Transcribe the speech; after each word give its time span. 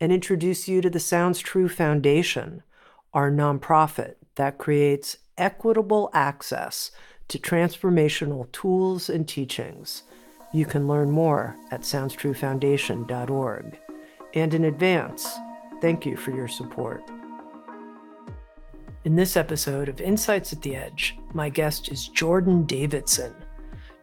and 0.00 0.10
introduce 0.10 0.66
you 0.66 0.80
to 0.80 0.90
the 0.90 0.98
Sounds 0.98 1.40
True 1.40 1.68
Foundation, 1.68 2.62
our 3.12 3.30
nonprofit 3.30 4.14
that 4.36 4.58
creates 4.58 5.18
equitable 5.36 6.10
access 6.14 6.90
to 7.28 7.38
transformational 7.38 8.50
tools 8.52 9.10
and 9.10 9.28
teachings. 9.28 10.04
You 10.52 10.64
can 10.64 10.88
learn 10.88 11.10
more 11.10 11.56
at 11.70 11.82
SoundsTrueFoundation.org. 11.82 13.78
And 14.34 14.54
in 14.54 14.64
advance, 14.64 15.28
thank 15.80 16.06
you 16.06 16.16
for 16.16 16.30
your 16.30 16.48
support. 16.48 17.02
In 19.04 19.16
this 19.16 19.36
episode 19.36 19.88
of 19.88 20.00
Insights 20.00 20.52
at 20.52 20.62
the 20.62 20.76
Edge, 20.76 21.16
my 21.32 21.48
guest 21.48 21.90
is 21.90 22.08
Jordan 22.08 22.64
Davidson. 22.64 23.34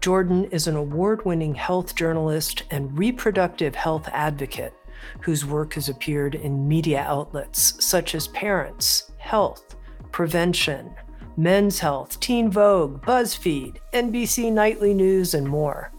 Jordan 0.01 0.45
is 0.45 0.67
an 0.67 0.75
award 0.75 1.25
winning 1.25 1.55
health 1.55 1.95
journalist 1.95 2.63
and 2.71 2.97
reproductive 2.97 3.75
health 3.75 4.07
advocate 4.11 4.73
whose 5.21 5.45
work 5.45 5.73
has 5.73 5.89
appeared 5.89 6.35
in 6.35 6.67
media 6.67 7.01
outlets 7.01 7.83
such 7.83 8.15
as 8.15 8.27
Parents, 8.29 9.11
Health, 9.17 9.75
Prevention, 10.11 10.93
Men's 11.37 11.79
Health, 11.79 12.19
Teen 12.19 12.49
Vogue, 12.49 13.01
BuzzFeed, 13.05 13.77
NBC 13.93 14.51
Nightly 14.51 14.93
News, 14.93 15.33
and 15.33 15.47
more. 15.47 15.91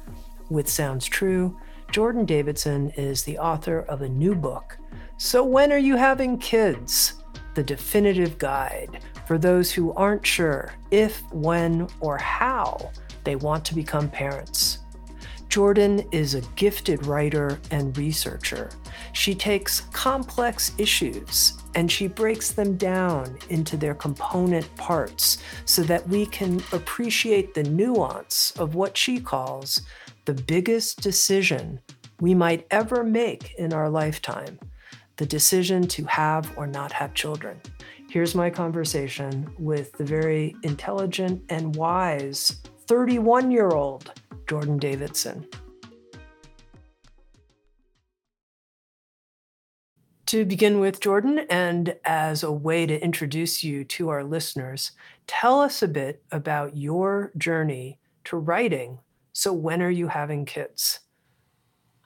With 0.51 0.69
Sounds 0.69 1.07
True, 1.07 1.57
Jordan 1.93 2.25
Davidson 2.25 2.91
is 2.97 3.23
the 3.23 3.39
author 3.39 3.81
of 3.83 4.03
a 4.03 4.09
new 4.09 4.35
book, 4.35 4.77
So 5.17 5.45
When 5.45 5.73
Are 5.73 5.79
You 5.79 5.97
Having 5.97 6.39
Kids? 6.39 7.23
The 7.55 7.63
definitive 7.63 8.37
guide 8.39 9.01
for 9.27 9.39
those 9.39 9.73
who 9.73 9.93
aren't 9.93 10.27
sure 10.27 10.73
if, 10.91 11.23
when, 11.33 11.89
or 12.01 12.19
how 12.19 12.91
they 13.25 13.37
want 13.37 13.65
to 13.67 13.75
become 13.75 14.09
parents. 14.09 14.79
Jordan 15.49 16.07
is 16.13 16.35
a 16.35 16.43
gifted 16.57 17.07
writer 17.07 17.59
and 17.71 17.97
researcher. 17.97 18.71
She 19.15 19.35
takes 19.35 19.81
complex 19.93 20.73
issues 20.77 21.55
and 21.75 21.91
she 21.91 22.07
breaks 22.07 22.53
them 22.53 22.77
down 22.77 23.39
into 23.49 23.77
their 23.77 23.95
component 23.95 24.75
parts 24.77 25.39
so 25.65 25.83
that 25.85 26.07
we 26.09 26.27
can 26.27 26.63
appreciate 26.73 27.55
the 27.55 27.63
nuance 27.63 28.53
of 28.59 28.75
what 28.75 28.97
she 28.97 29.21
calls 29.21 29.83
the 30.27 30.35
biggest 30.35 31.01
decision 31.01 31.81
we 32.21 32.35
might 32.35 32.67
ever 32.71 33.03
make 33.03 33.55
in 33.55 33.73
our 33.73 33.89
lifetime 33.89 34.59
the 35.17 35.27
decision 35.27 35.87
to 35.89 36.05
have 36.05 36.57
or 36.57 36.67
not 36.67 36.93
have 36.93 37.15
children. 37.15 37.61
Here's 38.11 38.35
my 38.35 38.51
conversation 38.51 39.51
with 39.59 39.93
the 39.93 40.05
very 40.05 40.55
intelligent 40.63 41.43
and 41.49 41.75
wise 41.75 42.61
31 42.87 43.51
year 43.51 43.69
old 43.69 44.13
Jordan 44.49 44.79
Davidson. 44.79 45.47
To 50.27 50.45
begin 50.45 50.81
with, 50.81 51.01
Jordan, 51.01 51.41
and 51.49 51.97
as 52.05 52.43
a 52.43 52.53
way 52.53 52.85
to 52.85 53.03
introduce 53.03 53.65
you 53.65 53.85
to 53.85 54.11
our 54.11 54.25
listeners, 54.25 54.93
tell 55.27 55.61
us 55.61 55.83
a 55.83 55.89
bit 55.89 56.23
about 56.31 56.77
your 56.77 57.33
journey 57.39 57.99
to 58.25 58.37
writing. 58.37 58.99
So, 59.33 59.55
when 59.55 59.81
are 59.81 59.91
you 59.91 60.09
having 60.09 60.45
kids? 60.45 61.01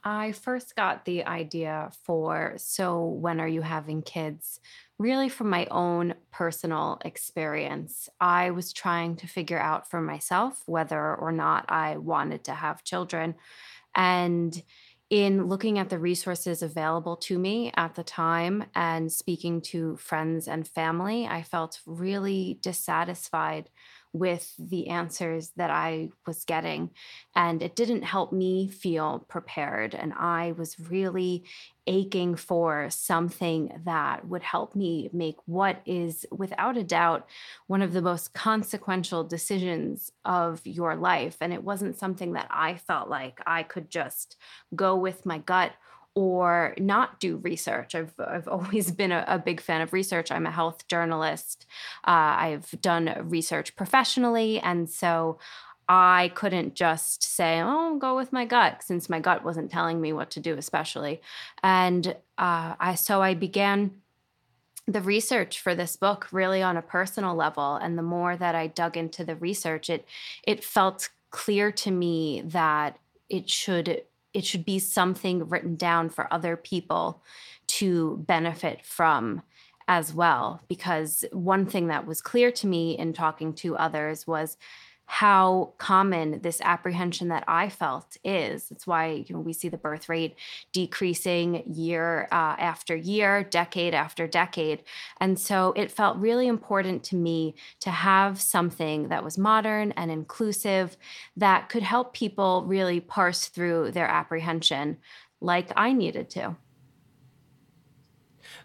I 0.05 0.33
first 0.33 0.75
got 0.75 1.05
the 1.05 1.25
idea 1.25 1.91
for 2.03 2.53
So 2.57 3.05
When 3.05 3.39
Are 3.39 3.47
You 3.47 3.61
Having 3.61 4.03
Kids 4.03 4.59
really 5.03 5.27
from 5.27 5.49
my 5.49 5.67
own 5.69 6.13
personal 6.31 6.97
experience. 7.03 8.07
I 8.21 8.51
was 8.51 8.71
trying 8.71 9.17
to 9.17 9.27
figure 9.27 9.59
out 9.59 9.89
for 9.89 9.99
myself 9.99 10.63
whether 10.65 11.15
or 11.15 11.33
not 11.33 11.65
I 11.67 11.97
wanted 11.97 12.45
to 12.45 12.53
have 12.53 12.85
children. 12.85 13.35
And 13.93 14.63
in 15.09 15.47
looking 15.47 15.77
at 15.77 15.89
the 15.89 15.99
resources 15.99 16.63
available 16.63 17.17
to 17.17 17.37
me 17.37 17.71
at 17.75 17.95
the 17.95 18.03
time 18.03 18.63
and 18.73 19.11
speaking 19.11 19.59
to 19.73 19.97
friends 19.97 20.47
and 20.47 20.65
family, 20.65 21.27
I 21.27 21.43
felt 21.43 21.81
really 21.85 22.57
dissatisfied 22.61 23.69
with 24.13 24.53
the 24.59 24.87
answers 24.89 25.51
that 25.57 25.71
I 25.71 26.09
was 26.27 26.45
getting. 26.45 26.91
And 27.35 27.63
it 27.63 27.75
didn't 27.75 28.03
help 28.03 28.31
me 28.31 28.69
feel 28.69 29.25
prepared. 29.27 29.95
And 29.95 30.13
I 30.13 30.53
was 30.53 30.79
really 30.79 31.43
aching 31.87 32.35
for 32.35 32.89
something 32.89 33.81
that 33.85 34.25
would 34.27 34.43
help 34.43 34.75
me 34.75 35.09
make 35.11 35.37
what 35.45 35.81
is, 35.85 36.25
without 36.31 36.77
a 36.77 36.83
doubt, 36.83 37.27
one 37.67 37.81
of 37.81 37.91
the 37.91 38.01
most 38.01 38.33
consequential 38.33 39.23
decisions 39.23 40.11
of 40.23 40.61
your 40.63 40.95
life. 40.95 41.37
And 41.41 41.51
it 41.51 41.63
wasn't 41.63 41.97
something 41.97 42.33
that 42.33 42.47
I 42.49 42.75
felt 42.75 43.09
like 43.09 43.41
I 43.47 43.63
could 43.63 43.89
just 43.89 44.37
go 44.75 44.95
with 44.95 45.25
my 45.25 45.39
gut 45.39 45.73
or 46.15 46.75
not 46.77 47.19
do 47.19 47.37
research. 47.37 47.95
I've, 47.95 48.13
I've 48.19 48.47
always 48.55 48.91
been 48.91 49.11
a, 49.11 49.23
a 49.27 49.39
big 49.39 49.61
fan 49.61 49.81
of 49.81 49.93
research. 49.93 50.31
I'm 50.31 50.45
a 50.45 50.51
health 50.51 50.87
journalist. 50.87 51.65
Uh, 52.05 52.35
I've 52.37 52.69
done 52.81 53.15
research 53.29 53.75
professionally. 53.75 54.59
And 54.59 54.89
so 54.89 55.39
I 55.89 56.31
couldn't 56.35 56.75
just 56.75 57.23
say, 57.23 57.61
oh, 57.61 57.97
go 57.97 58.15
with 58.15 58.31
my 58.31 58.45
gut, 58.45 58.83
since 58.83 59.09
my 59.09 59.19
gut 59.19 59.43
wasn't 59.43 59.71
telling 59.71 59.99
me 59.99 60.13
what 60.13 60.29
to 60.31 60.39
do, 60.39 60.57
especially. 60.57 61.21
And 61.61 62.15
uh, 62.37 62.75
I 62.79 62.95
so 62.95 63.21
I 63.21 63.33
began 63.33 63.91
the 64.87 65.01
research 65.01 65.61
for 65.61 65.75
this 65.75 65.95
book 65.95 66.27
really 66.31 66.61
on 66.61 66.77
a 66.77 66.81
personal 66.81 67.35
level. 67.35 67.75
And 67.75 67.97
the 67.97 68.03
more 68.03 68.35
that 68.37 68.55
I 68.55 68.67
dug 68.67 68.95
into 68.97 69.25
the 69.25 69.35
research, 69.35 69.89
it 69.89 70.05
it 70.43 70.63
felt 70.63 71.09
clear 71.31 71.71
to 71.71 71.91
me 71.91 72.41
that 72.45 72.97
it 73.29 73.49
should 73.49 74.03
it 74.33 74.45
should 74.45 74.65
be 74.65 74.79
something 74.79 75.47
written 75.47 75.75
down 75.75 76.09
for 76.09 76.31
other 76.33 76.57
people 76.57 77.23
to 77.67 78.17
benefit 78.27 78.85
from 78.85 79.41
as 79.87 80.13
well. 80.13 80.61
Because 80.67 81.25
one 81.31 81.65
thing 81.65 81.87
that 81.87 82.05
was 82.07 82.21
clear 82.21 82.51
to 82.51 82.67
me 82.67 82.97
in 82.97 83.13
talking 83.13 83.53
to 83.55 83.75
others 83.77 84.25
was 84.25 84.57
how 85.05 85.73
common 85.77 86.41
this 86.41 86.61
apprehension 86.61 87.27
that 87.27 87.43
I 87.47 87.69
felt 87.69 88.17
is. 88.23 88.69
That's 88.69 88.87
why 88.87 89.25
you 89.27 89.35
know, 89.35 89.41
we 89.41 89.53
see 89.53 89.69
the 89.69 89.77
birth 89.77 90.07
rate 90.09 90.35
decreasing 90.71 91.63
year 91.71 92.27
uh, 92.31 92.55
after 92.57 92.95
year, 92.95 93.43
decade 93.43 93.93
after 93.93 94.27
decade. 94.27 94.83
And 95.19 95.37
so 95.37 95.73
it 95.75 95.91
felt 95.91 96.17
really 96.17 96.47
important 96.47 97.03
to 97.05 97.15
me 97.15 97.55
to 97.81 97.91
have 97.91 98.41
something 98.41 99.09
that 99.09 99.23
was 99.23 99.37
modern 99.37 99.91
and 99.93 100.09
inclusive 100.09 100.97
that 101.35 101.69
could 101.69 101.83
help 101.83 102.13
people 102.13 102.63
really 102.65 102.99
parse 102.99 103.47
through 103.47 103.91
their 103.91 104.07
apprehension 104.07 104.97
like 105.41 105.71
I 105.75 105.93
needed 105.93 106.29
to. 106.31 106.55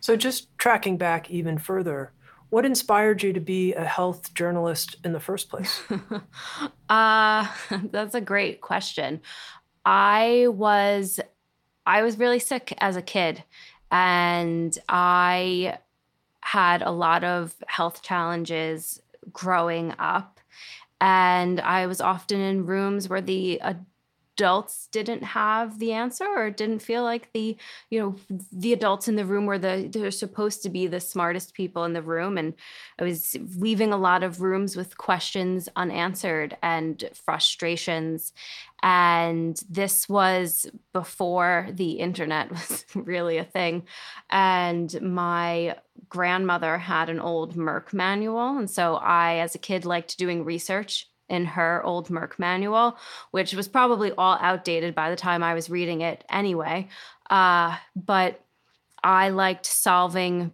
So, 0.01 0.17
just 0.17 0.49
tracking 0.59 0.97
back 0.97 1.31
even 1.31 1.59
further, 1.59 2.13
what 2.51 2.65
inspired 2.65 3.23
you 3.23 3.33
to 3.33 3.41
be 3.41 3.75
a 3.75 3.85
health 3.85 4.33
journalist 4.35 4.97
in 5.05 5.13
the 5.13 5.21
first 5.21 5.49
place? 5.49 5.81
uh, 6.89 7.47
that's 7.91 8.15
a 8.15 8.21
great 8.21 8.61
question. 8.61 9.21
I 9.85 10.47
was 10.49 11.21
I 11.87 12.03
was 12.03 12.19
really 12.19 12.39
sick 12.39 12.75
as 12.79 12.97
a 12.97 13.03
kid 13.03 13.43
and 13.91 14.77
I 14.89 15.79
had 16.41 16.83
a 16.83 16.91
lot 16.91 17.25
of 17.25 17.55
health 17.67 18.03
challenges 18.03 19.01
growing 19.33 19.95
up 19.99 20.41
and 21.01 21.61
I 21.61 21.87
was 21.87 22.01
often 22.01 22.41
in 22.41 22.67
rooms 22.67 23.09
where 23.09 23.21
the 23.21 23.61
adults 24.39 24.89
didn't 24.93 25.25
have 25.25 25.81
the 25.81 25.93
answer 25.93 26.25
or 26.25 26.49
didn't 26.49 26.79
feel 26.79 27.03
like 27.03 27.29
the 27.33 27.57
you 27.91 27.99
know 27.99 28.15
the 28.53 28.73
adults 28.73 29.09
in 29.09 29.17
the 29.17 29.25
room 29.25 29.47
were 29.47 29.59
the 29.59 29.89
they're 29.91 30.13
supposed 30.13 30.63
to 30.63 30.71
be 30.71 30.87
the 30.87 31.01
smartest 31.01 31.55
people 31.55 31.85
in 31.85 31.93
the 31.93 32.03
room. 32.03 32.39
And 32.39 32.55
i 33.01 33.03
was 33.03 33.37
leaving 33.57 33.93
a 33.93 33.97
lot 33.97 34.23
of 34.23 34.41
rooms 34.41 34.77
with 34.77 34.97
questions 34.97 35.69
unanswered 35.75 36.57
and 36.63 37.03
frustrations. 37.15 38.33
And 38.81 39.61
this 39.69 40.09
was 40.09 40.71
before 40.93 41.69
the 41.73 41.93
internet 41.93 42.51
was 42.53 42.87
really 42.95 43.39
a 43.39 43.45
thing. 43.45 43.87
And 44.31 45.03
my 45.03 45.77
grandmother 46.09 46.79
had 46.79 47.11
an 47.11 47.19
old 47.19 47.57
merck 47.57 47.93
manual. 47.93 48.57
And 48.57 48.71
so 48.71 48.97
i 48.97 49.39
as 49.39 49.57
a 49.57 49.59
kid 49.59 49.85
liked 49.85 50.17
doing 50.17 50.45
research 50.45 51.09
in 51.29 51.45
her 51.45 51.83
old 51.85 52.09
Merck 52.09 52.39
manual, 52.39 52.97
which 53.31 53.55
was 53.55 53.69
probably 53.69 54.13
all 54.13 54.39
outdated 54.41 54.95
by 54.95 55.11
the 55.11 55.17
time 55.17 55.43
I 55.43 55.55
was 55.55 55.71
reading 55.71 56.01
it 56.01 56.25
anyway. 56.31 56.89
Uh, 57.31 57.77
but 57.95 58.45
I 59.03 59.29
liked 59.29 59.67
solving 59.67 60.53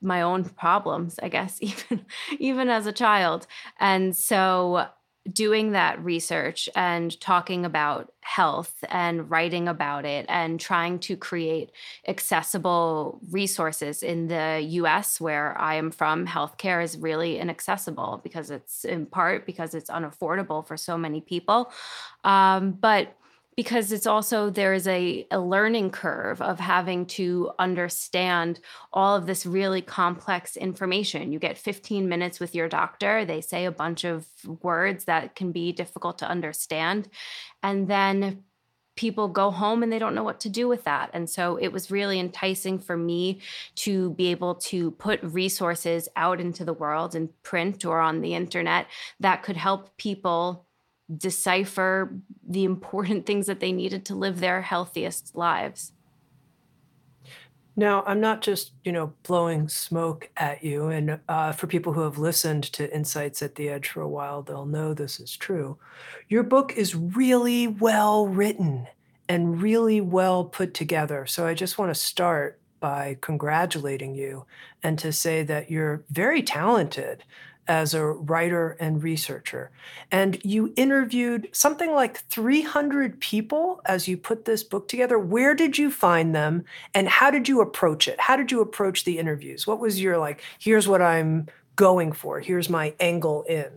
my 0.00 0.22
own 0.22 0.44
problems, 0.44 1.18
I 1.22 1.28
guess, 1.28 1.58
even 1.60 2.06
even 2.38 2.68
as 2.68 2.86
a 2.86 2.92
child. 2.92 3.46
And 3.78 4.16
so 4.16 4.88
doing 5.32 5.72
that 5.72 6.02
research 6.04 6.68
and 6.74 7.18
talking 7.20 7.64
about 7.64 8.12
health 8.20 8.84
and 8.90 9.30
writing 9.30 9.68
about 9.68 10.04
it 10.04 10.26
and 10.28 10.58
trying 10.58 10.98
to 10.98 11.16
create 11.16 11.70
accessible 12.08 13.20
resources 13.30 14.02
in 14.02 14.28
the 14.28 14.60
US 14.62 15.20
where 15.20 15.58
I 15.60 15.74
am 15.74 15.90
from 15.90 16.26
healthcare 16.26 16.82
is 16.82 16.98
really 16.98 17.38
inaccessible 17.38 18.20
because 18.22 18.50
it's 18.50 18.84
in 18.84 19.06
part 19.06 19.46
because 19.46 19.74
it's 19.74 19.90
unaffordable 19.90 20.66
for 20.66 20.76
so 20.76 20.98
many 20.98 21.20
people. 21.20 21.72
Um, 22.24 22.72
but 22.72 23.16
because 23.56 23.90
it's 23.90 24.06
also 24.06 24.50
there 24.50 24.74
is 24.74 24.86
a, 24.86 25.26
a 25.30 25.40
learning 25.40 25.90
curve 25.90 26.42
of 26.42 26.60
having 26.60 27.06
to 27.06 27.50
understand 27.58 28.60
all 28.92 29.16
of 29.16 29.26
this 29.26 29.46
really 29.46 29.82
complex 29.82 30.56
information 30.56 31.32
you 31.32 31.38
get 31.38 31.58
15 31.58 32.08
minutes 32.08 32.38
with 32.38 32.54
your 32.54 32.68
doctor 32.68 33.24
they 33.24 33.40
say 33.40 33.64
a 33.64 33.72
bunch 33.72 34.04
of 34.04 34.26
words 34.62 35.04
that 35.04 35.34
can 35.34 35.52
be 35.52 35.72
difficult 35.72 36.18
to 36.18 36.28
understand 36.28 37.08
and 37.62 37.88
then 37.88 38.44
people 38.96 39.28
go 39.28 39.50
home 39.50 39.82
and 39.82 39.92
they 39.92 39.98
don't 39.98 40.14
know 40.14 40.24
what 40.24 40.40
to 40.40 40.48
do 40.48 40.66
with 40.66 40.84
that. 40.84 41.10
And 41.12 41.28
so 41.28 41.56
it 41.56 41.68
was 41.68 41.90
really 41.90 42.18
enticing 42.18 42.78
for 42.78 42.96
me 42.96 43.40
to 43.76 44.10
be 44.14 44.28
able 44.28 44.56
to 44.56 44.90
put 44.92 45.22
resources 45.22 46.08
out 46.16 46.40
into 46.40 46.64
the 46.64 46.72
world 46.72 47.14
in 47.14 47.28
print 47.42 47.84
or 47.84 48.00
on 48.00 48.22
the 48.22 48.34
internet 48.34 48.86
that 49.20 49.42
could 49.42 49.56
help 49.56 49.96
people 49.98 50.65
decipher 51.14 52.12
the 52.46 52.64
important 52.64 53.26
things 53.26 53.46
that 53.46 53.60
they 53.60 53.72
needed 53.72 54.04
to 54.06 54.14
live 54.14 54.40
their 54.40 54.62
healthiest 54.62 55.36
lives. 55.36 55.92
Now, 57.78 58.02
I'm 58.06 58.20
not 58.20 58.40
just, 58.40 58.72
you 58.84 58.92
know, 58.92 59.12
blowing 59.22 59.68
smoke 59.68 60.30
at 60.38 60.64
you. 60.64 60.86
And 60.86 61.20
uh, 61.28 61.52
for 61.52 61.66
people 61.66 61.92
who 61.92 62.00
have 62.00 62.16
listened 62.16 62.64
to 62.72 62.94
Insights 62.94 63.42
at 63.42 63.56
the 63.56 63.68
Edge 63.68 63.88
for 63.88 64.00
a 64.00 64.08
while, 64.08 64.40
they'll 64.40 64.64
know 64.64 64.94
this 64.94 65.20
is 65.20 65.36
true. 65.36 65.76
Your 66.30 66.42
book 66.42 66.72
is 66.74 66.94
really 66.94 67.66
well 67.66 68.26
written 68.26 68.88
and 69.28 69.60
really 69.60 70.00
well 70.00 70.44
put 70.44 70.72
together. 70.72 71.26
So 71.26 71.46
I 71.46 71.52
just 71.52 71.76
want 71.76 71.90
to 71.90 72.00
start 72.00 72.58
by 72.80 73.18
congratulating 73.20 74.14
you 74.14 74.46
and 74.82 74.98
to 74.98 75.12
say 75.12 75.42
that 75.42 75.70
you're 75.70 76.02
very 76.10 76.42
talented 76.42 77.24
as 77.68 77.94
a 77.94 78.04
writer 78.04 78.76
and 78.78 79.02
researcher. 79.02 79.70
And 80.10 80.42
you 80.44 80.72
interviewed 80.76 81.48
something 81.52 81.92
like 81.92 82.18
300 82.28 83.20
people 83.20 83.80
as 83.84 84.08
you 84.08 84.16
put 84.16 84.44
this 84.44 84.62
book 84.62 84.88
together. 84.88 85.18
Where 85.18 85.54
did 85.54 85.78
you 85.78 85.90
find 85.90 86.34
them 86.34 86.64
and 86.94 87.08
how 87.08 87.30
did 87.30 87.48
you 87.48 87.60
approach 87.60 88.08
it? 88.08 88.20
How 88.20 88.36
did 88.36 88.50
you 88.50 88.60
approach 88.60 89.04
the 89.04 89.18
interviews? 89.18 89.66
What 89.66 89.80
was 89.80 90.00
your 90.00 90.18
like, 90.18 90.42
here's 90.58 90.88
what 90.88 91.02
I'm 91.02 91.46
going 91.76 92.12
for, 92.12 92.40
here's 92.40 92.70
my 92.70 92.94
angle 93.00 93.42
in? 93.44 93.70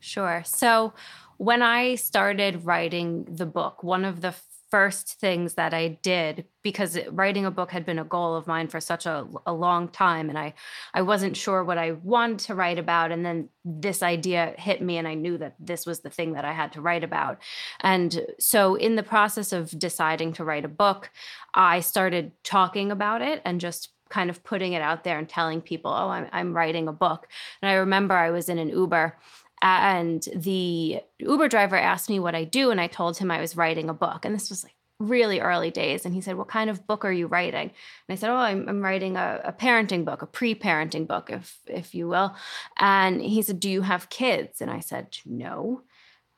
Sure. 0.00 0.42
So, 0.44 0.92
when 1.36 1.62
I 1.62 1.96
started 1.96 2.64
writing 2.64 3.24
the 3.24 3.46
book, 3.46 3.82
one 3.82 4.04
of 4.04 4.20
the 4.20 4.34
first 4.74 5.20
things 5.20 5.54
that 5.54 5.72
I 5.72 6.00
did 6.02 6.46
because 6.64 6.98
writing 7.12 7.46
a 7.46 7.50
book 7.52 7.70
had 7.70 7.86
been 7.86 8.00
a 8.00 8.04
goal 8.04 8.34
of 8.34 8.48
mine 8.48 8.66
for 8.66 8.80
such 8.80 9.06
a, 9.06 9.24
a 9.46 9.52
long 9.52 9.86
time 9.86 10.28
and 10.28 10.36
I 10.36 10.52
I 10.92 11.02
wasn't 11.02 11.36
sure 11.36 11.62
what 11.62 11.78
I 11.78 11.92
wanted 11.92 12.40
to 12.46 12.56
write 12.56 12.80
about 12.80 13.12
and 13.12 13.24
then 13.24 13.50
this 13.64 14.02
idea 14.02 14.52
hit 14.58 14.82
me 14.82 14.98
and 14.98 15.06
I 15.06 15.14
knew 15.14 15.38
that 15.38 15.54
this 15.60 15.86
was 15.86 16.00
the 16.00 16.10
thing 16.10 16.32
that 16.32 16.44
I 16.44 16.52
had 16.52 16.72
to 16.72 16.80
write 16.80 17.04
about. 17.04 17.38
And 17.82 18.26
so 18.40 18.74
in 18.74 18.96
the 18.96 19.04
process 19.04 19.52
of 19.52 19.78
deciding 19.78 20.32
to 20.32 20.44
write 20.44 20.64
a 20.64 20.76
book, 20.84 21.08
I 21.54 21.78
started 21.78 22.32
talking 22.42 22.90
about 22.90 23.22
it 23.22 23.42
and 23.44 23.60
just 23.60 23.90
kind 24.08 24.28
of 24.28 24.42
putting 24.42 24.72
it 24.72 24.82
out 24.82 25.04
there 25.04 25.18
and 25.18 25.28
telling 25.28 25.60
people, 25.60 25.92
"Oh, 25.92 26.08
I'm 26.08 26.28
I'm 26.32 26.52
writing 26.52 26.88
a 26.88 26.92
book." 26.92 27.28
And 27.62 27.70
I 27.70 27.74
remember 27.74 28.14
I 28.14 28.30
was 28.30 28.48
in 28.48 28.58
an 28.58 28.70
Uber 28.70 29.16
and 29.64 30.28
the 30.36 31.00
Uber 31.18 31.48
driver 31.48 31.76
asked 31.76 32.10
me 32.10 32.20
what 32.20 32.34
I 32.34 32.44
do, 32.44 32.70
and 32.70 32.78
I 32.78 32.86
told 32.86 33.16
him 33.16 33.30
I 33.30 33.40
was 33.40 33.56
writing 33.56 33.88
a 33.88 33.94
book. 33.94 34.26
And 34.26 34.34
this 34.34 34.50
was 34.50 34.62
like 34.62 34.74
really 34.98 35.40
early 35.40 35.70
days. 35.70 36.04
And 36.04 36.14
he 36.14 36.20
said, 36.20 36.36
What 36.36 36.48
kind 36.48 36.68
of 36.68 36.86
book 36.86 37.04
are 37.04 37.12
you 37.12 37.26
writing? 37.26 37.70
And 37.70 38.10
I 38.10 38.14
said, 38.14 38.28
Oh, 38.30 38.36
I'm, 38.36 38.68
I'm 38.68 38.82
writing 38.82 39.16
a, 39.16 39.40
a, 39.44 39.52
parenting 39.52 40.04
book, 40.04 40.20
a 40.20 40.26
pre 40.26 40.54
parenting 40.54 41.06
book, 41.06 41.30
if, 41.30 41.58
if 41.66 41.94
you 41.94 42.08
will. 42.08 42.36
And 42.78 43.22
he 43.22 43.40
said, 43.40 43.58
Do 43.58 43.70
you 43.70 43.80
have 43.80 44.10
kids? 44.10 44.60
And 44.60 44.70
I 44.70 44.80
said, 44.80 45.16
No. 45.24 45.82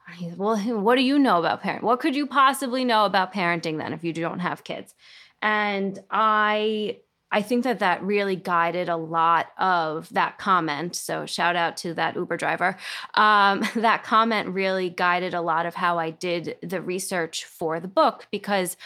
And 0.06 0.16
he 0.16 0.28
said, 0.28 0.38
Well, 0.38 0.56
what 0.80 0.94
do 0.94 1.02
you 1.02 1.18
know 1.18 1.40
about 1.40 1.64
parenting? 1.64 1.82
What 1.82 1.98
could 1.98 2.14
you 2.14 2.28
possibly 2.28 2.84
know 2.84 3.06
about 3.06 3.32
parenting 3.32 3.78
then 3.78 3.92
if 3.92 4.04
you 4.04 4.12
don't 4.12 4.38
have 4.38 4.62
kids? 4.62 4.94
And 5.42 5.98
I 6.10 7.00
I 7.32 7.42
think 7.42 7.64
that 7.64 7.80
that 7.80 8.02
really 8.02 8.36
guided 8.36 8.88
a 8.88 8.96
lot 8.96 9.48
of 9.58 10.08
that 10.10 10.38
comment. 10.38 10.94
So, 10.94 11.26
shout 11.26 11.56
out 11.56 11.76
to 11.78 11.94
that 11.94 12.14
Uber 12.14 12.36
driver. 12.36 12.76
Um, 13.14 13.64
that 13.76 14.04
comment 14.04 14.48
really 14.50 14.90
guided 14.90 15.34
a 15.34 15.40
lot 15.40 15.66
of 15.66 15.74
how 15.74 15.98
I 15.98 16.10
did 16.10 16.56
the 16.62 16.80
research 16.80 17.44
for 17.44 17.80
the 17.80 17.88
book 17.88 18.26
because 18.30 18.76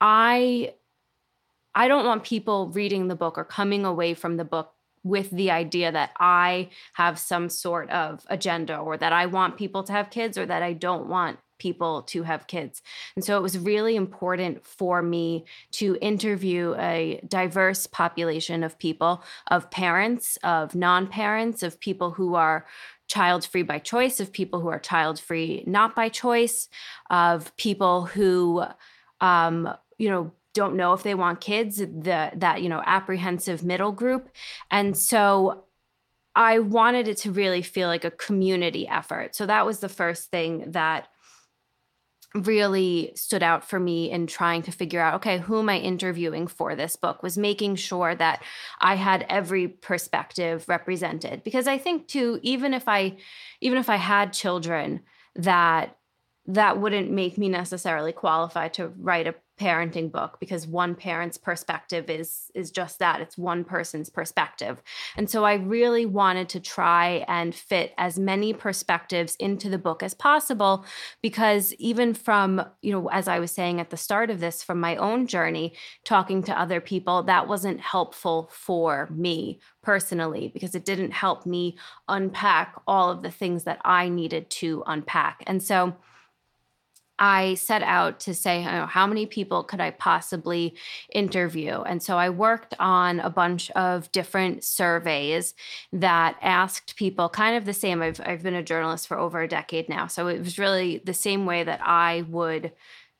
I 0.00 0.74
I 1.74 1.88
don't 1.88 2.04
want 2.04 2.24
people 2.24 2.68
reading 2.68 3.08
the 3.08 3.14
book 3.14 3.38
or 3.38 3.44
coming 3.44 3.84
away 3.84 4.14
from 4.14 4.36
the 4.36 4.44
book 4.44 4.72
with 5.04 5.30
the 5.30 5.50
idea 5.50 5.90
that 5.90 6.12
I 6.18 6.70
have 6.94 7.18
some 7.18 7.48
sort 7.48 7.90
of 7.90 8.24
agenda 8.28 8.76
or 8.76 8.96
that 8.96 9.12
I 9.12 9.26
want 9.26 9.56
people 9.56 9.82
to 9.84 9.92
have 9.92 10.10
kids 10.10 10.38
or 10.38 10.46
that 10.46 10.62
I 10.62 10.74
don't 10.74 11.08
want 11.08 11.38
people 11.62 12.02
to 12.02 12.24
have 12.24 12.48
kids. 12.48 12.82
And 13.14 13.24
so 13.24 13.36
it 13.36 13.42
was 13.42 13.56
really 13.56 13.94
important 13.94 14.66
for 14.66 15.00
me 15.00 15.44
to 15.72 15.96
interview 16.00 16.74
a 16.76 17.20
diverse 17.28 17.86
population 17.86 18.64
of 18.64 18.80
people, 18.80 19.22
of 19.46 19.70
parents, 19.70 20.38
of 20.42 20.74
non 20.74 21.06
parents, 21.06 21.62
of 21.62 21.78
people 21.78 22.10
who 22.10 22.34
are 22.34 22.66
child 23.06 23.46
free 23.46 23.62
by 23.62 23.78
choice, 23.78 24.18
of 24.18 24.32
people 24.32 24.58
who 24.60 24.68
are 24.68 24.80
child 24.80 25.20
free 25.20 25.62
not 25.66 25.94
by 25.94 26.08
choice, 26.08 26.68
of 27.10 27.56
people 27.56 28.06
who, 28.06 28.64
um, 29.20 29.72
you 29.98 30.10
know, 30.10 30.32
don't 30.54 30.76
know 30.76 30.92
if 30.94 31.02
they 31.04 31.14
want 31.14 31.40
kids, 31.40 31.76
the 31.76 32.30
that 32.34 32.60
you 32.60 32.68
know 32.68 32.82
apprehensive 32.84 33.62
middle 33.62 33.92
group, 33.92 34.28
and 34.70 34.98
so 34.98 35.64
I 36.34 36.58
wanted 36.60 37.08
it 37.08 37.18
to 37.18 37.32
really 37.32 37.62
feel 37.62 37.88
like 37.88 38.04
a 38.04 38.10
community 38.10 38.88
effort. 38.88 39.34
So 39.34 39.46
that 39.46 39.66
was 39.66 39.80
the 39.80 39.88
first 39.88 40.30
thing 40.30 40.70
that 40.72 41.08
really 42.34 43.12
stood 43.14 43.42
out 43.42 43.68
for 43.68 43.78
me 43.78 44.10
in 44.10 44.26
trying 44.26 44.62
to 44.62 44.72
figure 44.72 45.00
out 45.00 45.14
okay 45.14 45.38
who 45.38 45.58
am 45.58 45.68
i 45.68 45.78
interviewing 45.78 46.46
for 46.46 46.74
this 46.74 46.96
book? 46.96 47.22
was 47.22 47.36
making 47.36 47.76
sure 47.76 48.14
that 48.14 48.42
i 48.80 48.94
had 48.94 49.26
every 49.28 49.68
perspective 49.68 50.68
represented. 50.68 51.42
Because 51.44 51.66
i 51.66 51.78
think 51.78 52.08
too 52.08 52.38
even 52.42 52.74
if 52.74 52.88
i 52.88 53.16
even 53.60 53.78
if 53.78 53.88
i 53.90 53.96
had 53.96 54.32
children 54.32 55.00
that 55.36 55.96
that 56.46 56.80
wouldn't 56.80 57.10
make 57.10 57.38
me 57.38 57.48
necessarily 57.48 58.12
qualified 58.12 58.74
to 58.74 58.88
write 58.98 59.28
a 59.28 59.34
parenting 59.62 60.10
book 60.10 60.38
because 60.40 60.66
one 60.66 60.94
parent's 60.94 61.38
perspective 61.38 62.10
is 62.10 62.50
is 62.52 62.72
just 62.72 62.98
that 62.98 63.20
it's 63.20 63.38
one 63.38 63.62
person's 63.62 64.10
perspective. 64.10 64.82
And 65.16 65.30
so 65.30 65.44
i 65.44 65.54
really 65.54 66.04
wanted 66.04 66.48
to 66.48 66.60
try 66.60 67.24
and 67.28 67.54
fit 67.54 67.94
as 67.96 68.18
many 68.18 68.52
perspectives 68.52 69.36
into 69.36 69.68
the 69.68 69.78
book 69.78 70.02
as 70.02 70.14
possible 70.14 70.84
because 71.20 71.72
even 71.74 72.12
from 72.12 72.64
you 72.80 72.92
know 72.92 73.08
as 73.10 73.28
i 73.28 73.38
was 73.38 73.52
saying 73.52 73.78
at 73.78 73.90
the 73.90 73.96
start 73.96 74.30
of 74.30 74.40
this 74.40 74.64
from 74.64 74.80
my 74.80 74.96
own 74.96 75.26
journey 75.26 75.74
talking 76.04 76.42
to 76.42 76.60
other 76.60 76.80
people 76.80 77.22
that 77.22 77.46
wasn't 77.46 77.80
helpful 77.80 78.48
for 78.52 79.08
me 79.12 79.60
personally 79.82 80.50
because 80.52 80.74
it 80.74 80.84
didn't 80.84 81.12
help 81.12 81.46
me 81.46 81.76
unpack 82.08 82.74
all 82.86 83.10
of 83.10 83.22
the 83.22 83.30
things 83.30 83.62
that 83.64 83.80
i 83.84 84.08
needed 84.08 84.50
to 84.50 84.82
unpack. 84.86 85.42
And 85.46 85.62
so 85.62 85.94
I 87.22 87.54
set 87.54 87.82
out 87.84 88.18
to 88.20 88.34
say, 88.34 88.64
know, 88.64 88.86
how 88.86 89.06
many 89.06 89.26
people 89.26 89.62
could 89.62 89.80
I 89.80 89.92
possibly 89.92 90.74
interview? 91.14 91.80
And 91.82 92.02
so 92.02 92.18
I 92.18 92.28
worked 92.30 92.74
on 92.80 93.20
a 93.20 93.30
bunch 93.30 93.70
of 93.70 94.10
different 94.10 94.64
surveys 94.64 95.54
that 95.92 96.36
asked 96.42 96.96
people 96.96 97.28
kind 97.28 97.56
of 97.56 97.64
the 97.64 97.74
same. 97.74 98.02
I've, 98.02 98.20
I've 98.26 98.42
been 98.42 98.56
a 98.56 98.62
journalist 98.62 99.06
for 99.06 99.16
over 99.16 99.40
a 99.40 99.46
decade 99.46 99.88
now. 99.88 100.08
So 100.08 100.26
it 100.26 100.40
was 100.40 100.58
really 100.58 101.00
the 101.04 101.14
same 101.14 101.46
way 101.46 101.62
that 101.62 101.80
I 101.80 102.24
would 102.28 102.72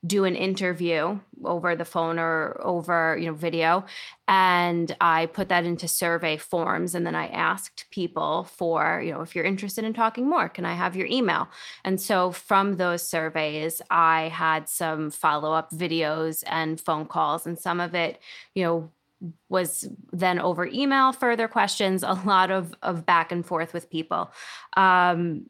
do 0.04 0.25
an 0.25 0.35
interview 0.35 1.18
over 1.44 1.76
the 1.76 1.85
phone 1.85 2.18
or 2.18 2.61
over 2.64 3.16
you 3.18 3.26
know 3.26 3.35
video. 3.35 3.85
And 4.26 4.94
i 5.00 5.26
put 5.26 5.49
that 5.49 5.64
into 5.64 5.87
survey 5.87 6.37
forms 6.37 6.94
and 6.94 7.06
then 7.06 7.14
i 7.14 7.26
asked 7.28 7.87
people 7.90 8.44
for 8.44 9.02
you 9.04 9.12
know 9.12 9.21
if 9.21 9.35
you're 9.35 9.44
interested 9.44 9.85
in 9.85 9.92
talking 9.92 10.28
more 10.28 10.49
can 10.49 10.64
i 10.64 10.75
have 10.75 10.97
your 10.97 11.06
email? 11.06 11.49
And 11.85 12.00
so 12.00 12.32
from 12.32 12.76
those 12.76 13.06
surveys 13.06 13.80
i 13.90 14.28
had 14.28 14.68
some 14.68 15.11
follow-up 15.11 15.71
videos 15.71 16.42
and 16.47 16.80
phone 16.80 17.06
calls 17.06 17.47
and 17.47 17.59
some 17.59 17.80
of 17.80 17.94
it 17.94 18.18
you 18.54 18.64
know 18.64 18.90
was 19.49 19.88
then 20.12 20.40
over 20.40 20.66
email 20.66 21.12
further 21.12 21.47
questions 21.47 22.02
a 22.06 22.14
lot 22.25 22.50
of 22.50 22.75
of 22.82 23.06
back 23.06 23.30
and 23.30 23.47
forth 23.47 23.73
with 23.73 23.90
people. 23.90 24.32
Um, 24.76 25.47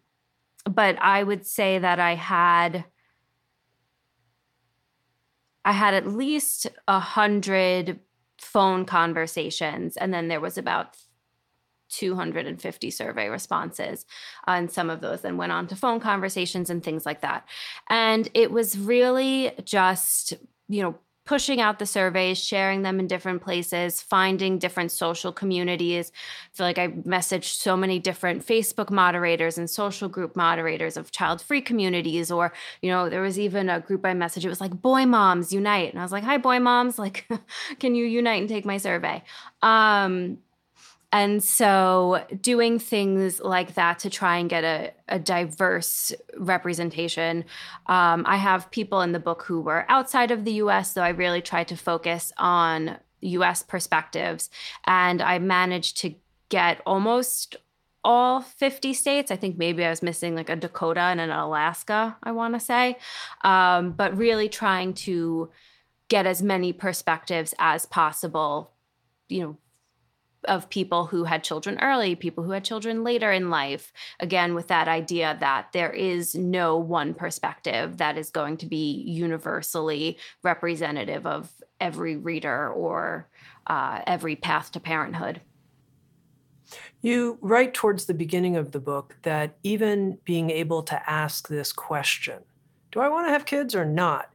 but 0.65 0.97
i 1.01 1.23
would 1.23 1.45
say 1.45 1.79
that 1.79 1.99
i 1.99 2.15
had 2.15 2.85
I 5.65 5.73
had 5.73 5.95
at 5.95 6.07
least 6.07 6.67
a 6.89 6.99
hundred 6.99 8.01
phone 8.39 8.85
conversations, 8.85 9.97
and 9.97 10.13
then 10.13 10.29
there 10.29 10.41
was 10.41 10.59
about 10.59 10.97
250 11.93 12.91
survey 12.91 13.29
responses. 13.29 14.07
Uh, 14.49 14.53
and 14.53 14.71
some 14.71 14.91
of 14.91 15.01
those 15.01 15.21
then 15.21 15.37
went 15.37 15.53
on 15.53 15.67
to 15.69 15.77
phone 15.77 16.01
conversations 16.01 16.71
and 16.71 16.83
things 16.83 17.07
like 17.07 17.21
that. 17.21 17.47
And 17.89 18.29
it 18.35 18.51
was 18.51 18.79
really 18.79 19.53
just, 19.65 20.33
you 20.69 20.83
know, 20.83 20.99
pushing 21.25 21.61
out 21.61 21.79
the 21.79 21.87
surveys, 21.87 22.43
sharing 22.43 22.83
them 22.83 22.99
in 22.99 23.07
different 23.07 23.43
places, 23.43 24.01
finding 24.01 24.59
different 24.59 24.91
social 24.91 25.33
communities. 25.33 26.11
I 26.53 26.57
feel 26.57 26.67
like 26.67 26.79
I 26.79 26.89
messaged 26.89 27.55
so 27.55 27.77
many 27.77 27.99
different 27.99 28.45
Facebook 28.45 28.91
moderators 28.91 29.57
and 29.57 29.71
social 29.71 30.09
group 30.09 30.35
moderators 30.35 30.97
of 30.97 31.13
child 31.13 31.41
free 31.41 31.61
communities. 31.61 32.33
Or, 32.33 32.53
you 32.81 32.91
know, 32.91 33.09
there 33.09 33.23
was 33.23 33.39
even 33.39 33.69
a 33.69 33.81
group 33.81 34.05
I 34.05 34.15
messaged, 34.15 34.45
it 34.45 34.49
was 34.49 34.61
like 34.61 34.83
Boy 34.83 35.07
Moms 35.07 35.53
Unite. 35.53 35.93
And 35.93 36.01
I 36.01 36.03
was 36.03 36.13
like, 36.13 36.25
hi, 36.25 36.39
Boy 36.39 36.59
Moms, 36.59 36.99
like, 36.99 37.29
can 37.79 37.95
you 37.95 38.05
unite 38.05 38.41
and 38.41 38.49
take 38.49 38.65
my 38.65 38.79
survey? 38.79 39.23
Um, 39.63 40.39
and 41.13 41.45
so, 41.45 42.25
doing 42.41 42.79
things 42.79 43.39
like 43.41 43.75
that 43.75 43.99
to 44.01 44.11
try 44.11 44.39
and 44.39 44.49
get 44.49 44.65
a, 44.65 44.93
a 45.09 45.19
diverse 45.19 46.11
representation. 46.39 47.45
Um, 47.87 48.25
I 48.27 48.37
have 48.37 48.71
people 48.71 49.03
in 49.03 49.13
the 49.13 49.19
book 49.21 49.43
who 49.43 49.61
were 49.61 49.85
outside 49.91 50.31
of 50.31 50.47
the 50.47 50.55
US, 50.55 50.95
though 50.95 51.03
I 51.03 51.11
really 51.11 51.43
tried 51.43 51.69
to 51.69 51.77
focus 51.77 52.33
on 52.39 52.97
US 53.21 53.63
perspectives. 53.63 54.49
And 54.87 55.21
I 55.21 55.39
managed 55.39 55.99
to 55.99 56.15
get 56.49 56.81
almost 56.87 57.57
all 58.03 58.41
50 58.41 58.95
states. 58.95 59.31
I 59.31 59.37
think 59.37 59.59
maybe 59.59 59.85
I 59.85 59.91
was 59.91 60.03
missing 60.03 60.35
like 60.35 60.49
a 60.49 60.57
Dakota 60.57 61.01
and 61.01 61.21
an 61.21 61.31
Alaska, 61.31 62.17
I 62.23 62.33
want 62.33 62.55
to 62.55 62.61
say. 62.61 62.97
Um, 63.43 63.93
but 63.93 64.17
really 64.17 64.49
trying 64.49 64.95
to 64.95 65.51
get 66.09 66.27
as 66.27 66.43
many 66.43 66.73
perspectives 66.73 67.55
as 67.59 67.87
possible, 67.87 68.73
you 69.29 69.43
know, 69.43 69.57
of 70.45 70.69
people 70.71 71.07
who 71.07 71.25
had 71.25 71.45
children 71.45 71.79
early, 71.81 72.15
people 72.15 72.45
who 72.45 72.51
had 72.51 72.65
children 72.65 73.05
later 73.05 73.31
in 73.31 73.51
life. 73.51 73.93
Again, 74.21 74.55
with 74.55 74.69
that 74.69 74.89
idea 74.89 75.37
that 75.41 75.69
there 75.73 75.93
is 75.93 76.35
no 76.35 76.77
one 76.77 77.15
perspective 77.15 77.99
that 77.99 78.19
is 78.19 78.31
going 78.31 78.57
to 78.59 78.67
be 78.67 79.03
universally 79.07 80.19
representative 80.43 81.27
of 81.27 81.51
every 81.81 82.17
reader 82.17 82.71
or 82.71 83.29
uh, 83.67 84.01
every 84.07 84.37
path 84.37 84.73
to 84.73 84.81
parenthood. 84.81 85.41
You 87.01 87.39
write 87.41 87.75
towards 87.75 88.07
the 88.07 88.15
beginning 88.15 88.57
of 88.57 88.73
the 88.73 88.81
book 88.81 89.17
that 89.23 89.57
even 89.63 90.19
being 90.25 90.51
able 90.51 90.83
to 90.85 91.11
ask 91.11 91.49
this 91.49 91.73
question, 91.73 92.45
do 92.91 93.01
I 93.01 93.09
want 93.09 93.27
to 93.27 93.33
have 93.33 93.45
kids 93.45 93.75
or 93.75 93.85
not, 93.85 94.31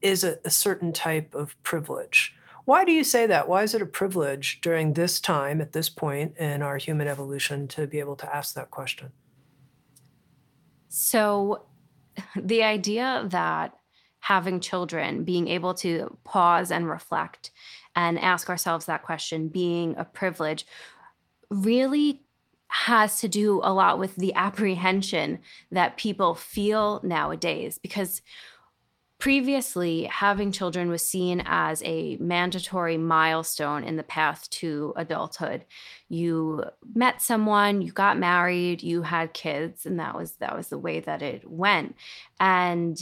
is 0.00 0.24
a, 0.24 0.38
a 0.44 0.50
certain 0.50 0.92
type 0.92 1.34
of 1.34 1.60
privilege. 1.62 2.34
Why 2.64 2.84
do 2.84 2.92
you 2.92 3.04
say 3.04 3.26
that? 3.26 3.48
Why 3.48 3.62
is 3.62 3.74
it 3.74 3.82
a 3.82 3.86
privilege 3.86 4.60
during 4.60 4.92
this 4.92 5.20
time, 5.20 5.60
at 5.60 5.72
this 5.72 5.88
point 5.88 6.36
in 6.36 6.62
our 6.62 6.76
human 6.76 7.08
evolution, 7.08 7.66
to 7.68 7.86
be 7.86 7.98
able 7.98 8.16
to 8.16 8.34
ask 8.34 8.54
that 8.54 8.70
question? 8.70 9.10
So, 10.88 11.64
the 12.36 12.62
idea 12.62 13.24
that 13.28 13.74
having 14.20 14.60
children, 14.60 15.24
being 15.24 15.48
able 15.48 15.74
to 15.74 16.16
pause 16.22 16.70
and 16.70 16.88
reflect 16.88 17.50
and 17.96 18.18
ask 18.20 18.48
ourselves 18.48 18.86
that 18.86 19.02
question, 19.02 19.48
being 19.48 19.96
a 19.98 20.04
privilege, 20.04 20.64
really 21.50 22.22
has 22.68 23.20
to 23.20 23.28
do 23.28 23.60
a 23.62 23.72
lot 23.72 23.98
with 23.98 24.16
the 24.16 24.32
apprehension 24.34 25.40
that 25.70 25.96
people 25.96 26.34
feel 26.34 27.00
nowadays 27.02 27.78
because 27.78 28.22
Previously, 29.22 30.02
having 30.06 30.50
children 30.50 30.90
was 30.90 31.06
seen 31.06 31.44
as 31.46 31.80
a 31.84 32.16
mandatory 32.16 32.96
milestone 32.96 33.84
in 33.84 33.94
the 33.94 34.02
path 34.02 34.50
to 34.50 34.92
adulthood. 34.96 35.64
You 36.08 36.64
met 36.92 37.22
someone, 37.22 37.82
you 37.82 37.92
got 37.92 38.18
married, 38.18 38.82
you 38.82 39.02
had 39.02 39.32
kids, 39.32 39.86
and 39.86 40.00
that 40.00 40.16
was 40.16 40.32
that 40.38 40.56
was 40.56 40.70
the 40.70 40.78
way 40.78 40.98
that 40.98 41.22
it 41.22 41.48
went. 41.48 41.94
And 42.40 42.98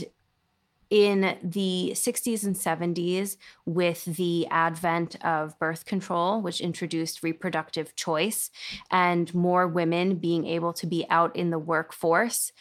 in 0.91 1.39
the 1.43 1.93
60s 1.95 2.45
and 2.45 2.55
70s, 2.55 3.39
with 3.65 4.05
the 4.05 4.47
advent 4.51 5.17
of 5.25 5.59
birth 5.59 5.87
control, 5.87 6.43
which 6.43 6.61
introduced 6.61 7.23
reproductive 7.23 7.97
choice 7.97 8.51
and 8.91 9.35
more 9.35 9.67
women 9.67 10.17
being 10.17 10.45
able 10.45 10.75
to 10.75 10.87
be 10.87 11.07
out 11.09 11.35
in 11.35 11.49
the 11.49 11.59
workforce, 11.59 12.53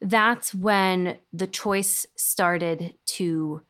that's 0.00 0.54
when 0.54 1.18
the 1.32 1.46
choice 1.46 2.06
started 2.16 2.94
to 3.06 3.62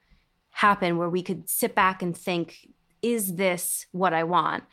happen 0.50 0.98
where 0.98 1.08
we 1.08 1.22
could 1.22 1.48
sit 1.48 1.74
back 1.74 2.02
and 2.02 2.16
think 2.16 2.68
is 3.00 3.36
this 3.36 3.86
what 3.92 4.12
i 4.12 4.24
want? 4.24 4.64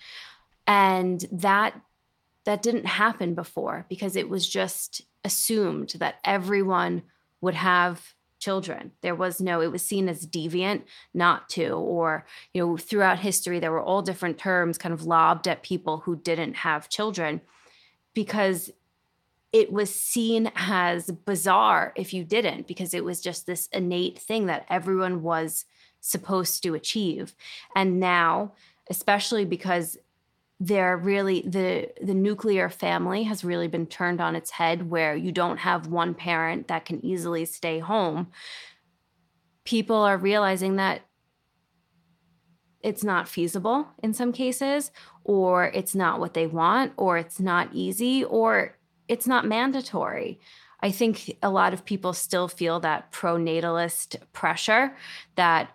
And 0.67 1.25
that 1.31 1.79
that 2.45 2.61
didn't 2.61 2.85
happen 2.85 3.33
before 3.33 3.85
because 3.89 4.15
it 4.15 4.29
was 4.29 4.47
just 4.47 5.01
assumed 5.23 5.95
that 5.97 6.15
everyone 6.23 7.03
would 7.41 7.55
have 7.55 8.13
children. 8.39 8.91
There 9.01 9.15
was 9.15 9.41
no 9.41 9.61
it 9.61 9.71
was 9.71 9.83
seen 9.83 10.07
as 10.09 10.27
deviant 10.27 10.83
not 11.13 11.49
to 11.49 11.69
or 11.69 12.25
you 12.53 12.65
know 12.65 12.77
throughout 12.77 13.19
history 13.19 13.59
there 13.59 13.71
were 13.71 13.81
all 13.81 14.01
different 14.01 14.37
terms 14.37 14.77
kind 14.77 14.93
of 14.93 15.05
lobbed 15.05 15.47
at 15.47 15.63
people 15.63 15.99
who 15.99 16.15
didn't 16.15 16.55
have 16.57 16.89
children 16.89 17.41
because 18.13 18.71
it 19.55 19.71
was 19.71 19.89
seen 19.89 20.51
as 20.53 21.09
bizarre 21.09 21.93
if 21.95 22.13
you 22.13 22.25
didn't 22.25 22.67
because 22.67 22.93
it 22.93 23.05
was 23.05 23.21
just 23.21 23.45
this 23.45 23.67
innate 23.71 24.19
thing 24.19 24.47
that 24.47 24.65
everyone 24.69 25.21
was 25.21 25.63
supposed 26.01 26.61
to 26.61 26.73
achieve. 26.73 27.33
And 27.73 27.97
now 27.97 28.51
especially 28.89 29.45
because 29.45 29.97
they're 30.59 30.97
really 30.97 31.41
the 31.41 31.89
the 32.01 32.13
nuclear 32.13 32.67
family 32.69 33.23
has 33.23 33.45
really 33.45 33.69
been 33.69 33.87
turned 33.87 34.19
on 34.19 34.35
its 34.35 34.51
head 34.51 34.89
where 34.89 35.15
you 35.15 35.31
don't 35.31 35.57
have 35.59 35.87
one 35.87 36.13
parent 36.13 36.67
that 36.67 36.83
can 36.83 37.03
easily 37.03 37.45
stay 37.45 37.79
home 37.79 38.27
people 39.63 39.97
are 39.97 40.17
realizing 40.17 40.75
that 40.75 41.01
it's 42.81 43.03
not 43.03 43.27
feasible 43.27 43.87
in 44.03 44.13
some 44.13 44.31
cases 44.31 44.91
or 45.23 45.65
it's 45.73 45.95
not 45.95 46.19
what 46.19 46.33
they 46.33 46.47
want 46.47 46.93
or 46.95 47.17
it's 47.17 47.39
not 47.39 47.67
easy 47.73 48.23
or 48.23 48.77
it's 49.07 49.27
not 49.27 49.45
mandatory. 49.45 50.39
I 50.81 50.91
think 50.91 51.37
a 51.41 51.49
lot 51.49 51.73
of 51.73 51.85
people 51.85 52.13
still 52.13 52.47
feel 52.47 52.79
that 52.81 53.11
pronatalist 53.11 54.17
pressure 54.33 54.95
that 55.35 55.71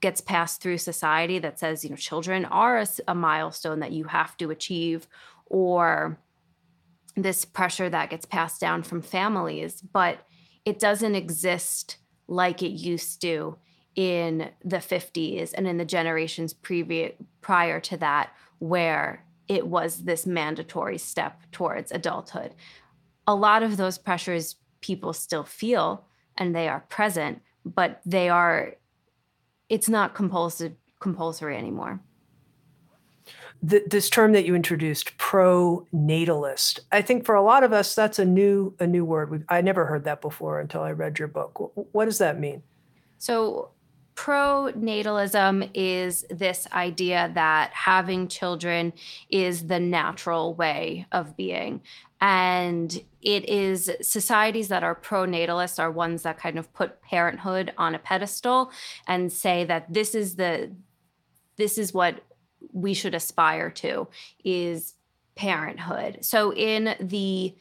gets 0.00 0.20
passed 0.20 0.60
through 0.60 0.78
society 0.78 1.38
that 1.38 1.58
says, 1.58 1.82
you 1.82 1.90
know, 1.90 1.96
children 1.96 2.44
are 2.44 2.78
a, 2.78 2.86
a 3.08 3.14
milestone 3.14 3.80
that 3.80 3.92
you 3.92 4.04
have 4.04 4.36
to 4.36 4.50
achieve, 4.50 5.06
or 5.46 6.18
this 7.16 7.44
pressure 7.44 7.88
that 7.88 8.10
gets 8.10 8.26
passed 8.26 8.60
down 8.60 8.82
from 8.82 9.00
families, 9.00 9.80
but 9.80 10.26
it 10.64 10.78
doesn't 10.78 11.14
exist 11.14 11.96
like 12.26 12.62
it 12.62 12.72
used 12.72 13.20
to 13.20 13.56
in 13.94 14.50
the 14.64 14.78
50s 14.78 15.52
and 15.54 15.68
in 15.68 15.76
the 15.76 15.84
generations 15.84 16.54
prior 17.40 17.80
to 17.80 17.96
that 17.96 18.30
where 18.58 19.24
it 19.48 19.66
was 19.66 20.04
this 20.04 20.26
mandatory 20.26 20.98
step 20.98 21.42
towards 21.52 21.92
adulthood. 21.92 22.54
A 23.26 23.34
lot 23.34 23.62
of 23.62 23.76
those 23.76 23.98
pressures 23.98 24.56
people 24.80 25.12
still 25.12 25.44
feel 25.44 26.06
and 26.36 26.54
they 26.54 26.68
are 26.68 26.80
present, 26.88 27.40
but 27.64 28.00
they 28.04 28.28
are, 28.28 28.76
it's 29.68 29.88
not 29.88 30.14
compulsory, 30.14 30.76
compulsory 31.00 31.56
anymore. 31.56 32.00
th- 33.68 33.84
this 33.86 34.10
term 34.10 34.32
that 34.32 34.44
you 34.44 34.54
introduced, 34.54 35.16
pro-natalist. 35.16 36.80
I 36.92 37.02
think 37.02 37.24
for 37.24 37.34
a 37.34 37.42
lot 37.42 37.64
of 37.64 37.72
us, 37.72 37.94
that's 37.94 38.18
a 38.18 38.24
new 38.24 38.74
a 38.78 38.86
new 38.86 39.04
word. 39.04 39.30
We've, 39.30 39.44
I 39.48 39.60
never 39.60 39.86
heard 39.86 40.04
that 40.04 40.20
before 40.20 40.60
until 40.60 40.82
I 40.82 40.92
read 40.92 41.18
your 41.18 41.28
book. 41.28 41.54
W- 41.54 41.88
what 41.92 42.04
does 42.06 42.18
that 42.18 42.38
mean? 42.38 42.62
So, 43.18 43.70
pronatalism 44.14 45.70
is 45.74 46.24
this 46.30 46.66
idea 46.72 47.30
that 47.34 47.70
having 47.72 48.28
children 48.28 48.92
is 49.28 49.66
the 49.66 49.80
natural 49.80 50.54
way 50.54 51.06
of 51.12 51.36
being. 51.36 51.82
And 52.20 53.02
it 53.20 53.48
is 53.48 53.90
societies 54.00 54.68
that 54.68 54.84
are 54.84 54.94
pro-natalist 54.94 55.80
are 55.80 55.90
ones 55.90 56.22
that 56.22 56.38
kind 56.38 56.58
of 56.58 56.72
put 56.72 57.02
parenthood 57.02 57.72
on 57.76 57.94
a 57.94 57.98
pedestal 57.98 58.70
and 59.06 59.32
say 59.32 59.64
that 59.64 59.92
this 59.92 60.14
is 60.14 60.36
the 60.36 60.70
this 61.56 61.78
is 61.78 61.94
what 61.94 62.20
we 62.72 62.94
should 62.94 63.14
aspire 63.14 63.70
to 63.70 64.08
is 64.44 64.94
parenthood. 65.36 66.18
So 66.22 66.52
in 66.54 66.96
the 67.00 67.54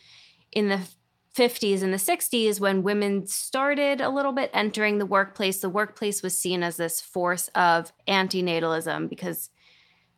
in 0.51 0.69
the 0.69 0.87
50s 1.35 1.81
and 1.81 1.93
the 1.93 1.97
60s 1.97 2.59
when 2.59 2.83
women 2.83 3.25
started 3.25 4.01
a 4.01 4.09
little 4.09 4.31
bit 4.31 4.51
entering 4.53 4.97
the 4.97 5.05
workplace 5.05 5.59
the 5.59 5.69
workplace 5.69 6.21
was 6.21 6.37
seen 6.37 6.61
as 6.63 6.77
this 6.77 7.01
force 7.01 7.49
of 7.55 7.91
antinatalism 8.07 9.09
because 9.09 9.49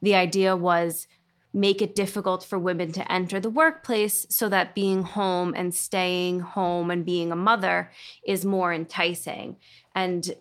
the 0.01 0.15
idea 0.15 0.55
was 0.55 1.07
make 1.53 1.81
it 1.81 1.95
difficult 1.95 2.43
for 2.43 2.59
women 2.59 2.91
to 2.91 3.09
enter 3.09 3.39
the 3.39 3.49
workplace 3.49 4.25
so 4.29 4.49
that 4.49 4.75
being 4.75 5.03
home 5.03 5.53
and 5.55 5.73
staying 5.73 6.41
home 6.41 6.91
and 6.91 7.05
being 7.05 7.31
a 7.31 7.35
mother 7.35 7.91
is 8.25 8.43
more 8.43 8.73
enticing 8.73 9.55
and 9.95 10.35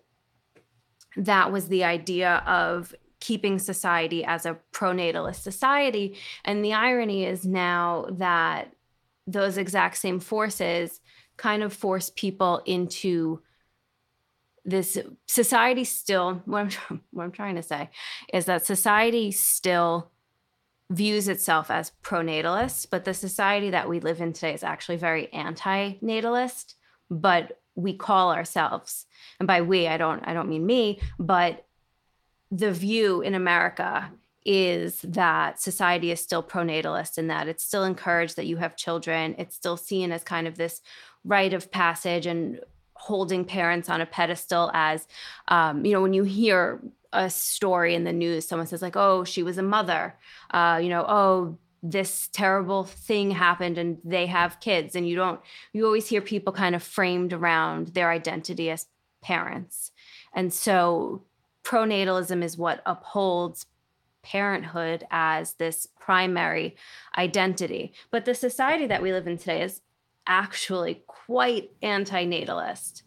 that 1.17 1.53
was 1.53 1.69
the 1.69 1.85
idea 1.85 2.43
of 2.47 2.95
keeping 3.25 3.59
society 3.59 4.23
as 4.23 4.45
a 4.45 4.59
pronatalist 4.73 5.37
society. 5.37 6.15
And 6.45 6.63
the 6.63 6.75
irony 6.75 7.25
is 7.25 7.47
now 7.47 8.07
that 8.11 8.75
those 9.27 9.57
exact 9.57 9.97
same 9.97 10.21
forces 10.21 11.01
kind 11.37 11.63
of 11.63 11.73
force 11.73 12.11
people 12.15 12.63
into 12.67 13.41
this 14.65 14.99
society 15.27 15.85
still 15.85 16.43
what 16.47 16.75
I'm, 16.91 17.01
what 17.11 17.25
I'm 17.25 17.33
trying 17.33 17.57
to 17.57 17.63
say 17.63 17.91
is 18.33 18.47
that 18.47 18.67
society 18.67 19.31
still 19.31 20.11
views 20.91 21.29
itself 21.29 21.71
as 21.71 21.93
pronatalist 22.03 22.89
but 22.91 23.05
the 23.05 23.15
society 23.15 23.71
that 23.71 23.89
we 23.89 24.01
live 24.01 24.21
in 24.21 24.33
today 24.33 24.55
is 24.55 24.63
actually 24.63 24.97
very 24.97 25.33
anti-natalist 25.33 26.77
but 27.11 27.61
we 27.75 27.95
call 27.95 28.33
ourselves 28.33 29.07
and 29.41 29.47
by 29.47 29.63
we 29.63 29.89
i 29.89 29.97
don't 29.97 30.23
i 30.29 30.35
don't 30.35 30.49
mean 30.49 30.65
me 30.65 31.01
but 31.19 31.67
the 32.51 32.71
view 32.71 33.21
in 33.21 33.35
America 33.35 34.11
is 34.45 35.01
that 35.03 35.61
society 35.61 36.11
is 36.11 36.21
still 36.21 36.43
pronatalist 36.43 37.17
and 37.17 37.31
that 37.31 37.49
it's 37.49 37.65
still 37.65 37.85
encouraged 37.85 38.37
that 38.37 38.47
you 38.47 38.57
have 38.59 38.77
children. 38.77 39.35
It's 39.39 39.57
still 39.57 39.77
seen 39.77 40.13
as 40.13 40.23
kind 40.23 40.47
of 40.47 40.57
this 40.57 40.83
rite 41.25 41.55
of 41.55 41.71
passage 41.71 42.27
and 42.27 42.61
holding 42.95 43.45
parents 43.45 43.89
on 43.89 44.01
a 44.01 44.07
pedestal 44.07 44.71
as, 44.75 45.07
um, 45.49 45.85
you 45.85 45.93
know, 45.93 46.03
when 46.03 46.13
you 46.13 46.25
hear 46.25 46.81
a 47.13 47.31
story 47.31 47.95
in 47.95 48.05
the 48.05 48.13
news, 48.13 48.47
someone 48.47 48.67
says, 48.67 48.83
like, 48.83 48.97
oh, 48.97 49.25
she 49.25 49.43
was 49.43 49.59
a 49.59 49.63
mother, 49.63 50.15
uh, 50.51 50.79
you 50.83 50.89
know, 50.89 51.05
oh, 51.09 51.59
this 51.83 52.29
terrible 52.33 52.85
thing 52.85 53.31
happened 53.31 53.77
and 53.77 53.99
they 54.05 54.27
have 54.27 54.61
kids. 54.61 54.97
And 54.97 55.07
you 55.09 55.17
don't, 55.17 55.41
you 55.73 55.85
always 55.85 56.09
hear 56.09 56.21
people 56.21 56.53
kind 56.53 56.75
of 56.75 56.83
framed 56.83 57.33
around 57.33 57.89
their 57.89 58.11
identity 58.11 58.71
as 58.71 58.87
parents. 59.23 59.91
And 60.35 60.53
so 60.53 61.23
pronatalism 61.63 62.43
is 62.43 62.57
what 62.57 62.83
upholds 62.87 63.67
parenthood 64.25 65.07
as 65.11 65.53
this 65.55 65.87
primary 66.01 66.77
identity. 67.17 67.93
But 68.11 68.25
the 68.25 68.35
society 68.35 68.87
that 68.87 69.03
we 69.03 69.13
live 69.13 69.29
in 69.29 69.39
today 69.39 69.63
is 69.63 69.83
actually 70.27 71.03
quite 71.07 71.71
anti-natalist. 71.83 73.03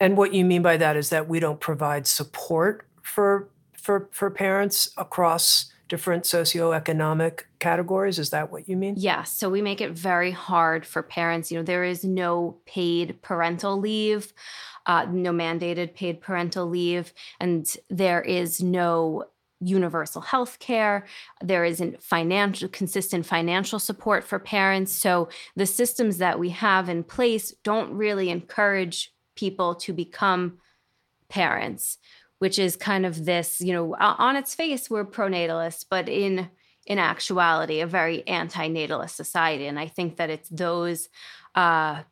And 0.00 0.16
what 0.16 0.32
you 0.32 0.44
mean 0.44 0.62
by 0.62 0.78
that 0.78 0.96
is 0.96 1.10
that 1.10 1.28
we 1.28 1.38
don't 1.38 1.60
provide 1.60 2.06
support 2.06 2.86
for 3.02 3.48
for 3.76 4.08
for 4.12 4.30
parents 4.30 4.90
across 4.96 5.72
different 5.88 6.24
socioeconomic 6.24 7.40
categories 7.58 8.18
is 8.18 8.30
that 8.30 8.52
what 8.52 8.68
you 8.68 8.76
mean 8.76 8.94
yes 8.96 9.32
so 9.32 9.50
we 9.50 9.60
make 9.60 9.80
it 9.80 9.90
very 9.90 10.30
hard 10.30 10.86
for 10.86 11.02
parents 11.02 11.50
you 11.50 11.58
know 11.58 11.64
there 11.64 11.82
is 11.82 12.04
no 12.04 12.56
paid 12.64 13.20
parental 13.22 13.76
leave 13.76 14.32
uh, 14.86 15.06
no 15.10 15.30
mandated 15.30 15.94
paid 15.94 16.20
parental 16.20 16.66
leave, 16.66 17.12
and 17.38 17.76
there 17.88 18.22
is 18.22 18.62
no 18.62 19.24
universal 19.60 20.22
health 20.22 20.58
care. 20.58 21.06
There 21.42 21.64
isn't 21.64 22.02
financial 22.02 22.68
consistent 22.68 23.26
financial 23.26 23.78
support 23.78 24.24
for 24.24 24.38
parents. 24.38 24.92
So 24.92 25.28
the 25.54 25.66
systems 25.66 26.18
that 26.18 26.38
we 26.38 26.50
have 26.50 26.88
in 26.88 27.04
place 27.04 27.52
don't 27.62 27.92
really 27.92 28.30
encourage 28.30 29.12
people 29.34 29.74
to 29.74 29.92
become 29.92 30.58
parents, 31.28 31.98
which 32.38 32.58
is 32.58 32.76
kind 32.76 33.06
of 33.06 33.24
this, 33.24 33.60
you 33.60 33.72
know, 33.72 33.94
on 33.98 34.36
its 34.36 34.54
face, 34.54 34.90
we're 34.90 35.04
pronatalist, 35.04 35.86
but 35.90 36.08
in 36.08 36.50
in 36.86 36.98
actuality, 36.98 37.80
a 37.80 37.86
very 37.86 38.26
anti-natalist 38.26 39.14
society. 39.14 39.66
And 39.66 39.78
I 39.78 39.86
think 39.86 40.16
that 40.16 40.30
it's 40.30 40.48
those 40.48 41.08
uh, 41.54 42.02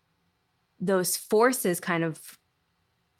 those 0.79 1.17
forces 1.17 1.81
kind 1.81 2.05
of 2.05 2.38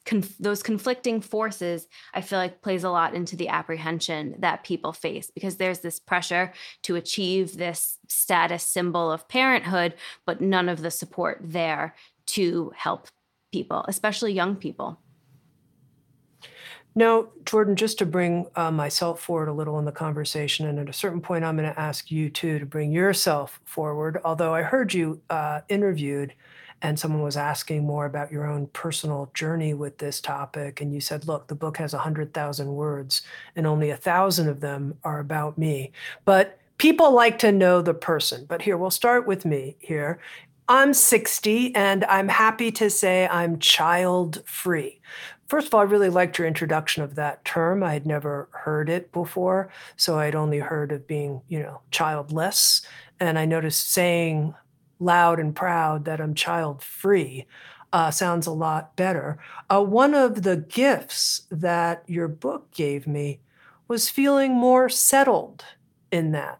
conf- 0.09 0.37
those 0.39 0.63
conflicting 0.63 1.21
forces 1.21 1.87
i 2.15 2.21
feel 2.21 2.39
like 2.39 2.63
plays 2.63 2.83
a 2.83 2.89
lot 2.89 3.13
into 3.13 3.35
the 3.35 3.47
apprehension 3.47 4.35
that 4.39 4.63
people 4.63 4.91
face 4.91 5.29
because 5.29 5.57
there's 5.57 5.79
this 5.79 5.99
pressure 5.99 6.51
to 6.81 6.95
achieve 6.95 7.57
this 7.57 7.99
status 8.07 8.63
symbol 8.63 9.11
of 9.11 9.27
parenthood 9.27 9.93
but 10.25 10.41
none 10.41 10.67
of 10.67 10.81
the 10.81 10.89
support 10.89 11.39
there 11.43 11.93
to 12.25 12.71
help 12.75 13.07
people 13.51 13.85
especially 13.87 14.33
young 14.33 14.55
people 14.55 14.99
now, 16.95 17.27
Jordan, 17.45 17.75
just 17.75 17.99
to 17.99 18.05
bring 18.05 18.47
uh, 18.55 18.71
myself 18.71 19.21
forward 19.21 19.47
a 19.47 19.53
little 19.53 19.77
in 19.77 19.85
the 19.85 19.91
conversation, 19.91 20.65
and 20.65 20.79
at 20.79 20.89
a 20.89 20.93
certain 20.93 21.21
point, 21.21 21.45
I'm 21.45 21.55
going 21.55 21.71
to 21.71 21.79
ask 21.79 22.09
you 22.09 22.31
too 22.31 22.57
to 22.57 22.65
bring 22.65 22.91
yourself 22.91 23.61
forward. 23.63 24.19
Although 24.25 24.55
I 24.55 24.63
heard 24.63 24.93
you 24.93 25.21
uh, 25.29 25.61
interviewed 25.69 26.33
and 26.81 26.99
someone 26.99 27.21
was 27.21 27.37
asking 27.37 27.85
more 27.85 28.05
about 28.05 28.31
your 28.31 28.45
own 28.45 28.67
personal 28.67 29.29
journey 29.33 29.73
with 29.73 29.97
this 29.97 30.21
topic 30.21 30.81
and 30.81 30.93
you 30.93 30.99
said 30.99 31.27
look 31.27 31.47
the 31.47 31.55
book 31.55 31.77
has 31.77 31.93
100000 31.93 32.67
words 32.73 33.21
and 33.55 33.67
only 33.67 33.89
a 33.89 33.97
thousand 33.97 34.47
of 34.47 34.59
them 34.59 34.95
are 35.03 35.19
about 35.19 35.57
me 35.57 35.91
but 36.25 36.59
people 36.77 37.13
like 37.13 37.39
to 37.39 37.51
know 37.51 37.81
the 37.81 37.93
person 37.93 38.45
but 38.47 38.61
here 38.61 38.77
we'll 38.77 38.89
start 38.89 39.27
with 39.27 39.45
me 39.45 39.75
here 39.79 40.19
i'm 40.67 40.93
60 40.93 41.75
and 41.75 42.05
i'm 42.05 42.27
happy 42.27 42.71
to 42.71 42.89
say 42.89 43.27
i'm 43.27 43.59
child 43.59 44.41
free 44.45 44.99
First 45.49 45.65
of 45.65 45.73
all, 45.73 45.79
I 45.79 45.85
really 45.85 46.11
liked 46.11 46.37
your 46.37 46.47
introduction 46.47 47.01
of 47.01 47.15
that 47.15 47.43
term. 47.43 47.81
I 47.81 47.91
had 47.91 48.05
never 48.05 48.47
heard 48.51 48.87
it 48.87 49.11
before, 49.11 49.71
so 49.97 50.19
I'd 50.19 50.35
only 50.35 50.59
heard 50.59 50.91
of 50.91 51.07
being, 51.07 51.41
you 51.47 51.59
know, 51.59 51.81
childless. 51.89 52.83
And 53.19 53.39
I 53.39 53.45
noticed 53.45 53.89
saying 53.89 54.53
loud 54.99 55.39
and 55.39 55.55
proud 55.55 56.05
that 56.05 56.19
I'm 56.19 56.35
child 56.35 56.83
free 56.83 57.47
uh, 57.91 58.11
sounds 58.11 58.45
a 58.45 58.51
lot 58.51 58.95
better. 58.95 59.39
Uh, 59.69 59.83
one 59.83 60.13
of 60.13 60.43
the 60.43 60.57
gifts 60.57 61.43
that 61.49 62.03
your 62.07 62.27
book 62.27 62.71
gave 62.71 63.07
me 63.07 63.39
was 63.87 64.09
feeling 64.09 64.53
more 64.53 64.89
settled 64.89 65.65
in 66.11 66.31
that. 66.31 66.59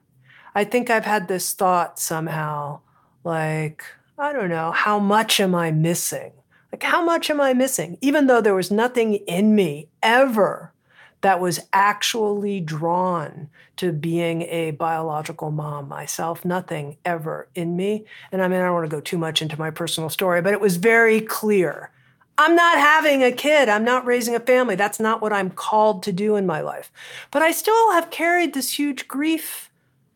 I 0.56 0.63
think 0.63 0.89
I've 0.89 1.06
had 1.06 1.28
this 1.28 1.54
thought 1.54 1.99
somehow 1.99 2.80
like, 3.23 3.84
I 4.17 4.34
don't 4.34 4.49
know, 4.49 4.71
how 4.71 4.99
much 4.99 5.39
am 5.39 5.54
I 5.54 5.71
missing? 5.71 6.32
Like, 6.71 6.84
how 6.84 7.04
much 7.04 7.30
am 7.30 7.39
I 7.41 7.54
missing? 7.54 7.97
Even 8.02 8.28
though 8.28 8.41
there 8.41 8.56
was 8.56 8.71
nothing 8.71 9.15
in 9.15 9.56
me 9.56 9.89
ever 10.02 10.73
that 11.21 11.39
was 11.39 11.60
actually 11.73 12.62
drawn 12.62 13.49
to 13.77 13.91
being 13.91 14.43
a 14.43 14.71
biological 14.71 15.51
mom 15.51 15.88
myself, 15.88 16.45
nothing 16.45 16.97
ever 17.03 17.47
in 17.55 17.75
me. 17.75 18.05
And 18.32 18.41
I 18.41 18.47
mean, 18.47 18.60
I 18.60 18.65
don't 18.65 18.73
want 18.73 18.89
to 18.89 18.95
go 18.95 19.01
too 19.01 19.17
much 19.17 19.41
into 19.41 19.60
my 19.60 19.69
personal 19.69 20.10
story, 20.10 20.41
but 20.41 20.53
it 20.53 20.62
was 20.62 20.77
very 20.77 21.21
clear. 21.21 21.91
I'm 22.38 22.55
not 22.55 22.77
having 22.77 23.21
a 23.21 23.34
kid. 23.34 23.67
I'm 23.67 23.84
not 23.84 24.05
raising 24.05 24.34
a 24.34 24.39
family. 24.39 24.75
That's 24.75 24.99
not 24.99 25.21
what 25.21 25.34
I'm 25.34 25.49
called 25.49 26.03
to 26.03 26.13
do 26.13 26.38
in 26.38 26.45
my 26.45 26.62
life. 26.62 26.89
But 27.32 27.41
I 27.41 27.51
still 27.51 27.91
have 27.91 28.12
carried 28.12 28.53
this 28.53 28.79
huge 28.79 29.10
grief 29.10 29.69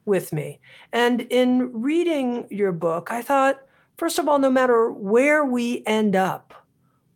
with 0.06 0.32
me. 0.32 0.60
And 0.94 1.22
in 1.22 1.82
reading 1.82 2.48
your 2.50 2.72
book, 2.72 3.10
I 3.12 3.22
thought, 3.22 3.62
first 3.98 4.20
of 4.20 4.30
all, 4.30 4.40
no 4.40 4.50
matter 4.50 4.90
where 4.90 5.44
we 5.44 5.84
end 5.86 6.16
up, 6.16 6.54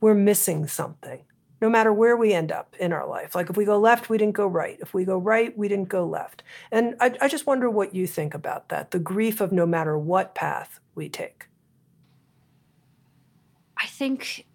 we're 0.01 0.13
missing 0.13 0.67
something 0.67 1.21
no 1.61 1.69
matter 1.69 1.91
where 1.91 2.15
we 2.15 2.33
end 2.33 2.51
up 2.51 2.75
in 2.79 2.93
our 2.93 3.07
life. 3.07 3.35
Like 3.35 3.49
if 3.49 3.57
we 3.57 3.65
go 3.65 3.79
left, 3.79 4.09
we 4.09 4.17
didn't 4.17 4.35
go 4.35 4.47
right. 4.47 4.77
If 4.79 4.93
we 4.93 5.05
go 5.05 5.17
right, 5.17 5.57
we 5.57 5.67
didn't 5.67 5.89
go 5.89 6.05
left. 6.05 6.43
And 6.71 6.95
I, 6.99 7.15
I 7.21 7.27
just 7.27 7.47
wonder 7.47 7.69
what 7.69 7.95
you 7.95 8.05
think 8.07 8.33
about 8.33 8.69
that 8.69 8.91
the 8.91 8.99
grief 8.99 9.41
of 9.41 9.51
no 9.51 9.65
matter 9.65 9.97
what 9.97 10.35
path 10.35 10.79
we 10.95 11.09
take. 11.09 11.47
I 13.79 13.87
think 13.87 14.45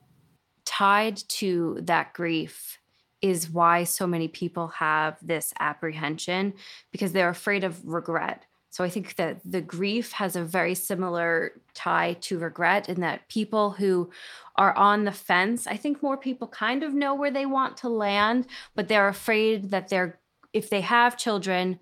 tied 0.64 1.16
to 1.28 1.78
that 1.82 2.12
grief 2.12 2.78
is 3.20 3.48
why 3.48 3.84
so 3.84 4.06
many 4.06 4.26
people 4.26 4.68
have 4.68 5.16
this 5.22 5.54
apprehension 5.60 6.54
because 6.90 7.12
they're 7.12 7.28
afraid 7.28 7.62
of 7.62 7.84
regret. 7.84 8.44
So 8.72 8.82
I 8.82 8.88
think 8.88 9.16
that 9.16 9.38
the 9.44 9.60
grief 9.60 10.12
has 10.12 10.34
a 10.34 10.42
very 10.42 10.74
similar 10.74 11.60
tie 11.74 12.14
to 12.22 12.38
regret 12.38 12.88
in 12.88 13.02
that 13.02 13.28
people 13.28 13.72
who 13.72 14.10
are 14.56 14.74
on 14.74 15.04
the 15.04 15.12
fence, 15.12 15.66
I 15.66 15.76
think 15.76 16.02
more 16.02 16.16
people 16.16 16.48
kind 16.48 16.82
of 16.82 16.94
know 16.94 17.14
where 17.14 17.30
they 17.30 17.44
want 17.44 17.76
to 17.78 17.90
land, 17.90 18.46
but 18.74 18.88
they're 18.88 19.08
afraid 19.08 19.72
that 19.72 19.88
they're 19.88 20.18
if 20.54 20.70
they 20.70 20.80
have 20.80 21.18
children, 21.18 21.80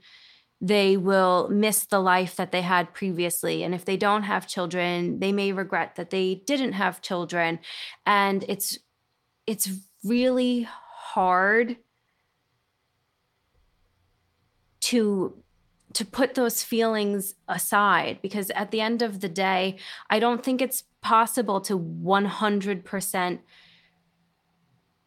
they 0.60 0.96
will 0.96 1.48
miss 1.48 1.84
the 1.84 2.00
life 2.00 2.34
that 2.34 2.50
they 2.50 2.62
had 2.62 2.92
previously. 2.92 3.62
And 3.62 3.72
if 3.72 3.84
they 3.84 3.96
don't 3.96 4.24
have 4.24 4.48
children, 4.48 5.20
they 5.20 5.30
may 5.30 5.52
regret 5.52 5.94
that 5.94 6.10
they 6.10 6.42
didn't 6.44 6.72
have 6.72 7.00
children. 7.00 7.60
And 8.04 8.44
it's 8.48 8.80
it's 9.46 9.70
really 10.02 10.66
hard 10.68 11.76
to 14.80 15.40
to 15.94 16.04
put 16.04 16.34
those 16.34 16.62
feelings 16.62 17.34
aside 17.48 18.18
because 18.22 18.50
at 18.50 18.70
the 18.70 18.80
end 18.80 19.02
of 19.02 19.20
the 19.20 19.28
day, 19.28 19.76
I 20.08 20.20
don't 20.20 20.42
think 20.42 20.62
it's 20.62 20.84
possible 21.00 21.60
to 21.62 21.78
100% 21.78 23.38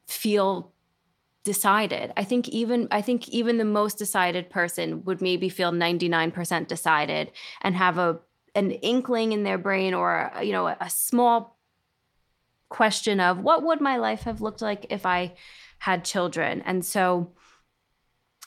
feel 0.08 0.74
decided. 1.44 2.14
I 2.16 2.24
think 2.24 2.48
even 2.50 2.88
I 2.92 3.02
think 3.02 3.28
even 3.30 3.58
the 3.58 3.66
most 3.66 3.98
decided 3.98 4.50
person 4.50 5.04
would 5.04 5.22
maybe 5.22 5.50
feel 5.50 5.72
99% 5.72 6.68
decided 6.68 7.32
and 7.62 7.76
have 7.76 7.98
a 7.98 8.20
an 8.56 8.72
inkling 8.72 9.32
in 9.32 9.44
their 9.44 9.58
brain 9.58 9.94
or 9.94 10.32
you 10.42 10.52
know 10.52 10.68
a, 10.68 10.78
a 10.80 10.90
small 10.90 11.58
question 12.70 13.20
of 13.20 13.40
what 13.40 13.64
would 13.64 13.82
my 13.82 13.98
life 13.98 14.24
have 14.24 14.42
looked 14.42 14.62
like 14.62 14.88
if 14.90 15.06
I 15.06 15.34
had 15.80 16.06
children. 16.06 16.62
And 16.66 16.84
so 16.86 17.34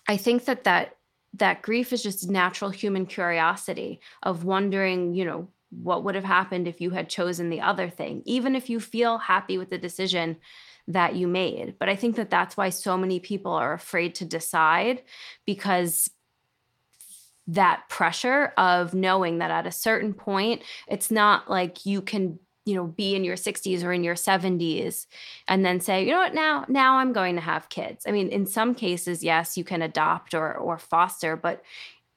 I 0.08 0.16
think 0.16 0.46
that 0.46 0.64
that 0.64 0.96
that 1.38 1.62
grief 1.62 1.92
is 1.92 2.02
just 2.02 2.30
natural 2.30 2.70
human 2.70 3.06
curiosity 3.06 4.00
of 4.22 4.44
wondering, 4.44 5.14
you 5.14 5.24
know, 5.24 5.48
what 5.70 6.04
would 6.04 6.14
have 6.14 6.24
happened 6.24 6.68
if 6.68 6.80
you 6.80 6.90
had 6.90 7.08
chosen 7.08 7.50
the 7.50 7.60
other 7.60 7.90
thing, 7.90 8.22
even 8.24 8.54
if 8.54 8.70
you 8.70 8.80
feel 8.80 9.18
happy 9.18 9.58
with 9.58 9.70
the 9.70 9.78
decision 9.78 10.36
that 10.88 11.16
you 11.16 11.26
made. 11.26 11.74
But 11.78 11.88
I 11.88 11.96
think 11.96 12.16
that 12.16 12.30
that's 12.30 12.56
why 12.56 12.70
so 12.70 12.96
many 12.96 13.20
people 13.20 13.52
are 13.52 13.72
afraid 13.72 14.14
to 14.16 14.24
decide 14.24 15.02
because 15.44 16.08
that 17.48 17.88
pressure 17.88 18.52
of 18.56 18.94
knowing 18.94 19.38
that 19.38 19.50
at 19.50 19.66
a 19.66 19.72
certain 19.72 20.14
point, 20.14 20.62
it's 20.88 21.10
not 21.10 21.50
like 21.50 21.86
you 21.86 22.02
can 22.02 22.38
you 22.66 22.74
know 22.74 22.86
be 22.86 23.14
in 23.14 23.24
your 23.24 23.36
60s 23.36 23.82
or 23.82 23.92
in 23.92 24.04
your 24.04 24.16
70s 24.16 25.06
and 25.48 25.64
then 25.64 25.80
say 25.80 26.04
you 26.04 26.10
know 26.10 26.18
what? 26.18 26.34
Now 26.34 26.66
now 26.68 26.98
i'm 26.98 27.14
going 27.14 27.36
to 27.36 27.40
have 27.40 27.70
kids. 27.70 28.04
I 28.06 28.10
mean 28.10 28.28
in 28.28 28.44
some 28.44 28.74
cases 28.74 29.24
yes 29.24 29.56
you 29.56 29.64
can 29.64 29.80
adopt 29.80 30.34
or 30.34 30.54
or 30.54 30.76
foster 30.76 31.36
but 31.36 31.62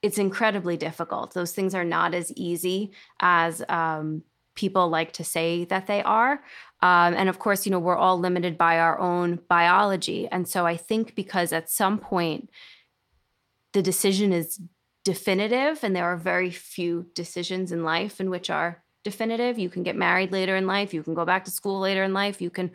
it's 0.02 0.18
incredibly 0.18 0.78
difficult. 0.78 1.34
Those 1.34 1.52
things 1.52 1.76
are 1.76 1.84
not 1.84 2.14
as 2.14 2.32
easy 2.34 2.92
as 3.20 3.62
um, 3.68 4.24
people 4.56 4.88
like 4.88 5.12
to 5.14 5.26
say 5.26 5.66
that 5.66 5.88
they 5.88 6.02
are. 6.04 6.42
Um, 6.82 7.14
and 7.14 7.28
of 7.30 7.40
course 7.40 7.66
you 7.66 7.72
know 7.72 7.80
we're 7.80 7.96
all 7.96 8.20
limited 8.20 8.58
by 8.58 8.80
our 8.80 9.00
own 9.00 9.40
biology. 9.48 10.28
And 10.28 10.48
so 10.48 10.66
i 10.66 10.76
think 10.76 11.16
because 11.16 11.54
at 11.54 11.70
some 11.70 12.00
point 12.00 12.50
the 13.74 13.84
decision 13.84 14.34
is 14.34 14.60
definitive 15.06 15.84
and 15.84 15.96
there 15.96 16.06
are 16.06 16.18
very 16.18 16.52
few 16.52 17.06
decisions 17.14 17.72
in 17.72 17.84
life 17.84 18.20
in 18.20 18.30
which 18.30 18.50
are 18.50 18.84
definitive. 19.04 19.58
You 19.58 19.70
can 19.70 19.84
get 19.84 19.96
married 19.96 20.32
later 20.32 20.56
in 20.56 20.68
life. 20.68 20.94
You 20.94 21.04
can 21.04 21.14
go 21.14 21.26
back 21.26 21.46
to 21.46 21.52
school 21.52 21.80
later 21.80 22.04
in 22.04 22.14
life. 22.14 22.42
You 22.42 22.50
can 22.50 22.72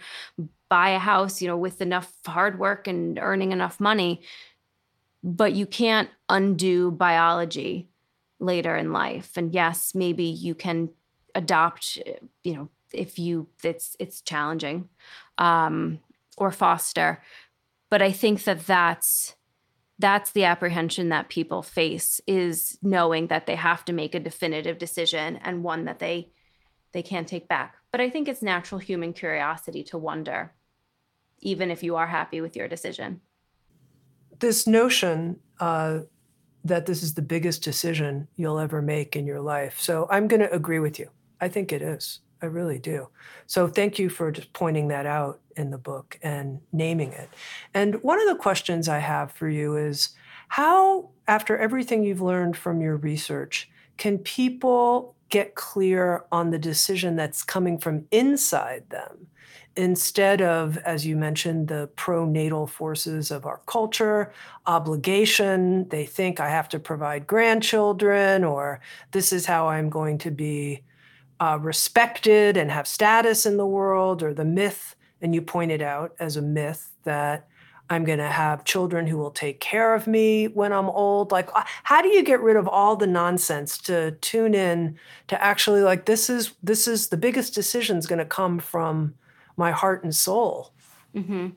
buy 0.69 0.91
a 0.91 0.99
house, 0.99 1.43
you 1.43 1.49
know, 1.49 1.57
with 1.57 1.81
enough 1.81 2.13
hard 2.27 2.59
work 2.59 2.87
and 2.89 3.19
earning 3.19 3.53
enough 3.53 3.81
money. 3.81 4.23
But 5.23 5.53
you 5.53 5.67
can't 5.67 6.11
undo 6.29 6.91
biology 6.91 7.89
later 8.41 8.77
in 8.77 8.93
life. 8.93 9.37
And 9.37 9.55
yes, 9.55 9.95
maybe 9.95 10.25
you 10.25 10.55
can 10.55 10.91
adopt, 11.35 11.99
you 12.43 12.55
know, 12.55 12.69
if 12.93 13.19
you 13.19 13.49
it's 13.63 13.97
it's 13.99 14.21
challenging, 14.21 14.89
um, 15.39 16.01
or 16.37 16.51
foster. 16.51 17.23
But 17.91 18.03
I 18.03 18.13
think 18.13 18.45
that 18.45 18.67
that's 18.67 19.35
that's 20.05 20.33
the 20.33 20.45
apprehension 20.45 21.09
that 21.09 21.31
people 21.31 21.63
face 21.63 22.21
is 22.27 22.77
knowing 22.83 23.29
that 23.29 23.47
they 23.47 23.55
have 23.55 23.87
to 23.87 23.93
make 23.95 24.15
a 24.15 24.21
definitive 24.21 24.77
decision 24.77 25.39
and 25.39 25.65
one 25.65 25.87
that 25.87 25.99
they 25.99 26.29
they 26.93 27.03
can't 27.03 27.27
take 27.27 27.49
back. 27.49 27.77
But 27.91 28.03
i 28.03 28.11
think 28.11 28.29
it's 28.29 28.43
natural 28.43 28.79
human 28.79 29.15
curiosity 29.15 29.83
to 29.85 29.97
wonder 29.97 30.53
even 31.41 31.71
if 31.71 31.83
you 31.83 31.97
are 31.97 32.07
happy 32.07 32.43
with 32.43 32.55
your 32.55 32.69
decision. 32.69 33.23
This 34.41 34.67
notion 34.67 35.41
uh, 35.59 36.01
that 36.65 36.85
this 36.85 37.03
is 37.03 37.15
the 37.15 37.23
biggest 37.23 37.63
decision 37.63 38.29
you'll 38.37 38.59
ever 38.59 38.83
make 38.83 39.17
in 39.17 39.27
your 39.27 39.41
life. 39.41 39.81
So 39.81 40.07
i'm 40.11 40.29
going 40.29 40.41
to 40.41 40.53
agree 40.53 40.81
with 40.81 40.99
you. 40.99 41.09
I 41.41 41.49
think 41.49 41.73
it 41.73 41.81
is 41.81 42.21
I 42.45 42.49
really 42.49 42.79
do. 42.79 43.09
So 43.47 43.67
thank 43.67 43.99
you 43.99 44.11
for 44.11 44.31
just 44.31 44.53
pointing 44.53 44.89
that 44.89 45.07
out 45.07 45.41
in 45.57 45.71
the 45.71 45.79
book 45.79 46.19
and 46.23 46.61
naming 46.73 47.13
it. 47.13 47.31
And 47.73 48.03
one 48.03 48.21
of 48.21 48.29
the 48.29 48.37
questions 48.37 48.87
I 48.87 48.99
have 48.99 49.33
for 49.33 49.49
you 49.49 49.79
is 49.79 50.11
how, 50.49 51.09
after 51.27 51.57
everything 51.57 52.05
you've 52.05 52.21
learned 52.21 52.55
from 52.55 52.83
your 52.83 52.97
research, 52.97 53.71
can 53.97 54.19
people 54.19 55.15
get 55.31 55.55
clear 55.55 56.27
on 56.31 56.51
the 56.51 56.59
decision 56.59 57.17
that's 57.17 57.43
coming 57.43 57.79
from 57.79 58.05
inside 58.11 58.91
them 58.91 59.27
instead 59.75 60.43
of, 60.43 60.77
as 60.79 61.07
you 61.07 61.17
mentioned, 61.17 61.69
the 61.69 61.89
pronatal 61.97 62.69
forces 62.69 63.31
of 63.31 63.47
our 63.47 63.63
culture, 63.65 64.31
obligation? 64.67 65.89
They 65.89 66.05
think 66.05 66.41
I 66.41 66.51
have 66.51 66.69
to 66.69 66.79
provide 66.79 67.27
grandchildren, 67.27 68.45
or 68.45 68.81
this 69.13 69.33
is 69.33 69.47
how 69.47 69.69
I'm 69.69 69.89
going 69.89 70.19
to 70.19 70.31
be 70.31 70.83
uh, 71.41 71.59
respected 71.61 72.57
and 72.57 72.71
have 72.71 72.87
status 72.87 73.47
in 73.47 73.57
the 73.57 73.67
world, 73.67 74.23
or 74.23 74.35
the 74.35 74.45
myth, 74.45 74.97
and 75.21 75.35
you 75.35 75.43
pointed 75.43 75.83
out 75.83 76.15
as 76.19 76.37
a 76.37 76.43
myth 76.43 76.91
that 77.05 77.49
I'm 77.91 78.05
going 78.05 78.19
to 78.19 78.31
have 78.31 78.65
children 78.65 79.07
who 79.07 79.19
will 79.19 79.31
take 79.31 79.61
care 79.61 79.95
of 79.95 80.07
me 80.07 80.47
when 80.49 80.73
I'm 80.73 80.89
old. 80.89 81.33
Like, 81.33 81.51
uh, 81.55 81.65
how 81.83 82.01
do 82.01 82.09
you 82.09 82.23
get 82.23 82.41
rid 82.41 82.57
of 82.57 82.67
all 82.67 82.97
the 82.97 83.07
nonsense 83.07 83.77
to 83.79 84.13
tune 84.13 84.55
in 84.55 84.99
to 85.29 85.43
actually 85.43 85.83
like 85.83 86.07
this 86.07 86.31
is 86.31 86.55
this 86.63 86.89
is 86.89 87.09
the 87.09 87.17
biggest 87.17 87.55
decision 87.55 87.99
is 87.99 88.07
going 88.07 88.21
to 88.21 88.25
come 88.25 88.59
from 88.59 89.15
my 89.57 89.71
heart 89.71 90.03
and 90.03 90.15
soul. 90.15 90.73
Mm-hmm. 91.15 91.49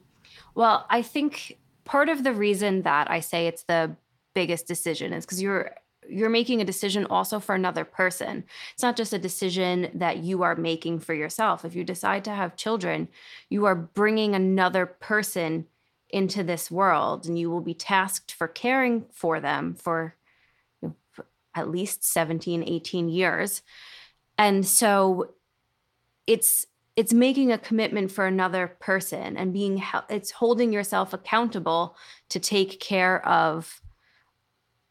Well, 0.53 0.85
I 0.89 1.01
think 1.01 1.57
part 1.85 2.09
of 2.09 2.23
the 2.23 2.33
reason 2.33 2.81
that 2.81 3.09
I 3.09 3.21
say 3.21 3.47
it's 3.47 3.63
the 3.63 3.95
biggest 4.35 4.67
decision 4.67 5.13
is 5.13 5.25
because 5.25 5.41
you're 5.41 5.71
you're 6.10 6.30
making 6.30 6.62
a 6.62 6.65
decision 6.65 7.06
also 7.06 7.39
for 7.39 7.56
another 7.56 7.86
person. 7.86 8.43
It's 8.74 8.84
not 8.84 8.98
just 8.98 9.13
a 9.13 9.20
decision 9.20 9.91
that 9.96 10.17
you 10.17 10.43
are 10.43 10.56
making 10.56 11.00
for 11.00 11.13
yourself. 11.13 11.65
If 11.65 11.76
you 11.76 11.84
decide 11.84 12.24
to 12.26 12.32
have 12.32 12.56
children, 12.56 13.08
you 13.50 13.65
are 13.65 13.76
bringing 13.76 14.36
another 14.36 14.86
person 14.86 15.65
into 16.10 16.43
this 16.43 16.72
world 16.72 17.26
and 17.26 17.38
you 17.38 17.50
will 17.50 17.62
be 17.62 17.74
tasked 17.74 18.32
for 18.32 18.48
caring 18.48 19.06
for 19.12 19.39
them 19.39 19.76
for, 19.76 20.15
you 20.82 20.89
know, 20.89 20.96
for 21.12 21.26
at 21.54 21.70
least 21.70 22.04
17, 22.04 22.63
18 22.63 23.10
years. 23.10 23.62
And 24.38 24.65
so 24.65 25.34
it's 26.26 26.67
it's 26.96 27.13
making 27.13 27.52
a 27.52 27.60
commitment 27.60 28.12
for 28.12 28.26
another 28.26 28.76
person 28.80 29.38
and 29.38 29.54
being 29.54 29.84
it's 30.10 30.32
holding 30.32 30.74
yourself 30.74 31.13
accountable 31.13 31.96
to 32.30 32.39
take 32.39 32.80
care 32.80 33.26
of 33.26 33.82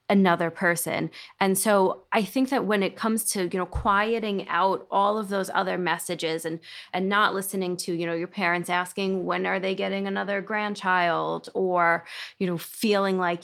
another 0.08 0.50
person. 0.50 1.10
And 1.40 1.58
so 1.58 2.04
I 2.12 2.22
think 2.22 2.50
that 2.50 2.64
when 2.64 2.82
it 2.82 2.96
comes 2.96 3.24
to, 3.32 3.48
you 3.52 3.58
know, 3.58 3.66
quieting 3.66 4.48
out 4.48 4.86
all 4.90 5.18
of 5.18 5.28
those 5.28 5.50
other 5.52 5.76
messages 5.78 6.44
and 6.44 6.60
and 6.92 7.08
not 7.08 7.34
listening 7.34 7.76
to, 7.78 7.92
you 7.92 8.06
know, 8.06 8.14
your 8.14 8.28
parents 8.28 8.70
asking 8.70 9.24
when 9.24 9.46
are 9.46 9.58
they 9.58 9.74
getting 9.74 10.06
another 10.06 10.40
grandchild 10.40 11.48
or, 11.54 12.04
you 12.38 12.46
know, 12.46 12.58
feeling 12.58 13.18
like 13.18 13.42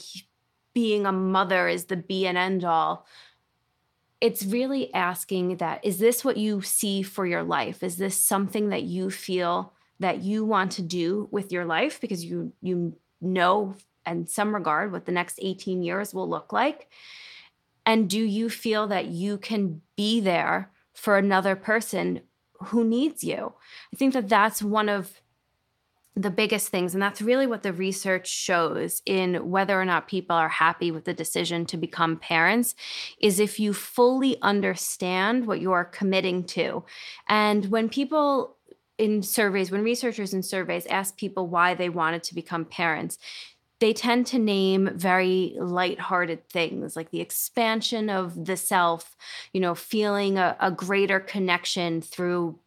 being 0.73 1.05
a 1.05 1.11
mother 1.11 1.67
is 1.67 1.85
the 1.85 1.97
be 1.97 2.25
and 2.25 2.37
end 2.37 2.63
all. 2.63 3.05
It's 4.21 4.45
really 4.45 4.93
asking 4.93 5.57
that 5.57 5.83
is 5.83 5.99
this 5.99 6.23
what 6.23 6.37
you 6.37 6.61
see 6.61 7.03
for 7.03 7.25
your 7.25 7.43
life? 7.43 7.83
Is 7.83 7.97
this 7.97 8.17
something 8.17 8.69
that 8.69 8.83
you 8.83 9.09
feel 9.09 9.73
that 9.99 10.23
you 10.23 10.45
want 10.45 10.71
to 10.73 10.81
do 10.81 11.27
with 11.29 11.51
your 11.51 11.65
life 11.65 11.99
because 11.99 12.23
you 12.23 12.53
you 12.61 12.95
know 13.21 13.75
in 14.05 14.27
some 14.27 14.53
regard 14.53 14.91
what 14.91 15.05
the 15.05 15.11
next 15.11 15.39
18 15.41 15.83
years 15.83 16.13
will 16.13 16.29
look 16.29 16.53
like? 16.53 16.89
And 17.85 18.09
do 18.09 18.19
you 18.19 18.49
feel 18.49 18.87
that 18.87 19.07
you 19.07 19.37
can 19.37 19.81
be 19.95 20.19
there 20.19 20.71
for 20.93 21.17
another 21.17 21.55
person 21.55 22.21
who 22.65 22.83
needs 22.83 23.23
you? 23.23 23.53
I 23.93 23.97
think 23.97 24.13
that 24.13 24.29
that's 24.29 24.61
one 24.61 24.89
of 24.89 25.21
the 26.15 26.29
biggest 26.29 26.69
things. 26.69 26.93
And 26.93 27.01
that's 27.01 27.21
really 27.21 27.47
what 27.47 27.63
the 27.63 27.73
research 27.73 28.27
shows 28.27 29.01
in 29.05 29.49
whether 29.49 29.79
or 29.79 29.85
not 29.85 30.07
people 30.07 30.35
are 30.35 30.49
happy 30.49 30.91
with 30.91 31.05
the 31.05 31.13
decision 31.13 31.65
to 31.65 31.77
become 31.77 32.17
parents 32.17 32.75
is 33.19 33.39
if 33.39 33.59
you 33.59 33.73
fully 33.73 34.39
understand 34.41 35.47
what 35.47 35.59
you 35.59 35.71
are 35.71 35.85
committing 35.85 36.43
to. 36.43 36.83
And 37.27 37.65
when 37.65 37.89
people 37.89 38.57
in 38.99 39.23
surveys, 39.23 39.71
when 39.71 39.83
researchers 39.83 40.35
in 40.35 40.43
surveys 40.43 40.85
ask 40.85 41.17
people 41.17 41.47
why 41.47 41.73
they 41.73 41.89
wanted 41.89 42.21
to 42.23 42.35
become 42.35 42.63
parents, 42.63 43.17
they 43.83 43.91
tend 43.91 44.25
to 44.25 44.39
name 44.39 44.89
very 44.95 45.57
light-hearted 45.59 46.47
things 46.47 46.95
like 46.95 47.11
the 47.11 47.19
expansion 47.19 48.09
of 48.09 48.45
the 48.45 48.55
self, 48.55 49.17
you 49.51 49.59
know, 49.59 49.75
feeling 49.75 50.37
a, 50.37 50.55
a 50.61 50.71
greater 50.71 51.19
connection 51.19 52.01
through, 52.01 52.57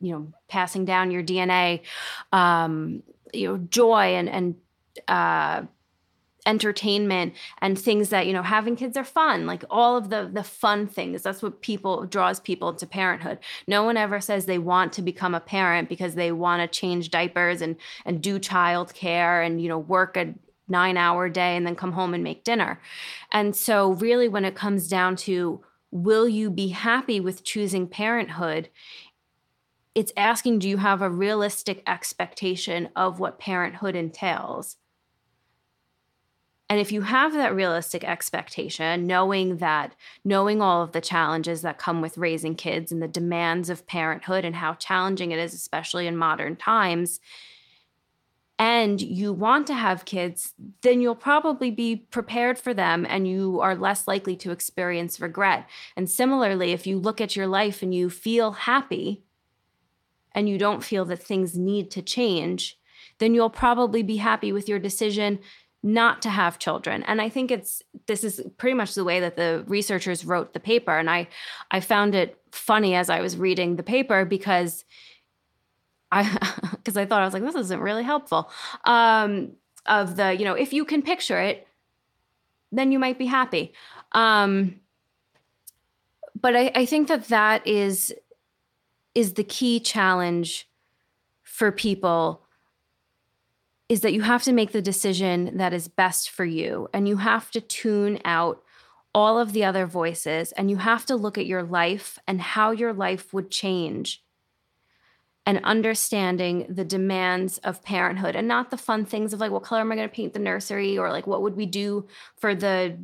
you 0.00 0.10
know, 0.10 0.32
passing 0.48 0.86
down 0.86 1.10
your 1.10 1.22
DNA, 1.22 1.82
um, 2.32 3.02
you 3.34 3.46
know, 3.46 3.58
joy 3.58 4.14
and 4.14 4.30
and 4.30 4.54
uh, 5.06 5.64
entertainment 6.46 7.34
and 7.58 7.78
things 7.78 8.10
that 8.10 8.26
you 8.26 8.32
know 8.32 8.42
having 8.42 8.76
kids 8.76 8.96
are 8.96 9.04
fun 9.04 9.46
like 9.46 9.64
all 9.70 9.96
of 9.96 10.10
the 10.10 10.30
the 10.32 10.42
fun 10.44 10.86
things. 10.86 11.22
That's 11.22 11.42
what 11.42 11.62
people 11.62 12.06
draws 12.06 12.40
people 12.40 12.74
to 12.74 12.86
parenthood. 12.86 13.38
No 13.66 13.82
one 13.82 13.96
ever 13.96 14.20
says 14.20 14.46
they 14.46 14.58
want 14.58 14.92
to 14.94 15.02
become 15.02 15.34
a 15.34 15.40
parent 15.40 15.88
because 15.88 16.14
they 16.14 16.32
want 16.32 16.60
to 16.60 16.78
change 16.78 17.10
diapers 17.10 17.60
and 17.60 17.76
and 18.04 18.22
do 18.22 18.38
child 18.38 18.94
care 18.94 19.42
and 19.42 19.60
you 19.62 19.68
know 19.68 19.78
work 19.78 20.16
a 20.16 20.34
9 20.68 20.96
hour 20.96 21.28
day 21.28 21.56
and 21.56 21.66
then 21.66 21.76
come 21.76 21.92
home 21.92 22.14
and 22.14 22.24
make 22.24 22.44
dinner. 22.44 22.80
And 23.32 23.54
so 23.54 23.92
really 23.92 24.28
when 24.28 24.44
it 24.44 24.54
comes 24.54 24.88
down 24.88 25.16
to 25.16 25.62
will 25.90 26.28
you 26.28 26.50
be 26.50 26.68
happy 26.68 27.20
with 27.20 27.44
choosing 27.44 27.86
parenthood 27.86 28.68
it's 29.94 30.12
asking 30.16 30.58
do 30.58 30.68
you 30.68 30.78
have 30.78 31.02
a 31.02 31.08
realistic 31.08 31.80
expectation 31.86 32.88
of 32.96 33.20
what 33.20 33.38
parenthood 33.38 33.94
entails 33.94 34.76
and 36.70 36.80
if 36.80 36.90
you 36.90 37.02
have 37.02 37.34
that 37.34 37.54
realistic 37.54 38.04
expectation, 38.04 39.06
knowing 39.06 39.58
that, 39.58 39.94
knowing 40.24 40.62
all 40.62 40.82
of 40.82 40.92
the 40.92 41.00
challenges 41.00 41.60
that 41.62 41.78
come 41.78 42.00
with 42.00 42.16
raising 42.16 42.54
kids 42.54 42.90
and 42.90 43.02
the 43.02 43.08
demands 43.08 43.68
of 43.68 43.86
parenthood 43.86 44.44
and 44.44 44.56
how 44.56 44.74
challenging 44.74 45.30
it 45.30 45.38
is, 45.38 45.52
especially 45.52 46.06
in 46.06 46.16
modern 46.16 46.56
times, 46.56 47.20
and 48.58 49.00
you 49.00 49.32
want 49.32 49.66
to 49.66 49.74
have 49.74 50.04
kids, 50.04 50.54
then 50.82 51.00
you'll 51.00 51.16
probably 51.16 51.70
be 51.70 51.96
prepared 51.96 52.58
for 52.58 52.72
them 52.72 53.04
and 53.08 53.28
you 53.28 53.60
are 53.60 53.74
less 53.74 54.06
likely 54.06 54.36
to 54.36 54.52
experience 54.52 55.20
regret. 55.20 55.68
And 55.96 56.08
similarly, 56.08 56.72
if 56.72 56.86
you 56.86 56.98
look 56.98 57.20
at 57.20 57.34
your 57.34 57.48
life 57.48 57.82
and 57.82 57.92
you 57.92 58.08
feel 58.08 58.52
happy 58.52 59.24
and 60.32 60.48
you 60.48 60.56
don't 60.56 60.84
feel 60.84 61.04
that 61.06 61.22
things 61.22 61.58
need 61.58 61.90
to 61.90 62.02
change, 62.02 62.78
then 63.18 63.34
you'll 63.34 63.50
probably 63.50 64.02
be 64.02 64.16
happy 64.16 64.52
with 64.52 64.68
your 64.68 64.78
decision 64.78 65.40
not 65.84 66.22
to 66.22 66.30
have 66.30 66.58
children. 66.58 67.02
And 67.02 67.20
i 67.20 67.28
think 67.28 67.50
it's 67.50 67.82
this 68.06 68.24
is 68.24 68.42
pretty 68.56 68.74
much 68.74 68.94
the 68.94 69.04
way 69.04 69.20
that 69.20 69.36
the 69.36 69.64
researchers 69.68 70.24
wrote 70.24 70.54
the 70.54 70.60
paper. 70.60 70.96
And 70.98 71.10
i 71.10 71.28
i 71.70 71.78
found 71.80 72.14
it 72.14 72.40
funny 72.52 72.94
as 72.94 73.10
i 73.10 73.20
was 73.20 73.36
reading 73.36 73.76
the 73.76 73.82
paper 73.82 74.24
because 74.24 74.84
i 76.10 76.22
because 76.70 76.96
i 76.96 77.04
thought 77.04 77.20
i 77.20 77.24
was 77.26 77.34
like 77.34 77.42
this 77.42 77.54
isn't 77.54 77.80
really 77.80 78.02
helpful. 78.02 78.50
Um 78.84 79.52
of 79.84 80.16
the 80.16 80.34
you 80.34 80.46
know 80.46 80.54
if 80.54 80.72
you 80.72 80.86
can 80.86 81.02
picture 81.02 81.38
it 81.38 81.68
then 82.72 82.90
you 82.90 82.98
might 82.98 83.18
be 83.18 83.26
happy. 83.26 83.74
Um 84.12 84.80
but 86.40 86.56
i 86.56 86.72
i 86.74 86.86
think 86.86 87.08
that 87.08 87.28
that 87.28 87.66
is 87.66 88.14
is 89.14 89.34
the 89.34 89.44
key 89.44 89.80
challenge 89.80 90.66
for 91.42 91.70
people 91.70 92.43
is 93.88 94.00
that 94.00 94.12
you 94.12 94.22
have 94.22 94.42
to 94.42 94.52
make 94.52 94.72
the 94.72 94.82
decision 94.82 95.56
that 95.56 95.72
is 95.72 95.88
best 95.88 96.30
for 96.30 96.44
you 96.44 96.88
and 96.92 97.06
you 97.06 97.18
have 97.18 97.50
to 97.50 97.60
tune 97.60 98.18
out 98.24 98.62
all 99.14 99.38
of 99.38 99.52
the 99.52 99.64
other 99.64 99.86
voices 99.86 100.52
and 100.52 100.70
you 100.70 100.76
have 100.76 101.06
to 101.06 101.14
look 101.14 101.38
at 101.38 101.46
your 101.46 101.62
life 101.62 102.18
and 102.26 102.40
how 102.40 102.70
your 102.70 102.92
life 102.92 103.32
would 103.32 103.50
change 103.50 104.22
and 105.46 105.60
understanding 105.62 106.66
the 106.68 106.84
demands 106.84 107.58
of 107.58 107.82
parenthood 107.82 108.34
and 108.34 108.48
not 108.48 108.70
the 108.70 108.76
fun 108.76 109.04
things 109.04 109.32
of 109.32 109.40
like 109.40 109.52
what 109.52 109.62
color 109.62 109.82
am 109.82 109.92
i 109.92 109.94
going 109.94 110.08
to 110.08 110.14
paint 110.14 110.32
the 110.32 110.38
nursery 110.38 110.96
or 110.96 111.10
like 111.10 111.26
what 111.26 111.42
would 111.42 111.54
we 111.54 111.66
do 111.66 112.06
for 112.36 112.54
the 112.54 112.96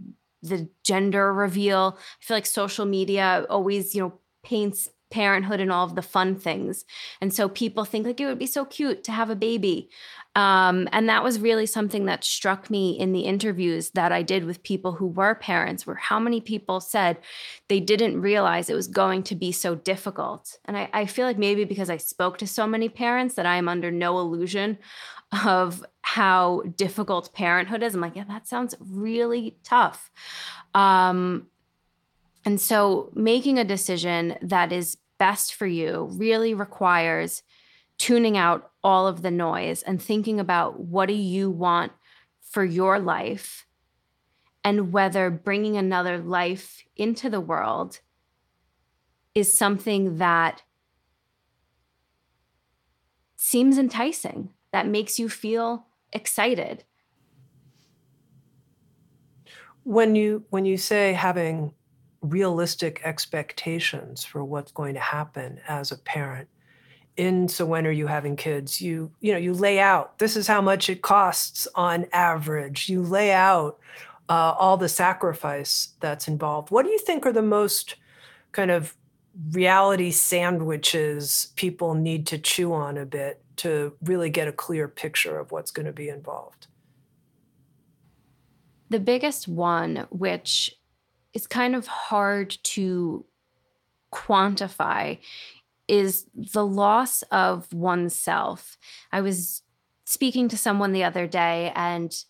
the 0.43 0.69
gender 0.83 1.33
reveal. 1.33 1.99
I 1.99 2.25
feel 2.25 2.37
like 2.37 2.47
social 2.47 2.87
media 2.87 3.47
always 3.49 3.95
you 3.95 4.03
know 4.03 4.12
paints 4.43 4.88
parenthood 5.11 5.61
and 5.61 5.73
all 5.73 5.85
of 5.85 5.94
the 5.94 6.03
fun 6.03 6.37
things 6.37 6.85
and 7.20 7.35
so 7.35 7.49
people 7.49 7.85
think 7.85 8.07
like 8.07 8.20
it 8.20 8.27
would 8.27 8.38
be 8.38 8.46
so 8.46 8.64
cute 8.64 9.05
to 9.05 9.12
have 9.12 9.31
a 9.31 9.37
baby 9.37 9.88
um, 10.37 10.88
and 10.92 11.09
that 11.09 11.25
was 11.25 11.40
really 11.40 11.66
something 11.66 12.05
that 12.07 12.23
struck 12.23 12.70
me 12.70 12.92
in 12.92 13.12
the 13.12 13.23
interviews 13.23 13.90
that 13.90 14.12
I 14.12 14.23
did 14.23 14.44
with 14.44 14.62
people 14.62 14.92
who 14.92 15.09
were 15.09 15.35
parents, 15.35 15.87
were 15.87 15.96
how 15.96 16.20
many 16.20 16.40
people 16.40 16.81
said 16.81 17.18
they 17.68 17.81
didn't 17.81 18.20
realize 18.20 18.70
it 18.70 18.75
was 18.75 18.87
going 18.87 19.25
to 19.25 19.35
be 19.35 19.51
so 19.51 19.75
difficult. 19.75 20.59
And 20.66 20.77
I, 20.77 20.88
I 20.92 21.07
feel 21.07 21.27
like 21.27 21.38
maybe 21.38 21.64
because 21.64 21.90
I 21.90 21.96
spoke 21.96 22.38
to 22.38 22.46
so 22.46 22.66
many 22.66 22.88
parents 22.88 23.35
that 23.35 23.46
I 23.46 23.57
am 23.57 23.68
under 23.68 23.90
no 23.90 24.20
illusion 24.20 24.79
of 25.44 25.85
how 26.03 26.62
difficult 26.77 27.35
parenthood 27.35 27.83
is. 27.83 27.94
I'm 27.94 28.01
like, 28.01 28.16
yeah, 28.16 28.25
that 28.29 28.46
sounds 28.46 28.75
really 28.81 29.57
tough. 29.64 30.11
Um, 30.75 31.49
and 32.44 32.61
so 32.61 33.11
making 33.14 33.59
a 33.59 33.64
decision 33.64 34.37
that 34.42 34.72
is 34.72 34.96
best 35.18 35.55
for 35.55 35.66
you 35.66 36.09
really 36.12 36.55
requires 36.55 37.42
tuning 37.98 38.37
out 38.37 38.70
all 38.83 39.07
of 39.07 39.20
the 39.20 39.31
noise 39.31 39.83
and 39.83 40.00
thinking 40.00 40.40
about 40.40 40.81
what 40.81 41.07
do 41.07 41.14
you 41.14 41.50
want 41.50 41.92
for 42.40 42.64
your 42.64 42.98
life 42.98 43.66
and 44.64 44.92
whether 44.92 45.31
bringing 45.31 45.76
another 45.76 46.18
life 46.18 46.83
into 46.96 47.29
the 47.29 47.40
world 47.40 48.00
is 49.35 49.57
something 49.57 50.16
that 50.16 50.62
seems 53.37 53.79
enticing 53.79 54.53
that 54.72 54.87
makes 54.87 55.18
you 55.18 55.29
feel 55.29 55.87
excited. 56.12 56.85
When 59.83 60.14
you 60.14 60.44
when 60.50 60.66
you 60.66 60.76
say 60.76 61.14
having 61.14 61.72
realistic 62.23 63.01
expectations 63.05 64.25
for 64.25 64.45
what's 64.45 64.73
going 64.73 64.95
to 64.95 65.01
happen 65.01 65.61
as 65.69 65.91
a 65.91 65.99
parent. 65.99 66.49
In 67.17 67.49
so 67.49 67.67
when 67.67 67.87
are 67.87 67.91
you 67.91 68.07
having 68.07 68.37
kids 68.37 68.81
you 68.81 69.11
you 69.21 69.33
know 69.33 69.39
you 69.39 69.53
lay 69.53 69.79
out 69.79 70.19
this 70.19 70.37
is 70.37 70.47
how 70.47 70.61
much 70.61 70.89
it 70.89 71.03
costs 71.03 71.67
on 71.75 72.07
average. 72.13 72.89
You 72.89 73.03
lay 73.03 73.33
out 73.33 73.79
uh, 74.29 74.55
all 74.59 74.77
the 74.77 74.89
sacrifice 74.89 75.95
that's 75.99 76.29
involved. 76.29 76.71
What 76.71 76.85
do 76.85 76.91
you 76.91 76.99
think 76.99 77.27
are 77.27 77.33
the 77.33 77.43
most 77.43 77.97
kind 78.53 78.71
of 78.71 78.97
reality 79.51 80.11
sandwiches 80.11 81.53
people 81.57 81.95
need 81.95 82.27
to 82.29 82.39
chew 82.39 82.73
on 82.73 82.97
a 82.97 83.05
bit 83.05 83.43
to 83.57 83.93
really 84.03 84.31
get 84.31 84.49
a 84.49 84.53
clear 84.53 84.89
picture 84.89 85.39
of 85.39 85.51
what's 85.51 85.71
going 85.71 85.87
to 85.87 85.93
be 85.93 86.09
involved? 86.09 86.69
The 88.89 89.01
biggest 89.01 89.47
one 89.49 90.07
which 90.11 90.77
is 91.35 91.47
kind 91.47 91.75
of 91.75 91.87
hard 91.87 92.57
to 92.62 93.25
quantify 94.12 95.19
is 95.88 96.27
the 96.35 96.64
loss 96.64 97.23
of 97.31 97.73
oneself. 97.73 98.79
I 99.12 99.21
was 99.21 99.62
speaking 100.05 100.49
to 100.49 100.57
someone 100.57 100.93
the 100.93 101.05
other 101.05 101.27
day 101.27 101.73
and 101.75 102.25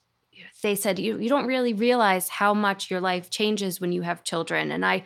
they 0.63 0.75
said 0.75 0.99
you, 0.99 1.19
you 1.19 1.29
don't 1.29 1.47
really 1.47 1.75
realize 1.75 2.29
how 2.29 2.55
much 2.55 2.91
your 2.91 3.01
life 3.01 3.31
changes 3.31 3.81
when 3.81 3.93
you 3.93 4.03
have 4.03 4.25
children 4.25 4.71
and 4.71 4.85
i 4.85 5.03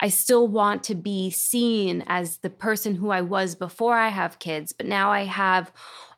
i 0.00 0.08
still 0.08 0.48
want 0.48 0.82
to 0.82 0.94
be 0.94 1.30
seen 1.30 2.02
as 2.06 2.38
the 2.38 2.50
person 2.50 2.94
who 2.94 3.10
i 3.10 3.20
was 3.20 3.54
before 3.54 3.96
i 3.96 4.08
have 4.08 4.38
kids 4.38 4.72
but 4.72 4.86
now 4.86 5.10
i 5.10 5.24
have 5.24 5.72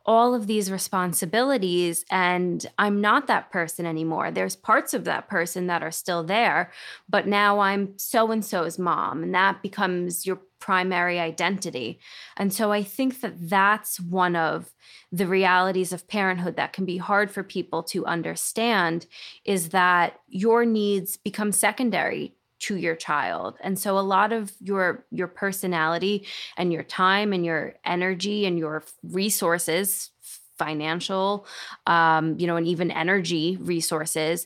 all 0.05 0.33
of 0.33 0.47
these 0.47 0.71
responsibilities 0.71 2.05
and 2.09 2.65
I'm 2.77 3.01
not 3.01 3.27
that 3.27 3.51
person 3.51 3.85
anymore. 3.85 4.31
There's 4.31 4.55
parts 4.55 4.93
of 4.93 5.03
that 5.05 5.27
person 5.27 5.67
that 5.67 5.83
are 5.83 5.91
still 5.91 6.23
there, 6.23 6.71
but 7.07 7.27
now 7.27 7.59
I'm 7.59 7.97
so 7.97 8.31
and 8.31 8.43
so's 8.43 8.79
mom, 8.79 9.23
and 9.23 9.35
that 9.35 9.61
becomes 9.61 10.25
your 10.25 10.41
primary 10.59 11.19
identity. 11.19 11.99
And 12.37 12.53
so 12.53 12.71
I 12.71 12.83
think 12.83 13.21
that 13.21 13.49
that's 13.49 13.99
one 13.99 14.35
of 14.35 14.73
the 15.11 15.27
realities 15.27 15.91
of 15.91 16.07
parenthood 16.07 16.55
that 16.55 16.71
can 16.71 16.85
be 16.85 16.97
hard 16.97 17.31
for 17.31 17.43
people 17.43 17.83
to 17.83 18.05
understand 18.05 19.07
is 19.43 19.69
that 19.69 20.19
your 20.27 20.65
needs 20.65 21.17
become 21.17 21.51
secondary 21.51 22.35
to 22.61 22.77
your 22.77 22.95
child 22.95 23.57
and 23.61 23.77
so 23.77 23.97
a 23.97 24.01
lot 24.01 24.31
of 24.31 24.53
your 24.61 25.03
your 25.11 25.27
personality 25.27 26.25
and 26.57 26.71
your 26.71 26.83
time 26.83 27.33
and 27.33 27.43
your 27.43 27.73
energy 27.83 28.45
and 28.45 28.59
your 28.59 28.83
resources 29.03 30.11
financial 30.57 31.47
um, 31.87 32.37
you 32.37 32.45
know 32.45 32.55
and 32.55 32.67
even 32.67 32.91
energy 32.91 33.57
resources 33.59 34.45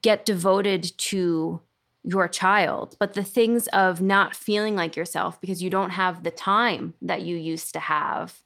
get 0.00 0.24
devoted 0.24 0.96
to 0.96 1.60
your 2.04 2.28
child 2.28 2.96
but 3.00 3.14
the 3.14 3.24
things 3.24 3.66
of 3.68 4.00
not 4.00 4.36
feeling 4.36 4.76
like 4.76 4.94
yourself 4.94 5.40
because 5.40 5.60
you 5.60 5.68
don't 5.68 5.90
have 5.90 6.22
the 6.22 6.30
time 6.30 6.94
that 7.02 7.22
you 7.22 7.36
used 7.36 7.72
to 7.72 7.80
have 7.80 8.42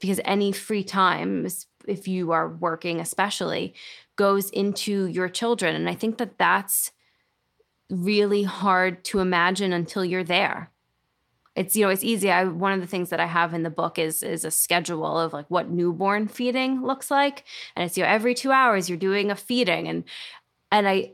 because 0.00 0.20
any 0.24 0.50
free 0.50 0.82
time 0.82 1.46
if 1.86 2.08
you 2.08 2.32
are 2.32 2.48
working 2.48 2.98
especially 2.98 3.72
goes 4.16 4.50
into 4.50 5.06
your 5.06 5.28
children 5.28 5.76
and 5.76 5.88
i 5.88 5.94
think 5.94 6.18
that 6.18 6.36
that's 6.36 6.90
really 7.90 8.42
hard 8.44 9.04
to 9.04 9.18
imagine 9.20 9.72
until 9.72 10.04
you're 10.04 10.24
there. 10.24 10.70
it's 11.56 11.76
you 11.76 11.84
know 11.84 11.90
it's 11.90 12.04
easy. 12.04 12.30
I 12.30 12.44
one 12.44 12.72
of 12.72 12.80
the 12.80 12.86
things 12.86 13.10
that 13.10 13.20
i 13.20 13.26
have 13.26 13.54
in 13.54 13.62
the 13.64 13.70
book 13.70 13.98
is 13.98 14.22
is 14.22 14.44
a 14.44 14.50
schedule 14.50 15.18
of 15.18 15.32
like 15.32 15.46
what 15.50 15.68
newborn 15.70 16.28
feeding 16.28 16.82
looks 16.84 17.10
like. 17.10 17.44
And 17.76 17.84
it's 17.86 17.96
you 17.98 18.04
know 18.04 18.08
every 18.10 18.34
two 18.34 18.52
hours 18.52 18.88
you're 18.88 18.98
doing 18.98 19.30
a 19.30 19.36
feeding. 19.36 19.88
And 19.88 20.04
and 20.72 20.88
i 20.88 21.12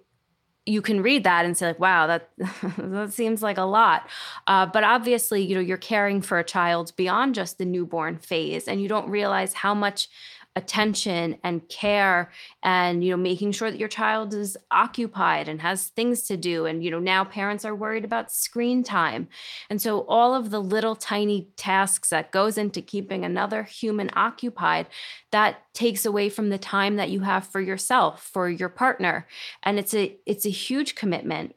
you 0.68 0.82
can 0.82 1.00
read 1.00 1.22
that 1.24 1.44
and 1.44 1.56
say 1.56 1.68
like 1.68 1.78
wow 1.80 2.06
that 2.08 2.30
that 2.78 3.12
seems 3.12 3.42
like 3.42 3.58
a 3.58 3.62
lot. 3.62 4.08
Uh, 4.46 4.66
but 4.66 4.84
obviously 4.84 5.42
you 5.42 5.54
know 5.54 5.60
you're 5.60 5.78
caring 5.78 6.20
for 6.22 6.38
a 6.38 6.44
child 6.44 6.92
beyond 6.96 7.34
just 7.34 7.58
the 7.58 7.64
newborn 7.64 8.18
phase. 8.18 8.68
And 8.68 8.82
you 8.82 8.88
don't 8.88 9.08
realize 9.08 9.54
how 9.54 9.74
much 9.74 10.08
attention 10.56 11.36
and 11.44 11.68
care 11.68 12.32
and 12.62 13.04
you 13.04 13.10
know 13.10 13.16
making 13.16 13.52
sure 13.52 13.70
that 13.70 13.78
your 13.78 13.88
child 13.88 14.32
is 14.32 14.56
occupied 14.70 15.48
and 15.48 15.60
has 15.60 15.88
things 15.88 16.22
to 16.22 16.36
do. 16.36 16.64
And 16.64 16.82
you 16.82 16.90
know 16.90 16.98
now 16.98 17.24
parents 17.24 17.64
are 17.64 17.74
worried 17.74 18.04
about 18.04 18.32
screen 18.32 18.82
time. 18.82 19.28
And 19.70 19.80
so 19.80 20.00
all 20.08 20.34
of 20.34 20.50
the 20.50 20.60
little 20.60 20.96
tiny 20.96 21.48
tasks 21.56 22.08
that 22.08 22.32
goes 22.32 22.56
into 22.56 22.80
keeping 22.80 23.24
another 23.24 23.62
human 23.62 24.10
occupied 24.14 24.86
that 25.30 25.62
takes 25.74 26.06
away 26.06 26.30
from 26.30 26.48
the 26.48 26.58
time 26.58 26.96
that 26.96 27.10
you 27.10 27.20
have 27.20 27.46
for 27.46 27.60
yourself 27.60 28.24
for 28.24 28.48
your 28.48 28.70
partner. 28.70 29.28
And 29.62 29.78
it's 29.78 29.94
a 29.94 30.16
it's 30.24 30.46
a 30.46 30.50
huge 30.50 30.94
commitment. 30.94 31.54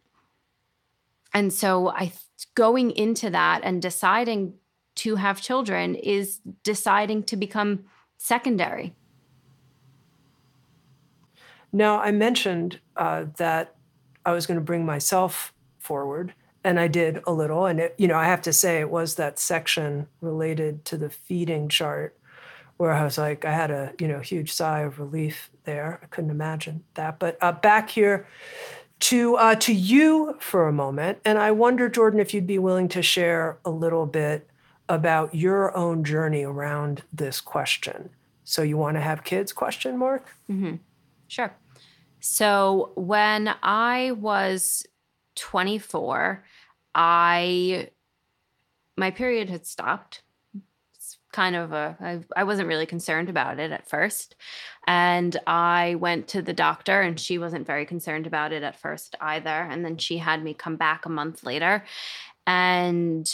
And 1.33 1.53
so 1.53 1.89
i 1.89 2.11
going 2.55 2.91
into 2.91 3.29
that 3.29 3.61
and 3.63 3.81
deciding 3.81 4.53
to 4.95 5.15
have 5.15 5.41
children 5.41 5.95
is 5.95 6.39
deciding 6.63 7.23
to 7.23 7.37
become 7.37 7.85
secondary. 8.19 8.93
Now, 11.71 11.99
I 11.99 12.11
mentioned 12.11 12.79
uh, 12.95 13.25
that 13.37 13.75
I 14.25 14.33
was 14.33 14.45
going 14.45 14.59
to 14.59 14.63
bring 14.63 14.85
myself 14.85 15.53
forward, 15.79 16.33
and 16.63 16.79
I 16.79 16.87
did 16.87 17.21
a 17.25 17.31
little. 17.31 17.65
And, 17.65 17.79
it, 17.79 17.95
you 17.97 18.07
know, 18.07 18.17
I 18.17 18.25
have 18.25 18.41
to 18.43 18.53
say, 18.53 18.79
it 18.79 18.89
was 18.89 19.15
that 19.15 19.39
section 19.39 20.07
related 20.21 20.85
to 20.85 20.97
the 20.97 21.09
feeding 21.09 21.69
chart 21.69 22.17
where 22.77 22.91
I 22.91 23.03
was 23.03 23.17
like, 23.17 23.45
I 23.45 23.51
had 23.51 23.71
a, 23.71 23.93
you 23.99 24.07
know, 24.07 24.19
huge 24.19 24.51
sigh 24.51 24.81
of 24.81 24.99
relief 24.99 25.49
there. 25.63 25.99
I 26.03 26.07
couldn't 26.07 26.31
imagine 26.31 26.83
that. 26.95 27.19
But 27.19 27.37
uh, 27.41 27.51
back 27.51 27.89
here 27.89 28.27
to, 29.01 29.35
uh, 29.35 29.55
to 29.55 29.73
you 29.73 30.35
for 30.39 30.67
a 30.67 30.73
moment. 30.73 31.19
And 31.23 31.37
I 31.37 31.51
wonder, 31.51 31.87
Jordan, 31.87 32.19
if 32.19 32.33
you'd 32.33 32.47
be 32.47 32.59
willing 32.59 32.89
to 32.89 33.01
share 33.01 33.59
a 33.63 33.69
little 33.69 34.05
bit 34.05 34.48
about 34.89 35.33
your 35.35 35.75
own 35.77 36.03
journey 36.03 36.43
around 36.43 37.03
this 37.13 37.39
question. 37.39 38.09
So 38.43 38.63
you 38.63 38.77
want 38.77 38.97
to 38.97 39.01
have 39.01 39.23
kids? 39.23 39.53
Question 39.53 39.97
mark. 39.97 40.25
Mm-hmm. 40.49 40.77
Sure. 41.27 41.53
So 42.19 42.91
when 42.95 43.53
I 43.61 44.11
was 44.11 44.85
24, 45.35 46.43
I 46.95 47.89
my 48.97 49.11
period 49.11 49.49
had 49.49 49.65
stopped. 49.65 50.23
It's 50.95 51.17
kind 51.31 51.55
of 51.55 51.71
a 51.71 51.95
I, 52.01 52.19
I 52.35 52.43
wasn't 52.43 52.67
really 52.67 52.87
concerned 52.87 53.29
about 53.29 53.59
it 53.59 53.71
at 53.71 53.87
first. 53.87 54.35
And 54.87 55.37
I 55.45 55.95
went 55.99 56.27
to 56.29 56.41
the 56.41 56.51
doctor 56.51 56.99
and 56.99 57.19
she 57.19 57.37
wasn't 57.37 57.67
very 57.67 57.85
concerned 57.85 58.25
about 58.25 58.51
it 58.51 58.63
at 58.63 58.79
first 58.79 59.15
either. 59.21 59.49
And 59.49 59.85
then 59.85 59.97
she 59.97 60.17
had 60.17 60.43
me 60.43 60.55
come 60.55 60.75
back 60.75 61.05
a 61.05 61.09
month 61.09 61.43
later 61.43 61.85
and 62.47 63.31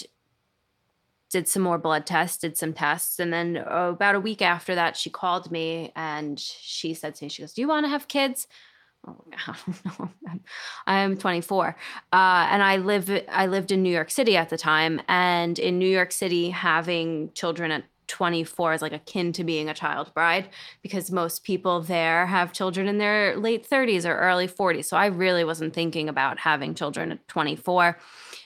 did 1.35 1.49
some 1.49 1.63
more 1.63 1.77
blood 1.77 2.05
tests, 2.05 2.37
did 2.37 2.57
some 2.57 2.71
tests. 2.71 3.19
And 3.19 3.33
then 3.33 3.61
oh, 3.67 3.89
about 3.89 4.15
a 4.15 4.21
week 4.21 4.41
after 4.41 4.73
that, 4.73 4.95
she 4.95 5.09
called 5.09 5.51
me 5.51 5.91
and 5.93 6.39
she 6.39 6.93
said 6.93 7.13
to 7.15 7.25
me, 7.25 7.29
she 7.29 7.41
goes, 7.41 7.51
Do 7.51 7.59
you 7.59 7.67
want 7.67 7.83
to 7.85 7.89
have 7.89 8.07
kids? 8.07 8.47
Oh. 9.05 10.09
I'm 10.87 11.17
24, 11.17 11.67
uh, 11.67 12.13
and 12.13 12.63
I 12.63 12.77
live. 12.77 13.11
I 13.29 13.47
lived 13.47 13.71
in 13.71 13.83
New 13.83 13.91
York 13.91 14.09
City 14.09 14.37
at 14.37 14.49
the 14.49 14.57
time, 14.57 15.01
and 15.09 15.59
in 15.59 15.77
New 15.77 15.89
York 15.89 16.11
City, 16.11 16.49
having 16.49 17.31
children 17.33 17.69
at 17.69 17.83
24 18.07 18.73
is 18.73 18.81
like 18.81 18.93
akin 18.93 19.33
to 19.33 19.43
being 19.43 19.69
a 19.69 19.73
child 19.73 20.13
bride 20.13 20.49
because 20.81 21.11
most 21.11 21.43
people 21.43 21.81
there 21.81 22.25
have 22.25 22.53
children 22.53 22.87
in 22.87 22.97
their 22.97 23.35
late 23.37 23.67
30s 23.69 24.09
or 24.09 24.15
early 24.15 24.47
40s. 24.47 24.85
So 24.85 24.97
I 24.97 25.07
really 25.07 25.43
wasn't 25.43 25.73
thinking 25.73 26.07
about 26.07 26.39
having 26.39 26.75
children 26.75 27.11
at 27.11 27.27
24. 27.27 27.97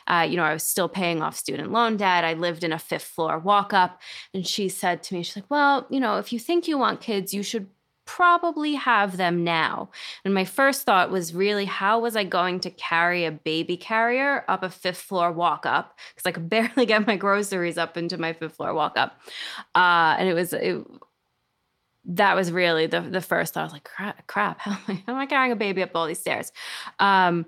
Uh, 0.10 0.28
you 0.30 0.36
know, 0.36 0.43
I 0.43 0.54
was 0.54 0.63
still 0.63 0.89
paying 0.89 1.22
off 1.22 1.38
student 1.38 1.72
loan 1.72 1.98
debt. 1.98 2.24
I 2.24 2.34
lived 2.34 2.63
in 2.63 2.72
a 2.72 2.80
fifth 2.80 3.04
floor 3.04 3.38
walk 3.39 3.74
up. 3.74 4.02
And 4.34 4.45
she 4.45 4.69
said 4.69 5.04
to 5.04 5.13
me, 5.13 5.24
she's 5.24 5.36
like, 5.36 5.50
well, 5.50 5.88
you 5.89 6.00
know, 6.00 6.17
if 6.17 6.34
you 6.34 6.39
think 6.39 6.67
you 6.67 6.78
want 6.78 7.02
kids, 7.02 7.34
you 7.34 7.43
should 7.43 7.67
probably 8.10 8.74
have 8.74 9.17
them 9.17 9.43
now. 9.43 9.91
And 10.26 10.34
my 10.34 10.43
first 10.43 10.84
thought 10.84 11.12
was 11.12 11.36
really, 11.36 11.65
how 11.65 12.00
was 12.00 12.15
I 12.15 12.24
going 12.24 12.60
to 12.62 12.72
carry 12.72 13.26
a 13.26 13.32
baby 13.32 13.78
carrier 13.78 14.45
up 14.48 14.63
a 14.63 14.69
fifth 14.69 14.98
floor 14.98 15.32
walk 15.32 15.67
up? 15.67 15.95
Because 16.15 16.26
I 16.26 16.32
could 16.32 16.50
barely 16.56 16.88
get 16.88 17.06
my 17.06 17.17
groceries 17.17 17.78
up 17.78 17.98
into 17.98 18.17
my 18.17 18.34
fifth 18.34 18.56
floor 18.56 18.74
walk 18.74 18.98
up. 18.98 19.22
Uh, 19.76 20.15
and 20.17 20.28
it 20.28 20.34
was, 20.34 20.54
it, 20.54 20.84
that 22.06 22.36
was 22.36 22.52
really 22.52 22.88
the, 22.88 23.02
the 23.02 23.22
first 23.22 23.54
thought. 23.54 23.62
I 23.62 23.63
was 23.63 23.74
like, 23.74 23.84
crap, 23.84 24.26
crap 24.26 24.60
how, 24.62 24.72
am 24.72 24.80
I, 24.88 24.93
how 25.06 25.13
am 25.13 25.19
I 25.19 25.28
carrying 25.28 25.52
a 25.52 25.56
baby 25.56 25.84
up 25.84 25.91
all 25.93 26.08
these 26.08 26.19
stairs? 26.19 26.52
Um, 26.98 27.45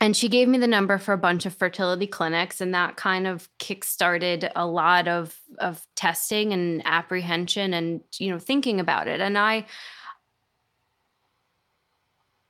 and 0.00 0.16
she 0.16 0.28
gave 0.28 0.48
me 0.48 0.56
the 0.56 0.66
number 0.66 0.96
for 0.96 1.12
a 1.12 1.18
bunch 1.18 1.44
of 1.44 1.54
fertility 1.54 2.06
clinics 2.06 2.60
and 2.60 2.74
that 2.74 2.96
kind 2.96 3.26
of 3.26 3.48
kick-started 3.58 4.50
a 4.56 4.66
lot 4.66 5.06
of 5.06 5.38
of 5.58 5.86
testing 5.94 6.52
and 6.52 6.82
apprehension 6.86 7.74
and 7.74 8.00
you 8.18 8.30
know 8.30 8.38
thinking 8.38 8.80
about 8.80 9.06
it. 9.06 9.20
And 9.20 9.38
i 9.38 9.66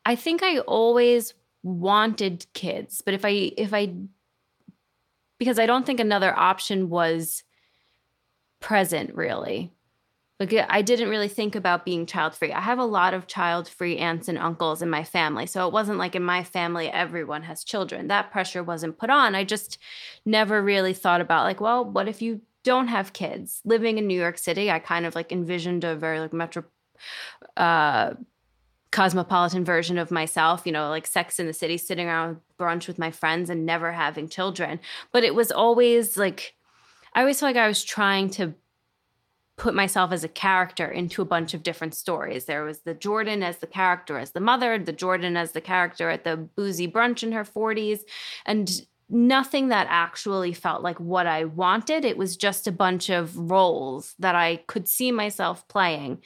i 0.07 0.15
think 0.17 0.43
i 0.43 0.59
always 0.61 1.35
wanted 1.63 2.47
kids 2.55 3.03
but 3.05 3.13
if 3.13 3.25
i 3.25 3.53
if 3.59 3.75
i 3.75 3.93
because 5.39 5.59
i 5.59 5.67
don't 5.67 5.85
think 5.85 6.01
another 6.01 6.37
option 6.39 6.89
was 6.89 7.43
present 8.61 9.15
really 9.15 9.71
like 10.40 10.55
I 10.70 10.81
didn't 10.81 11.11
really 11.11 11.29
think 11.29 11.55
about 11.55 11.85
being 11.85 12.07
child 12.07 12.35
free. 12.35 12.50
I 12.50 12.62
have 12.62 12.79
a 12.79 12.85
lot 12.85 13.12
of 13.12 13.26
child 13.26 13.68
free 13.68 13.98
aunts 13.98 14.26
and 14.26 14.38
uncles 14.38 14.81
in 14.81 14.88
my 14.88 15.05
family. 15.05 15.44
So 15.44 15.66
it 15.66 15.72
wasn't 15.72 15.98
like 15.98 16.14
in 16.14 16.24
my 16.24 16.42
family 16.42 16.88
everyone 16.88 17.42
has 17.42 17.62
children. 17.62 18.09
That 18.09 18.33
pressure 18.33 18.62
wasn't 18.64 18.98
put 18.98 19.11
on. 19.11 19.35
I 19.35 19.44
just 19.44 19.76
never 20.24 20.62
really 20.62 20.94
thought 20.94 21.20
about 21.20 21.44
like, 21.44 21.61
well, 21.61 21.85
what 21.85 22.09
if 22.09 22.22
you 22.22 22.40
don't 22.64 22.88
have 22.88 23.12
kids? 23.12 23.61
Living 23.66 23.98
in 23.98 24.07
New 24.07 24.18
York 24.18 24.38
City, 24.38 24.70
I 24.70 24.79
kind 24.79 25.05
of 25.05 25.14
like 25.14 25.31
envisioned 25.31 25.85
a 25.85 25.94
very 25.94 26.20
like 26.20 26.33
metro 26.33 26.64
uh 27.59 28.14
cosmopolitan 28.90 29.64
version 29.64 29.98
of 29.98 30.11
myself, 30.11 30.62
you 30.64 30.72
know, 30.72 30.88
like 30.88 31.07
sex 31.07 31.38
in 31.38 31.46
the 31.46 31.53
city, 31.53 31.76
sitting 31.76 32.09
around 32.09 32.38
brunch 32.59 32.88
with 32.88 32.98
my 32.98 33.11
friends 33.11 33.50
and 33.50 33.66
never 33.66 33.92
having 33.92 34.29
children. 34.29 34.81
But 35.12 35.22
it 35.22 35.35
was 35.35 35.53
always 35.53 36.16
like 36.16 36.55
I 37.14 37.20
always 37.20 37.40
felt 37.40 37.55
like 37.55 37.62
I 37.62 37.68
was 37.68 37.85
trying 37.85 38.31
to 38.31 38.55
put 39.61 39.75
myself 39.75 40.11
as 40.11 40.25
a 40.25 40.29
character 40.29 40.87
into 40.87 41.20
a 41.20 41.27
bunch 41.27 41.53
of 41.53 41.62
different 41.62 41.94
stories. 41.94 42.46
There 42.46 42.64
was 42.64 42.81
the 42.81 42.94
Jordan 42.94 43.42
as 43.42 43.59
the 43.59 43.66
character 43.66 44.18
as 44.18 44.31
the 44.31 44.40
mother, 44.40 44.79
the 44.79 44.90
Jordan 44.90 45.37
as 45.37 45.53
the 45.53 45.61
character 45.61 46.09
at 46.09 46.25
the 46.25 46.38
boozy 46.38 46.88
brunch 46.88 47.23
in 47.23 47.33
her 47.33 47.44
40s, 47.44 48.01
and 48.46 48.70
nothing 49.11 49.68
that 49.68 49.87
actually 49.90 50.55
felt 50.55 50.83
like 50.83 50.99
what 50.99 51.27
I 51.27 51.44
wanted. 51.44 52.07
It 52.07 52.16
was 52.16 52.38
just 52.38 52.66
a 52.66 52.73
bunch 52.73 53.11
of 53.11 53.37
roles 53.37 54.14
that 54.18 54.35
I 54.35 54.62
could 54.66 54.88
see 54.88 55.12
myself 55.12 55.68
playing. 55.68 56.23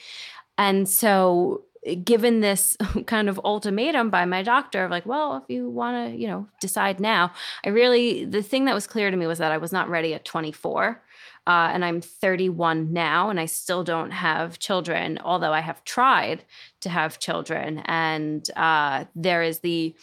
And 0.57 0.89
so 0.89 1.65
given 2.05 2.41
this 2.41 2.77
kind 3.07 3.29
of 3.29 3.41
ultimatum 3.45 4.11
by 4.11 4.25
my 4.25 4.43
doctor 4.43 4.85
of 4.85 4.91
like 4.91 5.05
well 5.05 5.37
if 5.37 5.55
you 5.55 5.69
want 5.69 6.11
to 6.11 6.17
you 6.17 6.27
know 6.27 6.49
decide 6.61 6.99
now 6.99 7.31
i 7.65 7.69
really 7.69 8.25
the 8.25 8.43
thing 8.43 8.65
that 8.65 8.75
was 8.75 8.87
clear 8.87 9.11
to 9.11 9.17
me 9.19 9.27
was 9.27 9.39
that 9.39 9.53
i 9.53 9.59
was 9.59 9.71
not 9.71 9.89
ready 9.91 10.15
at 10.15 10.25
24 10.25 11.03
uh, 11.47 11.71
and 11.73 11.85
I'm 11.85 12.01
31 12.01 12.93
now, 12.93 13.29
and 13.29 13.39
I 13.39 13.47
still 13.47 13.85
don't 13.85 14.13
have 14.13 14.59
children, 14.59 15.19
although 15.23 15.53
I 15.53 15.61
have 15.61 15.85
tried 15.85 16.45
to 16.81 16.89
have 16.89 17.19
children. 17.19 17.83
And 17.85 18.49
uh, 18.57 19.05
there 19.15 19.43
is 19.43 19.61
the 19.61 19.95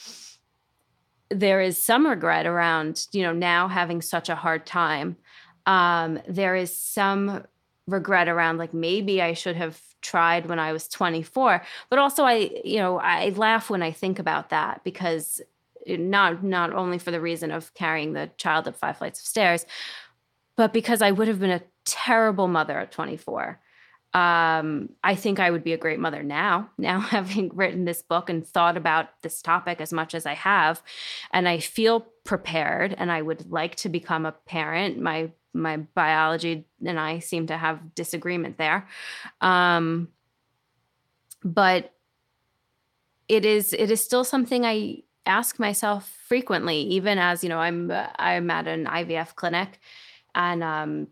there 1.30 1.62
is 1.62 1.78
some 1.78 2.06
regret 2.06 2.46
around 2.46 3.08
you 3.14 3.24
know 3.24 3.32
now 3.32 3.68
having 3.68 4.02
such 4.02 4.30
a 4.30 4.36
hard 4.36 4.66
time. 4.66 5.18
Um, 5.66 6.20
there 6.28 6.56
is 6.56 6.76
some 6.76 7.46
regret 7.88 8.28
around 8.28 8.58
like 8.58 8.74
maybe 8.74 9.22
I 9.22 9.34
should 9.34 9.56
have 9.56 9.82
tried 10.02 10.48
when 10.48 10.60
I 10.60 10.74
was 10.74 10.88
24. 10.88 11.64
But 11.90 12.00
also 12.00 12.24
I 12.24 12.52
you 12.64 12.78
know 12.78 13.00
I 13.00 13.30
laugh 13.30 13.70
when 13.70 13.82
I 13.82 13.92
think 13.92 14.20
about 14.20 14.50
that 14.50 14.84
because 14.84 15.42
not 15.88 16.44
not 16.44 16.72
only 16.74 17.00
for 17.00 17.10
the 17.10 17.22
reason 17.22 17.50
of 17.50 17.74
carrying 17.74 18.14
the 18.14 18.30
child 18.38 18.68
up 18.68 18.76
five 18.76 18.98
flights 18.98 19.20
of 19.20 19.26
stairs 19.26 19.66
but 20.56 20.74
because 20.74 21.02
I 21.02 21.12
would 21.12 21.28
have 21.28 21.40
been 21.40 21.52
a 21.52 21.64
terrible 21.86 22.48
mother 22.48 22.78
at 22.80 22.92
24. 22.92 23.60
Um, 24.14 24.90
I 25.06 25.16
think 25.16 25.40
I 25.40 25.50
would 25.52 25.64
be 25.64 25.72
a 25.72 25.78
great 25.78 26.00
mother 26.00 26.22
now, 26.22 26.70
now 26.78 27.00
having 27.00 27.50
written 27.56 27.86
this 27.86 28.02
book 28.02 28.30
and 28.30 28.46
thought 28.46 28.78
about 28.78 29.10
this 29.22 29.42
topic 29.42 29.80
as 29.80 29.94
much 29.94 30.14
as 30.14 30.26
I 30.26 30.34
have. 30.34 30.82
And 31.32 31.48
I 31.48 31.60
feel 31.60 32.08
prepared 32.24 32.94
and 32.98 33.12
I 33.12 33.22
would 33.22 33.52
like 33.52 33.76
to 33.78 33.90
become 33.90 34.26
a 34.26 34.34
parent. 34.34 35.00
My 35.00 35.32
my 35.54 35.76
biology 35.76 36.66
and 36.86 36.98
I 36.98 37.20
seem 37.20 37.48
to 37.48 37.58
have 37.58 37.94
disagreement 37.94 38.58
there. 38.58 38.88
Um, 39.42 40.08
but 41.44 41.94
it 43.28 43.46
is 43.46 43.74
it 43.74 43.92
is 43.92 44.02
still 44.02 44.24
something 44.24 44.66
I 44.66 45.04
ask 45.26 45.60
myself 45.60 46.10
frequently, 46.28 46.82
even 46.82 47.18
as 47.18 47.44
you 47.44 47.50
know, 47.50 47.60
I'm 47.60 47.92
I'm 48.18 48.50
at 48.50 48.68
an 48.68 48.86
IVF 48.86 49.36
clinic, 49.36 49.80
and 50.36 50.64
um, 50.64 51.08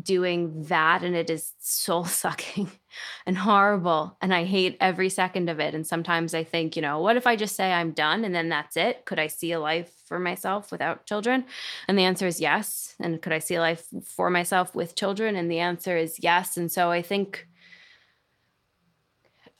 doing 0.00 0.62
that, 0.64 1.02
and 1.02 1.14
it 1.14 1.28
is 1.28 1.52
soul 1.58 2.04
sucking 2.04 2.70
and 3.26 3.36
horrible, 3.36 4.16
and 4.20 4.32
I 4.32 4.44
hate 4.44 4.76
every 4.80 5.08
second 5.08 5.48
of 5.50 5.60
it. 5.60 5.74
And 5.74 5.86
sometimes 5.86 6.34
I 6.34 6.44
think, 6.44 6.76
you 6.76 6.82
know, 6.82 7.00
what 7.00 7.16
if 7.16 7.26
I 7.26 7.36
just 7.36 7.56
say 7.56 7.72
I'm 7.72 7.92
done 7.92 8.24
and 8.24 8.34
then 8.34 8.48
that's 8.48 8.76
it? 8.76 9.04
Could 9.04 9.18
I 9.18 9.26
see 9.26 9.52
a 9.52 9.60
life 9.60 9.92
for 10.06 10.18
myself 10.18 10.72
without 10.72 11.06
children? 11.06 11.44
And 11.88 11.98
the 11.98 12.04
answer 12.04 12.26
is 12.26 12.40
yes. 12.40 12.94
And 13.00 13.20
could 13.20 13.32
I 13.32 13.38
see 13.38 13.56
a 13.56 13.60
life 13.60 13.86
for 14.04 14.30
myself 14.30 14.74
with 14.74 14.94
children? 14.94 15.36
And 15.36 15.50
the 15.50 15.58
answer 15.58 15.96
is 15.96 16.18
yes. 16.20 16.56
And 16.56 16.72
so 16.72 16.90
I 16.90 17.02
think 17.02 17.46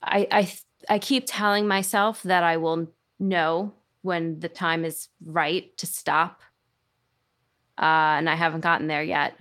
I 0.03 0.27
I 0.31 0.53
I 0.89 0.99
keep 0.99 1.25
telling 1.27 1.69
myself 1.69 2.23
that 2.25 2.43
I 2.43 2.57
will 2.57 2.89
know 3.19 3.73
when 4.03 4.41
the 4.41 4.49
time 4.49 4.85
is 4.85 5.09
right 5.25 5.77
to 5.79 5.87
stop. 5.87 6.43
Uh, 7.79 8.19
and 8.19 8.29
I 8.29 8.35
haven't 8.35 8.61
gotten 8.61 8.87
there 8.87 9.03
yet. 9.03 9.35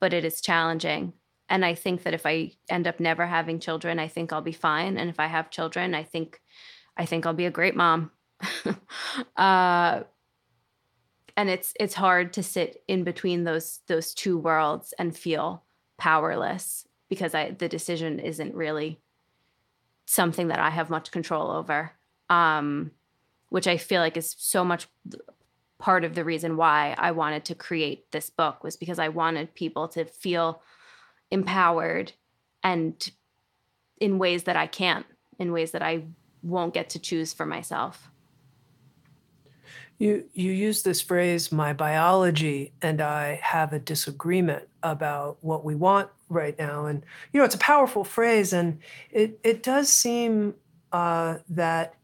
But 0.00 0.12
it 0.12 0.24
is 0.24 0.40
challenging. 0.40 1.12
And 1.48 1.64
I 1.64 1.74
think 1.74 2.02
that 2.02 2.14
if 2.14 2.26
I 2.26 2.52
end 2.68 2.86
up 2.86 3.00
never 3.00 3.26
having 3.26 3.58
children, 3.58 3.98
I 3.98 4.08
think 4.08 4.32
I'll 4.32 4.42
be 4.42 4.52
fine. 4.52 4.98
And 4.98 5.08
if 5.08 5.18
I 5.18 5.26
have 5.26 5.50
children, 5.50 5.94
I 5.94 6.04
think 6.04 6.40
I 6.96 7.06
think 7.06 7.24
I'll 7.24 7.34
be 7.34 7.46
a 7.46 7.50
great 7.50 7.76
mom. 7.76 8.10
uh, 9.36 10.02
and 11.36 11.48
it's 11.48 11.72
it's 11.80 11.94
hard 11.94 12.32
to 12.34 12.42
sit 12.42 12.82
in 12.86 13.04
between 13.04 13.44
those 13.44 13.80
those 13.86 14.12
two 14.12 14.36
worlds 14.36 14.92
and 14.98 15.16
feel 15.16 15.64
powerless 15.96 16.86
because 17.08 17.34
I 17.34 17.52
the 17.52 17.68
decision 17.68 18.18
isn't 18.18 18.54
really 18.54 19.00
something 20.04 20.48
that 20.48 20.58
I 20.58 20.70
have 20.70 20.90
much 20.90 21.10
control 21.10 21.50
over. 21.50 21.92
Um, 22.28 22.92
which 23.50 23.66
I 23.66 23.78
feel 23.78 24.02
like 24.02 24.16
is 24.16 24.34
so 24.38 24.64
much 24.64 24.88
part 25.78 26.04
of 26.04 26.14
the 26.14 26.24
reason 26.24 26.56
why 26.56 26.94
I 26.98 27.12
wanted 27.12 27.44
to 27.46 27.54
create 27.54 28.10
this 28.10 28.30
book 28.30 28.64
was 28.64 28.76
because 28.76 28.98
I 28.98 29.08
wanted 29.08 29.54
people 29.54 29.88
to 29.88 30.04
feel 30.04 30.60
empowered 31.30 32.12
and 32.62 33.10
in 34.00 34.18
ways 34.18 34.44
that 34.44 34.56
I 34.56 34.66
can't, 34.66 35.06
in 35.38 35.52
ways 35.52 35.72
that 35.72 35.82
I 35.82 36.04
won't 36.42 36.74
get 36.74 36.90
to 36.90 36.98
choose 36.98 37.32
for 37.32 37.46
myself. 37.46 38.10
You 39.98 40.24
you 40.32 40.52
use 40.52 40.82
this 40.82 41.00
phrase 41.00 41.50
my 41.50 41.72
biology 41.72 42.72
and 42.80 43.00
I 43.00 43.40
have 43.42 43.72
a 43.72 43.80
disagreement 43.80 44.68
about 44.84 45.38
what 45.40 45.64
we 45.64 45.74
want 45.74 46.08
right 46.28 46.56
now 46.56 46.86
and 46.86 47.04
you 47.32 47.40
know 47.40 47.44
it's 47.44 47.56
a 47.56 47.58
powerful 47.58 48.04
phrase 48.04 48.52
and 48.52 48.78
it 49.10 49.40
it 49.42 49.64
does 49.64 49.88
seem 49.88 50.54
uh, 50.92 51.38
that 51.48 51.94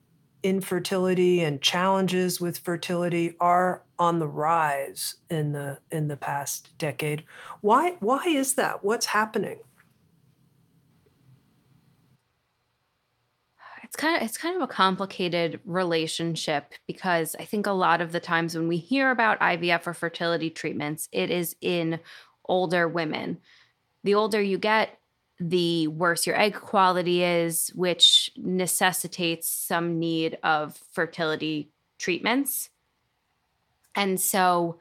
infertility 0.45 1.40
and 1.40 1.61
challenges 1.62 2.38
with 2.40 2.59
fertility 2.59 3.34
are 3.40 3.82
on 3.99 4.18
the 4.18 4.28
rise 4.28 5.16
in 5.30 5.53
the 5.53 5.78
in 5.90 6.07
the 6.07 6.16
past 6.16 6.76
decade. 6.78 7.24
Why 7.62 7.97
why 8.01 8.24
is 8.26 8.55
that? 8.55 8.84
What's 8.84 9.07
happening? 9.07 9.59
It's 13.82 13.97
kind 13.97 14.16
of 14.16 14.22
it's 14.22 14.36
kind 14.36 14.55
of 14.55 14.62
a 14.62 14.66
complicated 14.66 15.61
relationship 15.64 16.74
because 16.86 17.34
I 17.38 17.45
think 17.47 17.66
a 17.66 17.72
lot 17.72 18.03
of 18.03 18.12
the 18.12 18.20
times 18.20 18.55
when 18.55 18.68
we 18.68 18.76
hear 18.76 19.11
about 19.11 19.40
IVF 19.40 19.86
or 19.86 19.95
fertility 19.95 20.51
treatments, 20.51 21.09
it 21.11 21.30
is 21.30 21.57
in 21.62 22.01
older 22.45 22.86
women. 22.86 23.38
The 24.03 24.14
older 24.14 24.42
you 24.42 24.59
get, 24.59 24.99
the 25.47 25.88
worse 25.88 26.26
your 26.26 26.40
egg 26.40 26.55
quality 26.55 27.22
is, 27.22 27.68
which 27.74 28.32
necessitates 28.34 29.47
some 29.47 29.99
need 29.99 30.38
of 30.42 30.78
fertility 30.92 31.70
treatments. 31.99 32.70
And 33.95 34.18
so, 34.18 34.78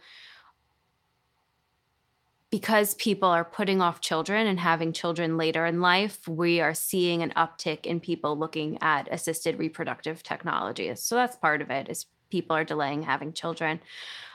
because 2.50 2.94
people 2.94 3.28
are 3.28 3.44
putting 3.44 3.82
off 3.82 4.00
children 4.00 4.48
and 4.48 4.60
having 4.60 4.94
children 4.94 5.38
later 5.38 5.66
in 5.66 5.82
life, 5.82 6.26
we 6.30 6.62
are 6.62 6.74
seeing 6.74 7.22
an 7.22 7.34
uptick 7.36 7.86
in 7.86 8.00
people 8.00 8.38
looking 8.38 8.78
at 8.82 9.12
assisted 9.12 9.60
reproductive 9.60 10.24
technologies. 10.24 11.02
So 11.02 11.16
that's 11.16 11.36
part 11.36 11.62
of 11.62 11.72
it 11.72 11.90
is 11.90 12.06
people 12.30 12.56
are 12.56 12.64
delaying 12.64 13.02
having 13.02 13.34
children. 13.34 13.82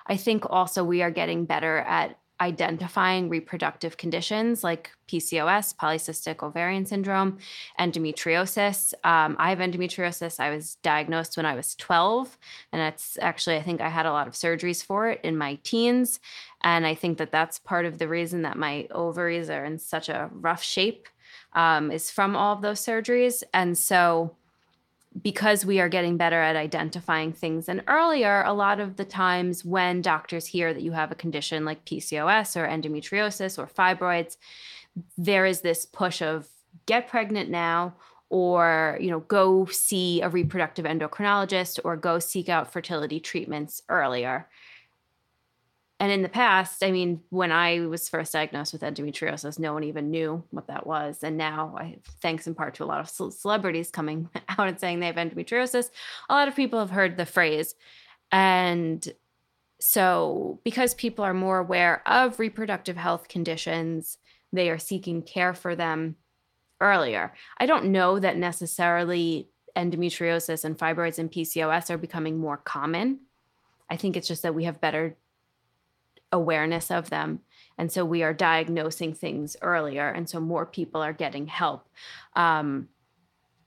I 0.07 0.17
think 0.17 0.45
also 0.51 0.85
we 0.85 1.01
are 1.01 1.11
getting 1.11 1.47
better 1.47 1.79
at 1.79 2.19
identifying 2.41 3.29
reproductive 3.29 3.97
conditions 3.97 4.63
like 4.63 4.91
PCOS, 5.09 5.75
polycystic 5.75 6.43
ovarian 6.43 6.87
syndrome, 6.87 7.39
endometriosis. 7.81 8.95
Um, 9.05 9.37
I 9.39 9.51
have 9.51 9.59
endometriosis. 9.59 10.39
I 10.39 10.51
was 10.51 10.77
diagnosed 10.77 11.37
when 11.37 11.47
I 11.47 11.55
was 11.55 11.75
12. 11.75 12.39
And 12.73 12.81
that's 12.81 13.19
actually, 13.21 13.57
I 13.57 13.63
think 13.63 13.81
I 13.81 13.89
had 13.89 14.07
a 14.07 14.13
lot 14.13 14.29
of 14.29 14.35
surgeries 14.35 14.85
for 14.85 15.09
it 15.09 15.21
in 15.25 15.37
my 15.37 15.59
teens. 15.63 16.21
And 16.63 16.87
I 16.87 16.95
think 16.95 17.19
that 17.19 17.33
that's 17.33 17.59
part 17.59 17.87
of 17.87 17.99
the 17.99 18.09
reason 18.09 18.43
that 18.43 18.57
my 18.57 18.87
ovaries 18.91 19.51
are 19.51 19.65
in 19.65 19.79
such 19.79 20.09
a 20.09 20.31
rough 20.33 20.63
shape 20.63 21.09
um, 21.55 21.91
is 21.91 22.11
from 22.11 22.37
all 22.37 22.55
of 22.55 22.63
those 22.63 22.81
surgeries. 22.81 23.43
And 23.53 23.77
so, 23.77 24.37
because 25.23 25.65
we 25.65 25.81
are 25.81 25.89
getting 25.89 26.17
better 26.17 26.41
at 26.41 26.57
identifying 26.57 27.33
things. 27.33 27.69
And 27.69 27.83
earlier, 27.89 28.43
a 28.45 28.53
lot 28.53 28.81
of 28.81 28.97
the 28.97 29.05
times 29.05 29.65
when 29.65 30.03
doctors 30.03 30.47
hear 30.47 30.75
that 30.75 30.83
you 30.83 30.93
have 30.93 31.11
a 31.11 31.17
condition 31.17 31.65
like 31.65 31.85
PCOS 31.85 32.57
or 32.57 32.67
endometriosis 32.67 33.59
or 33.59 33.67
fibroids, 33.67 34.37
there 35.17 35.47
is 35.47 35.61
this 35.61 35.87
push 35.87 36.23
of 36.23 36.49
get 36.87 37.09
pregnant 37.09 37.51
now 37.51 37.95
or 38.31 38.99
you 39.01 39.11
know 39.11 39.21
go 39.21 39.65
see 39.67 40.21
a 40.21 40.29
reproductive 40.29 40.85
endocrinologist 40.85 41.79
or 41.85 41.97
go 41.97 42.19
seek 42.19 42.49
out 42.49 42.73
fertility 42.73 43.19
treatments 43.19 43.83
earlier 43.89 44.47
and 46.01 46.13
in 46.13 46.23
the 46.23 46.29
past, 46.29 46.85
I 46.85 46.93
mean, 46.93 47.23
when 47.31 47.51
I 47.51 47.81
was 47.81 48.09
first 48.09 48.33
diagnosed 48.33 48.73
with 48.73 48.83
endometriosis, 48.83 49.59
no 49.59 49.73
one 49.73 49.83
even 49.83 50.13
knew 50.13 50.45
what 50.51 50.69
that 50.69 50.87
was. 50.87 51.25
And 51.25 51.37
now, 51.37 51.75
I, 51.77 51.97
thanks 52.21 52.47
in 52.47 52.55
part 52.55 52.75
to 52.75 52.85
a 52.85 52.87
lot 52.87 53.01
of 53.01 53.33
celebrities 53.33 53.91
coming 53.91 54.31
out 54.49 54.69
and 54.69 54.79
saying 54.79 55.01
they 55.01 55.07
have 55.07 55.17
endometriosis, 55.17 55.91
a 56.29 56.35
lot 56.35 56.47
of 56.47 56.55
people 56.55 56.79
have 56.79 56.91
heard 56.91 57.17
the 57.17 57.27
phrase. 57.27 57.75
And 58.31 59.07
so, 59.81 60.61
because 60.63 60.95
people 60.95 61.25
are 61.25 61.35
more 61.35 61.59
aware 61.59 62.03
of 62.07 62.39
reproductive 62.39 62.97
health 62.97 63.27
conditions, 63.27 64.19
they 64.53 64.71
are 64.71 64.79
seeking 64.79 65.23
care 65.23 65.53
for 65.53 65.75
them 65.75 66.15
earlier. 66.81 67.35
I 67.59 67.67
don't 67.67 67.87
know 67.87 68.21
that 68.21 68.37
necessarily 68.37 69.49
endometriosis 69.77 70.65
and 70.65 70.79
fibroids 70.79 71.19
and 71.19 71.31
PCOS 71.31 71.91
are 71.91 71.99
becoming 71.99 72.39
more 72.39 72.57
common. 72.57 73.21
I 73.91 73.97
think 73.97 74.17
it's 74.17 74.29
just 74.29 74.43
that 74.43 74.55
we 74.55 74.65
have 74.65 74.81
better 74.81 75.17
awareness 76.33 76.91
of 76.91 77.11
them. 77.11 77.41
And 77.77 77.93
so 77.93 78.05
we 78.05 78.23
are 78.23 78.35
diagnosing 78.35 79.15
things 79.15 79.57
earlier. 79.63 80.09
And 80.09 80.29
so 80.29 80.41
more 80.41 80.67
people 80.67 81.01
are 81.01 81.13
getting 81.13 81.47
help. 81.47 81.89
Um, 82.35 82.89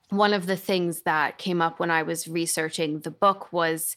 one 0.10 0.34
of 0.34 0.46
the 0.46 0.58
things 0.58 1.04
that 1.04 1.38
came 1.38 1.62
up 1.62 1.80
when 1.80 1.90
I 1.90 2.04
was 2.04 2.28
researching 2.28 3.00
the 3.00 3.12
book 3.12 3.54
was 3.54 3.96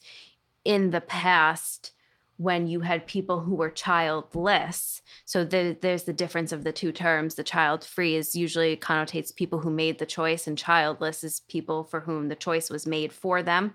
in 0.65 0.91
the 0.91 1.01
past, 1.01 1.91
when 2.37 2.67
you 2.67 2.81
had 2.81 3.07
people 3.07 3.41
who 3.41 3.55
were 3.55 3.71
childless. 3.71 5.03
So 5.25 5.45
the, 5.45 5.77
there's 5.81 6.05
the 6.05 6.13
difference 6.13 6.53
of 6.53 6.65
the 6.65 6.73
two 6.73 6.91
terms. 6.91 7.35
The 7.35 7.45
child 7.45 7.85
free 7.85 8.17
is 8.17 8.35
usually 8.35 8.77
connotates 8.77 9.35
people 9.35 9.61
who 9.61 9.71
made 9.71 9.99
the 9.99 10.07
choice, 10.07 10.47
and 10.47 10.59
childless 10.59 11.23
is 11.23 11.41
people 11.49 11.85
for 11.85 12.01
whom 12.01 12.29
the 12.29 12.35
choice 12.35 12.71
was 12.71 12.87
made 12.87 13.13
for 13.13 13.43
them. 13.43 13.75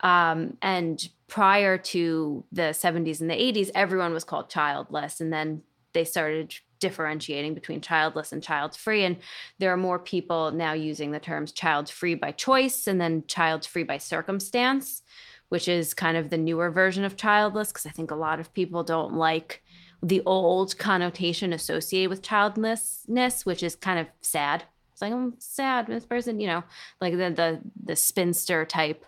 Um, 0.00 0.56
and 0.60 1.08
prior 1.28 1.78
to 1.78 2.44
the 2.52 2.62
70s 2.62 3.20
and 3.20 3.30
the 3.30 3.34
80s, 3.34 3.70
everyone 3.74 4.12
was 4.12 4.24
called 4.24 4.50
childless. 4.50 5.20
And 5.20 5.32
then 5.32 5.62
they 5.92 6.04
started 6.04 6.54
differentiating 6.80 7.54
between 7.54 7.80
childless 7.80 8.30
and 8.32 8.42
child 8.42 8.76
free. 8.76 9.04
And 9.04 9.16
there 9.58 9.72
are 9.72 9.76
more 9.76 9.98
people 9.98 10.50
now 10.50 10.74
using 10.74 11.12
the 11.12 11.20
terms 11.20 11.50
child 11.50 11.88
free 11.88 12.14
by 12.14 12.32
choice 12.32 12.86
and 12.86 13.00
then 13.00 13.24
child 13.26 13.64
free 13.64 13.84
by 13.84 13.96
circumstance, 13.96 15.02
which 15.48 15.66
is 15.66 15.94
kind 15.94 16.18
of 16.18 16.28
the 16.28 16.36
newer 16.36 16.70
version 16.70 17.04
of 17.04 17.16
childless, 17.16 17.68
because 17.68 17.86
I 17.86 17.90
think 17.90 18.10
a 18.10 18.16
lot 18.16 18.38
of 18.38 18.52
people 18.52 18.84
don't 18.84 19.14
like 19.14 19.62
the 20.02 20.20
old 20.26 20.76
connotation 20.76 21.54
associated 21.54 22.10
with 22.10 22.20
childlessness, 22.20 23.46
which 23.46 23.62
is 23.62 23.74
kind 23.74 23.98
of 23.98 24.06
sad. 24.20 24.64
It's 24.92 25.00
like 25.00 25.12
I'm 25.12 25.34
sad, 25.38 25.86
this 25.86 26.04
person, 26.04 26.38
you 26.38 26.46
know, 26.46 26.64
like 27.00 27.14
the 27.14 27.30
the 27.30 27.60
the 27.82 27.96
spinster 27.96 28.66
type 28.66 29.04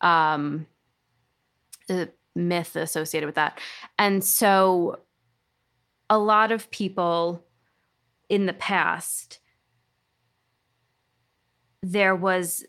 um, 0.00 0.66
the 1.88 2.10
myth 2.34 2.76
associated 2.76 3.26
with 3.26 3.34
that. 3.36 3.58
And 3.98 4.22
so 4.22 5.00
a 6.08 6.18
lot 6.18 6.52
of 6.52 6.70
people 6.70 7.44
in 8.28 8.46
the 8.46 8.52
past, 8.52 9.40
there 11.82 12.14
was 12.14 12.64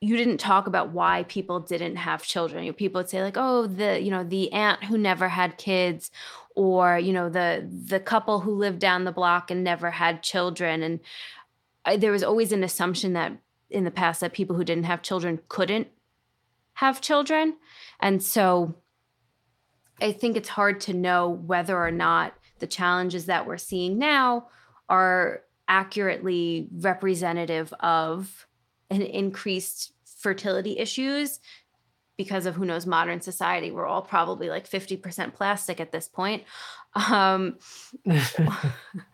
you 0.00 0.16
didn't 0.16 0.38
talk 0.38 0.66
about 0.66 0.90
why 0.90 1.22
people 1.28 1.60
didn't 1.60 1.94
have 1.94 2.24
children. 2.24 2.72
People 2.74 2.98
would 2.98 3.08
say 3.08 3.22
like, 3.22 3.36
"Oh, 3.36 3.68
the 3.68 4.00
you 4.00 4.10
know 4.10 4.24
the 4.24 4.52
aunt 4.52 4.82
who 4.84 4.98
never 4.98 5.28
had 5.28 5.58
kids, 5.58 6.10
or 6.56 6.98
you 6.98 7.12
know 7.12 7.28
the 7.28 7.68
the 7.86 8.00
couple 8.00 8.40
who 8.40 8.52
lived 8.52 8.80
down 8.80 9.04
the 9.04 9.12
block 9.12 9.50
and 9.50 9.62
never 9.62 9.92
had 9.92 10.22
children." 10.22 10.82
And 10.82 11.00
I, 11.84 11.96
there 11.96 12.10
was 12.10 12.24
always 12.24 12.50
an 12.50 12.64
assumption 12.64 13.12
that 13.12 13.32
in 13.70 13.84
the 13.84 13.92
past 13.92 14.20
that 14.20 14.32
people 14.32 14.56
who 14.56 14.64
didn't 14.64 14.84
have 14.84 15.02
children 15.02 15.40
couldn't 15.48 15.88
have 16.74 17.00
children. 17.00 17.56
And 18.00 18.22
so 18.22 18.74
I 20.00 20.12
think 20.12 20.36
it's 20.36 20.48
hard 20.48 20.80
to 20.82 20.94
know 20.94 21.28
whether 21.28 21.78
or 21.78 21.90
not 21.90 22.34
the 22.58 22.66
challenges 22.66 23.26
that 23.26 23.46
we're 23.46 23.58
seeing 23.58 23.98
now 23.98 24.48
are 24.88 25.42
accurately 25.68 26.68
representative 26.72 27.72
of 27.80 28.46
an 28.90 29.02
increased 29.02 29.92
fertility 30.04 30.78
issues 30.78 31.40
because 32.16 32.46
of 32.46 32.54
who 32.54 32.64
knows 32.64 32.86
modern 32.86 33.20
society 33.20 33.70
we're 33.70 33.86
all 33.86 34.02
probably 34.02 34.48
like 34.48 34.68
50% 34.68 35.34
plastic 35.34 35.80
at 35.80 35.92
this 35.92 36.08
point 36.08 36.44
um, 36.94 37.58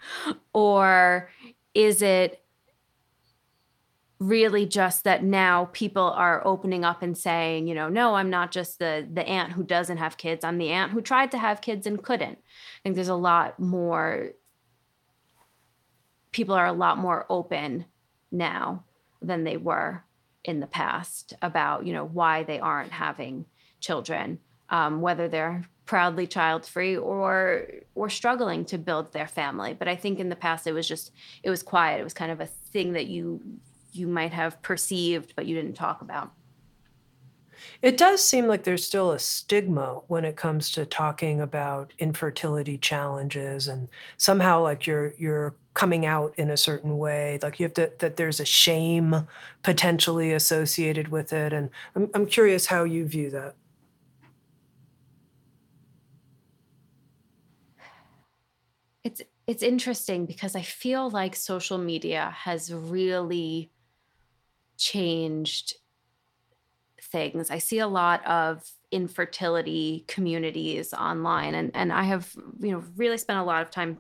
or 0.53 1.31
is 1.75 2.03
it 2.03 2.43
really 4.19 4.67
just 4.67 5.05
that 5.05 5.23
now 5.23 5.67
people 5.73 6.03
are 6.03 6.45
opening 6.45 6.85
up 6.85 7.03
and 7.03 7.17
saying, 7.17 7.69
you 7.69 7.75
know, 7.75 7.89
no, 7.89 8.15
I'm 8.15 8.31
not 8.31 8.51
just 8.51 8.79
the 8.79 9.07
the 9.13 9.27
aunt 9.27 9.53
who 9.53 9.63
doesn't 9.63 9.99
have 9.99 10.17
kids. 10.17 10.45
I'm 10.45 10.59
the 10.59 10.71
aunt 10.71 10.93
who 10.93 11.01
tried 11.01 11.31
to 11.33 11.39
have 11.39 11.61
kids 11.61 11.87
and 11.87 12.03
couldn't. 12.03 12.39
I 12.39 12.81
think 12.83 12.95
there's 12.95 13.09
a 13.09 13.15
lot 13.15 13.61
more 13.61 14.31
people 16.33 16.55
are 16.55 16.67
a 16.67 16.73
lot 16.73 16.99
more 16.99 17.27
open 17.31 17.87
now 18.31 18.85
than 19.23 19.45
they 19.45 19.57
were 19.57 20.05
in 20.45 20.61
the 20.61 20.67
past 20.67 21.35
about, 21.43 21.87
you 21.87 21.93
know, 21.93 22.05
why 22.05 22.43
they 22.43 22.61
aren't 22.61 22.93
having 22.93 23.45
children, 23.81 24.39
um, 24.71 25.01
whether 25.01 25.29
they're 25.29 25.65
proudly 25.87 26.27
child 26.27 26.67
free 26.67 26.97
or 26.97 27.67
or 27.95 28.11
struggling 28.11 28.65
to 28.65 28.77
build 28.77 29.13
their 29.13 29.27
family. 29.27 29.75
But 29.75 29.89
I 29.89 29.97
think 29.97 30.19
in 30.19 30.29
the 30.29 30.37
past 30.37 30.67
it 30.67 30.73
was 30.73 30.89
just 30.89 31.13
it 31.43 31.51
was 31.51 31.63
quiet. 31.63 32.01
It 32.01 32.05
was 32.05 32.15
kind 32.15 32.33
of 32.33 32.41
a 32.41 32.47
thing 32.47 32.93
that 32.93 33.07
you 33.07 33.41
you 33.93 34.07
might 34.07 34.33
have 34.33 34.61
perceived, 34.63 35.35
but 35.37 35.47
you 35.47 35.55
didn't 35.55 35.75
talk 35.75 36.01
about. 36.01 36.33
It 37.83 37.97
does 37.97 38.23
seem 38.23 38.47
like 38.47 38.65
there's 38.65 38.87
still 38.87 39.13
a 39.13 39.19
stigma 39.19 40.01
when 40.07 40.25
it 40.25 40.37
comes 40.37 40.71
to 40.73 40.87
talking 40.87 41.41
about 41.41 41.93
infertility 41.99 42.79
challenges 42.79 43.69
and 43.69 43.89
somehow 44.17 44.63
like 44.63 44.87
you're 44.87 45.15
you're 45.19 45.55
coming 45.75 46.07
out 46.07 46.35
in 46.37 46.51
a 46.51 46.57
certain 46.57 46.99
way 46.99 47.39
like 47.43 47.61
you 47.61 47.65
have 47.65 47.75
to 47.75 47.93
that 47.99 48.17
there's 48.17 48.41
a 48.41 48.45
shame 48.45 49.27
potentially 49.63 50.33
associated 50.33 51.09
with 51.09 51.33
it 51.33 51.53
and 51.53 51.71
I'm 51.95 52.11
I'm 52.15 52.27
curious 52.27 52.67
how 52.67 52.85
you 52.85 53.07
view 53.07 53.31
that. 53.31 53.55
It's 59.05 59.23
it's 59.47 59.63
interesting 59.63 60.27
because 60.27 60.55
I 60.55 60.63
feel 60.63 61.09
like 61.11 61.35
social 61.35 61.79
media 61.79 62.35
has 62.37 62.73
really 62.73 63.71
changed 64.79 65.75
things. 67.03 67.51
I 67.51 67.59
see 67.59 67.79
a 67.79 67.89
lot 67.89 68.27
of 68.27 68.71
infertility 68.91 70.05
communities 70.09 70.95
online 70.95 71.55
and 71.55 71.71
and 71.75 71.93
I 71.93 72.05
have 72.05 72.33
you 72.59 72.73
know 72.73 72.83
really 72.97 73.19
spent 73.19 73.39
a 73.39 73.43
lot 73.43 73.61
of 73.61 73.71
time 73.71 73.99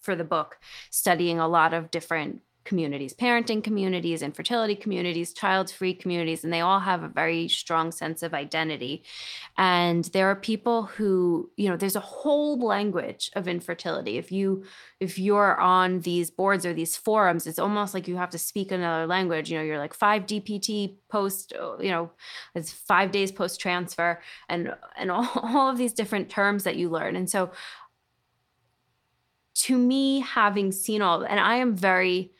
for 0.00 0.14
the 0.14 0.22
book 0.22 0.56
studying 0.90 1.40
a 1.40 1.48
lot 1.48 1.74
of 1.74 1.90
different 1.90 2.40
communities 2.64 3.14
parenting 3.14 3.64
communities 3.64 4.22
infertility 4.22 4.74
communities 4.74 5.32
child 5.32 5.70
free 5.70 5.94
communities 5.94 6.44
and 6.44 6.52
they 6.52 6.60
all 6.60 6.80
have 6.80 7.02
a 7.02 7.08
very 7.08 7.48
strong 7.48 7.92
sense 7.92 8.22
of 8.22 8.34
identity. 8.34 9.02
And 9.56 10.04
there 10.06 10.30
are 10.30 10.36
people 10.36 10.84
who 10.84 11.50
you 11.56 11.68
know 11.68 11.76
there's 11.76 11.96
a 11.96 12.00
whole 12.00 12.58
language 12.58 13.30
of 13.34 13.48
infertility. 13.48 14.18
If 14.18 14.30
you 14.32 14.64
if 14.98 15.18
you're 15.18 15.58
on 15.60 16.00
these 16.00 16.30
boards 16.30 16.66
or 16.66 16.72
these 16.72 16.96
forums 16.96 17.46
it's 17.46 17.58
almost 17.58 17.94
like 17.94 18.08
you 18.08 18.16
have 18.16 18.30
to 18.30 18.38
speak 18.38 18.72
another 18.72 19.06
language. 19.06 19.50
You 19.50 19.58
know 19.58 19.64
you're 19.64 19.78
like 19.78 19.94
5 19.94 20.26
dpt 20.26 20.96
post 21.08 21.52
you 21.80 21.90
know 21.90 22.10
it's 22.54 22.72
5 22.72 23.10
days 23.10 23.32
post 23.32 23.60
transfer 23.60 24.20
and 24.48 24.74
and 24.96 25.10
all 25.10 25.70
of 25.70 25.78
these 25.78 25.92
different 25.92 26.28
terms 26.28 26.64
that 26.64 26.76
you 26.76 26.88
learn. 26.88 27.16
And 27.16 27.28
so 27.28 27.50
to 29.52 29.76
me 29.76 30.20
having 30.20 30.70
seen 30.72 31.02
all 31.02 31.22
and 31.22 31.40
i 31.40 31.56
am 31.56 31.76
very 31.76 32.30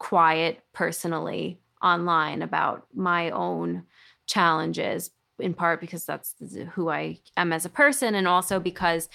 quiet 0.00 0.62
personally 0.72 1.60
online 1.82 2.42
about 2.42 2.86
my 2.92 3.30
own 3.30 3.84
challenges 4.26 5.10
in 5.38 5.54
part 5.54 5.80
because 5.80 6.04
that's 6.04 6.34
who 6.72 6.88
I 6.88 7.18
am 7.36 7.52
as 7.52 7.64
a 7.64 7.70
person 7.70 8.14
and 8.14 8.26
also 8.26 8.58
because 8.58 9.08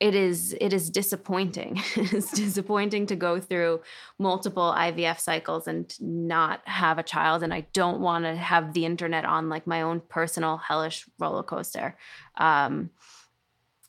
it 0.00 0.14
is 0.14 0.56
it 0.60 0.72
is 0.72 0.90
disappointing. 0.90 1.80
it's 1.96 2.32
disappointing 2.32 3.06
to 3.06 3.16
go 3.16 3.40
through 3.40 3.82
multiple 4.18 4.74
IVF 4.76 5.20
cycles 5.20 5.68
and 5.68 5.94
not 6.00 6.60
have 6.64 6.98
a 6.98 7.04
child 7.04 7.42
and 7.42 7.52
I 7.52 7.66
don't 7.72 8.00
want 8.00 8.24
to 8.24 8.34
have 8.34 8.72
the 8.72 8.84
internet 8.84 9.24
on 9.24 9.48
like 9.48 9.66
my 9.66 9.82
own 9.82 10.00
personal 10.08 10.56
hellish 10.56 11.06
roller 11.18 11.42
coaster. 11.42 11.96
Um, 12.36 12.90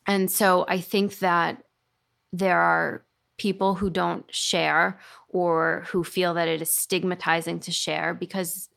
and 0.06 0.30
so 0.30 0.64
I 0.68 0.80
think 0.80 1.20
that 1.20 1.64
there 2.32 2.60
are 2.60 3.04
people 3.36 3.74
who 3.74 3.90
don't 3.90 4.24
share 4.32 4.98
or 5.28 5.84
who 5.88 6.04
feel 6.04 6.34
that 6.34 6.48
it 6.48 6.62
is 6.62 6.72
stigmatizing 6.72 7.60
to 7.60 7.72
share 7.72 8.14
because 8.14 8.68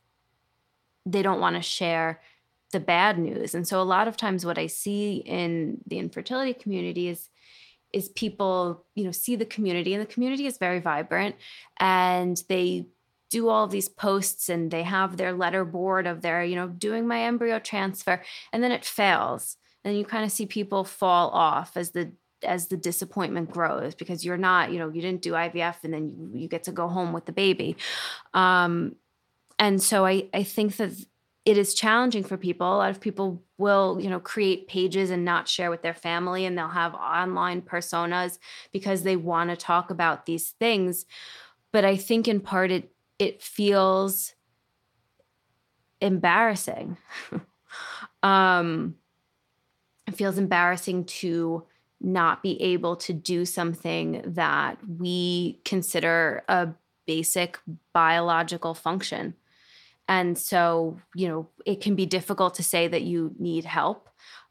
they 1.05 1.21
don't 1.21 1.39
want 1.39 1.55
to 1.55 1.61
share 1.61 2.21
the 2.71 2.79
bad 2.79 3.17
news. 3.17 3.55
And 3.55 3.67
so 3.67 3.81
a 3.81 3.83
lot 3.83 4.07
of 4.07 4.17
times 4.17 4.45
what 4.45 4.57
I 4.57 4.67
see 4.67 5.17
in 5.17 5.77
the 5.87 5.99
infertility 5.99 6.53
community 6.53 7.07
is 7.07 7.29
is 7.93 8.09
people, 8.09 8.85
you 8.95 9.05
know, 9.05 9.11
see 9.11 9.37
the 9.37 9.45
community 9.45 9.93
and 9.93 10.01
the 10.01 10.13
community 10.13 10.45
is 10.45 10.57
very 10.57 10.79
vibrant 10.79 11.35
and 11.77 12.43
they 12.49 12.85
do 13.29 13.47
all 13.47 13.65
these 13.65 13.87
posts 13.87 14.49
and 14.49 14.71
they 14.71 14.83
have 14.83 15.15
their 15.15 15.33
letter 15.33 15.63
board 15.63 16.05
of 16.05 16.21
their, 16.21 16.43
you 16.43 16.55
know, 16.55 16.67
doing 16.67 17.07
my 17.07 17.21
embryo 17.21 17.59
transfer 17.59 18.21
and 18.51 18.61
then 18.61 18.73
it 18.73 18.83
fails. 18.83 19.55
And 19.85 19.97
you 19.97 20.03
kind 20.03 20.25
of 20.25 20.31
see 20.31 20.45
people 20.45 20.83
fall 20.83 21.29
off 21.29 21.77
as 21.77 21.91
the 21.91 22.11
as 22.43 22.67
the 22.67 22.77
disappointment 22.77 23.51
grows 23.51 23.95
because 23.95 24.23
you're 24.23 24.37
not, 24.37 24.71
you 24.71 24.79
know, 24.79 24.89
you 24.89 25.01
didn't 25.01 25.21
do 25.21 25.33
IVF 25.33 25.75
and 25.83 25.93
then 25.93 26.09
you, 26.09 26.41
you 26.41 26.47
get 26.47 26.63
to 26.63 26.71
go 26.71 26.87
home 26.87 27.13
with 27.13 27.25
the 27.25 27.31
baby. 27.31 27.75
Um, 28.33 28.95
and 29.59 29.81
so 29.81 30.05
I, 30.05 30.27
I 30.33 30.43
think 30.43 30.77
that 30.77 30.91
it 31.45 31.57
is 31.57 31.73
challenging 31.73 32.23
for 32.23 32.37
people. 32.37 32.67
A 32.67 32.75
lot 32.75 32.89
of 32.89 32.99
people 32.99 33.41
will, 33.57 33.99
you 34.01 34.09
know, 34.09 34.19
create 34.19 34.67
pages 34.67 35.09
and 35.09 35.23
not 35.23 35.47
share 35.47 35.69
with 35.69 35.81
their 35.81 35.93
family 35.93 36.45
and 36.45 36.57
they'll 36.57 36.67
have 36.67 36.93
online 36.93 37.61
personas 37.61 38.37
because 38.71 39.03
they 39.03 39.15
want 39.15 39.49
to 39.49 39.55
talk 39.55 39.89
about 39.89 40.25
these 40.25 40.49
things. 40.59 41.05
But 41.71 41.85
I 41.85 41.95
think 41.95 42.27
in 42.27 42.41
part 42.41 42.71
it 42.71 42.91
it 43.17 43.41
feels 43.41 44.35
embarrassing. 46.01 46.97
um 48.23 48.95
it 50.05 50.15
feels 50.15 50.37
embarrassing 50.37 51.05
to 51.05 51.63
not 51.99 52.43
be 52.43 52.61
able 52.61 52.95
to 52.95 53.13
do 53.13 53.45
something 53.45 54.21
that 54.25 54.77
we 54.87 55.61
consider 55.65 56.43
a 56.47 56.69
basic 57.05 57.57
biological 57.93 58.73
function. 58.73 59.33
And 60.07 60.37
so, 60.37 60.99
you 61.15 61.27
know, 61.27 61.49
it 61.65 61.81
can 61.81 61.95
be 61.95 62.05
difficult 62.05 62.55
to 62.55 62.63
say 62.63 62.87
that 62.87 63.01
you 63.03 63.33
need 63.39 63.65
help. 63.65 64.09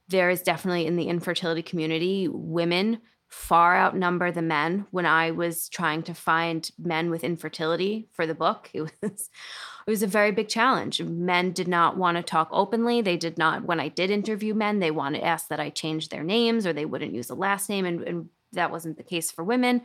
There 0.09 0.31
is 0.31 0.43
definitely 0.43 0.87
in 0.87 0.97
the 0.97 1.09
infertility 1.09 1.63
community, 1.63 2.29
women 2.29 3.01
far 3.29 3.77
outnumber 3.77 4.31
the 4.31 4.43
men. 4.43 4.87
When 4.91 5.07
I 5.07 5.31
was 5.31 5.69
trying 5.69 6.03
to 6.05 6.15
find 6.15 6.71
men 6.79 7.11
with 7.11 7.25
infertility 7.25 8.09
for 8.13 8.27
the 8.27 8.35
book, 8.35 8.71
it 8.73 8.83
was 8.83 9.31
it 9.87 9.91
was 9.91 10.03
a 10.03 10.09
very 10.09 10.33
big 10.33 10.49
challenge. 10.49 11.01
Men 11.01 11.53
did 11.53 11.69
not 11.69 11.97
want 11.97 12.17
to 12.17 12.23
talk 12.23 12.49
openly. 12.51 13.01
They 13.01 13.17
did 13.17 13.39
not, 13.39 13.65
when 13.65 13.79
I 13.79 13.87
did 13.89 14.11
interview 14.11 14.53
men, 14.53 14.81
they 14.81 14.91
wanted 14.91 15.21
to 15.21 15.25
ask 15.25 15.47
that 15.49 15.61
I 15.61 15.71
change 15.71 16.09
their 16.09 16.25
names 16.25 16.67
or 16.67 16.73
they 16.73 16.85
wouldn't 16.85 17.15
use 17.15 17.31
a 17.31 17.37
last 17.37 17.69
name. 17.69 17.87
And, 17.87 18.03
and 18.03 18.29
that 18.53 18.73
wasn't 18.73 18.97
the 18.97 19.05
case 19.05 19.31
for 19.31 19.45
women. 19.45 19.83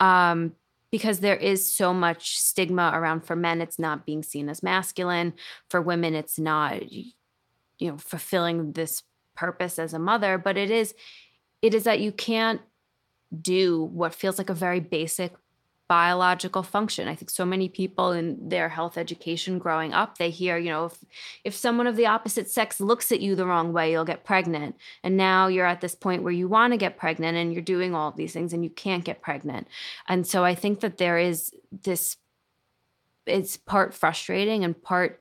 Um, 0.00 0.54
because 0.90 1.20
there 1.20 1.36
is 1.36 1.72
so 1.72 1.94
much 1.94 2.38
stigma 2.38 2.90
around 2.92 3.24
for 3.24 3.36
men, 3.36 3.60
it's 3.60 3.78
not 3.78 4.04
being 4.04 4.24
seen 4.24 4.48
as 4.48 4.64
masculine. 4.64 5.34
For 5.70 5.80
women, 5.80 6.14
it's 6.14 6.40
not, 6.40 6.90
you 6.90 7.12
know, 7.80 7.98
fulfilling 7.98 8.72
this 8.72 9.04
purpose 9.36 9.78
as 9.78 9.94
a 9.94 9.98
mother, 10.00 10.38
but 10.38 10.56
it 10.56 10.72
is, 10.72 10.92
it 11.62 11.72
is 11.72 11.84
that 11.84 12.00
you 12.00 12.10
can't 12.10 12.60
do 13.42 13.82
what 13.82 14.14
feels 14.14 14.38
like 14.38 14.50
a 14.50 14.54
very 14.54 14.80
basic 14.80 15.32
biological 15.88 16.62
function. 16.62 17.06
I 17.06 17.14
think 17.14 17.30
so 17.30 17.44
many 17.44 17.68
people 17.68 18.10
in 18.10 18.48
their 18.48 18.68
health 18.68 18.98
education 18.98 19.58
growing 19.58 19.92
up, 19.92 20.18
they 20.18 20.30
hear, 20.30 20.58
you 20.58 20.70
know, 20.70 20.86
if 20.86 20.98
if 21.44 21.54
someone 21.54 21.86
of 21.86 21.96
the 21.96 22.06
opposite 22.06 22.50
sex 22.50 22.80
looks 22.80 23.12
at 23.12 23.20
you 23.20 23.36
the 23.36 23.46
wrong 23.46 23.72
way, 23.72 23.92
you'll 23.92 24.04
get 24.04 24.24
pregnant. 24.24 24.76
And 25.04 25.16
now 25.16 25.46
you're 25.46 25.66
at 25.66 25.80
this 25.80 25.94
point 25.94 26.22
where 26.22 26.32
you 26.32 26.48
want 26.48 26.72
to 26.72 26.76
get 26.76 26.98
pregnant 26.98 27.36
and 27.36 27.52
you're 27.52 27.62
doing 27.62 27.94
all 27.94 28.10
these 28.10 28.32
things 28.32 28.52
and 28.52 28.64
you 28.64 28.70
can't 28.70 29.04
get 29.04 29.22
pregnant. 29.22 29.68
And 30.08 30.26
so 30.26 30.44
I 30.44 30.54
think 30.54 30.80
that 30.80 30.98
there 30.98 31.18
is 31.18 31.54
this 31.82 32.16
it's 33.26 33.56
part 33.56 33.92
frustrating 33.94 34.64
and 34.64 34.80
part 34.80 35.20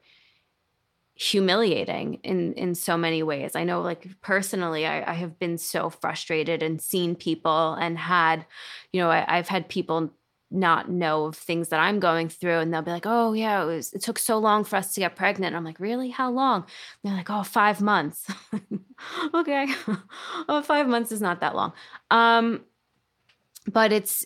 humiliating 1.16 2.16
in 2.24 2.54
in 2.54 2.76
so 2.76 2.98
many 2.98 3.24
ways 3.24 3.56
i 3.56 3.64
know 3.64 3.82
like 3.82 4.06
personally 4.22 4.86
I, 4.86 5.12
I, 5.12 5.14
have 5.14 5.40
been 5.40 5.58
so 5.58 5.90
frustrated 5.90 6.62
and 6.62 6.82
seen 6.82 7.16
people 7.16 7.74
and 7.76 7.98
had 7.98 8.46
you 8.92 9.00
know 9.00 9.10
I, 9.10 9.26
i've 9.38 9.48
had 9.48 9.70
people 9.70 10.12
not 10.52 10.90
know 10.90 11.26
of 11.26 11.36
things 11.36 11.70
that 11.70 11.80
I'm 11.80 12.00
going 12.00 12.30
through 12.30 12.60
and 12.60 12.74
they'll 12.74 12.82
be 12.82 12.92
like, 12.92 13.06
"Oh 13.06 13.34
yeah, 13.34 13.64
it 13.64 13.66
was 13.66 13.94
it 13.94 14.02
took 14.02 14.20
so 14.20 14.38
long 14.38 14.64
for 14.64 14.76
us 14.76 14.94
to 14.94 15.00
get 15.00 15.16
pregnant." 15.16 15.48
And 15.48 15.58
I'm 15.58 15.64
like, 15.64 15.80
"Really? 15.80 16.10
How 16.10 16.32
long?" 16.32 16.62
And 16.62 17.12
they're 17.12 17.18
like, 17.18 17.30
"Oh, 17.30 17.44
5 17.44 17.82
months." 17.82 18.28
okay. 19.34 19.68
oh, 20.50 20.62
5 20.62 20.88
months 20.88 21.12
is 21.12 21.22
not 21.22 21.42
that 21.42 21.56
long. 21.56 21.74
Um 22.12 22.62
but 23.72 23.92
it's 23.92 24.26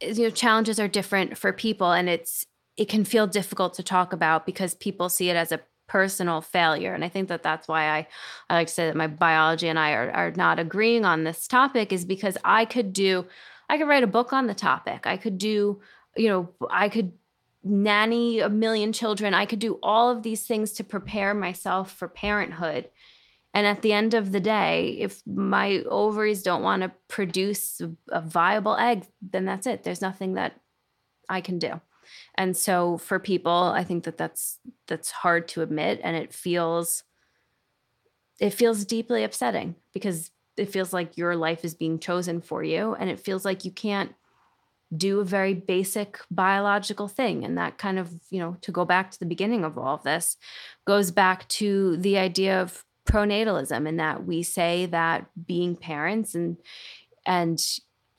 you 0.00 0.24
know 0.24 0.30
challenges 0.30 0.80
are 0.80 0.88
different 0.88 1.36
for 1.36 1.52
people 1.52 1.92
and 1.92 2.08
it's 2.08 2.46
it 2.76 2.88
can 2.88 3.04
feel 3.04 3.26
difficult 3.26 3.74
to 3.74 3.82
talk 3.82 4.12
about 4.12 4.46
because 4.46 4.74
people 4.74 5.08
see 5.08 5.30
it 5.30 5.36
as 5.36 5.52
a 5.52 5.60
personal 5.88 6.40
failure 6.40 6.94
and 6.94 7.04
i 7.04 7.08
think 7.08 7.28
that 7.28 7.42
that's 7.42 7.68
why 7.68 7.90
i 7.90 8.06
i 8.48 8.54
like 8.54 8.68
to 8.68 8.72
say 8.72 8.86
that 8.86 8.96
my 8.96 9.06
biology 9.06 9.68
and 9.68 9.78
i 9.78 9.92
are, 9.92 10.10
are 10.12 10.30
not 10.32 10.58
agreeing 10.58 11.04
on 11.04 11.24
this 11.24 11.46
topic 11.46 11.92
is 11.92 12.04
because 12.04 12.38
i 12.44 12.64
could 12.64 12.92
do 12.92 13.26
I 13.72 13.78
could 13.78 13.88
write 13.88 14.04
a 14.04 14.08
book 14.08 14.34
on 14.34 14.48
the 14.48 14.54
topic. 14.54 15.06
I 15.06 15.16
could 15.16 15.38
do, 15.38 15.80
you 16.14 16.28
know, 16.28 16.50
I 16.70 16.90
could 16.90 17.12
nanny 17.64 18.40
a 18.40 18.50
million 18.50 18.92
children. 18.92 19.32
I 19.32 19.46
could 19.46 19.60
do 19.60 19.78
all 19.82 20.10
of 20.10 20.22
these 20.22 20.46
things 20.46 20.72
to 20.72 20.84
prepare 20.84 21.32
myself 21.32 21.90
for 21.90 22.06
parenthood. 22.06 22.90
And 23.54 23.66
at 23.66 23.80
the 23.80 23.94
end 23.94 24.12
of 24.12 24.30
the 24.30 24.40
day, 24.40 24.98
if 25.00 25.22
my 25.26 25.84
ovaries 25.88 26.42
don't 26.42 26.62
want 26.62 26.82
to 26.82 26.92
produce 27.08 27.80
a 28.10 28.20
viable 28.20 28.76
egg, 28.76 29.06
then 29.22 29.46
that's 29.46 29.66
it. 29.66 29.84
There's 29.84 30.02
nothing 30.02 30.34
that 30.34 30.60
I 31.30 31.40
can 31.40 31.58
do. 31.58 31.80
And 32.36 32.56
so 32.56 32.98
for 32.98 33.18
people, 33.18 33.52
I 33.52 33.84
think 33.84 34.04
that 34.04 34.16
that's 34.16 34.58
that's 34.86 35.10
hard 35.10 35.48
to 35.48 35.62
admit 35.62 36.00
and 36.02 36.16
it 36.16 36.32
feels 36.32 37.04
it 38.40 38.50
feels 38.50 38.84
deeply 38.84 39.22
upsetting 39.22 39.76
because 39.92 40.30
it 40.56 40.70
feels 40.70 40.92
like 40.92 41.16
your 41.16 41.36
life 41.36 41.64
is 41.64 41.74
being 41.74 41.98
chosen 41.98 42.40
for 42.40 42.62
you 42.62 42.94
and 42.94 43.08
it 43.08 43.20
feels 43.20 43.44
like 43.44 43.64
you 43.64 43.70
can't 43.70 44.14
do 44.94 45.20
a 45.20 45.24
very 45.24 45.54
basic 45.54 46.20
biological 46.30 47.08
thing. 47.08 47.44
And 47.44 47.56
that 47.56 47.78
kind 47.78 47.98
of 47.98 48.12
you 48.30 48.40
know 48.40 48.56
to 48.62 48.72
go 48.72 48.84
back 48.84 49.10
to 49.10 49.18
the 49.18 49.26
beginning 49.26 49.64
of 49.64 49.78
all 49.78 49.94
of 49.94 50.02
this 50.02 50.36
goes 50.86 51.10
back 51.10 51.46
to 51.48 51.96
the 51.98 52.18
idea 52.18 52.60
of 52.60 52.84
pronatalism 53.04 53.88
and 53.88 53.98
that 53.98 54.24
we 54.24 54.42
say 54.42 54.86
that 54.86 55.26
being 55.46 55.76
parents 55.76 56.34
and 56.34 56.56
and 57.26 57.60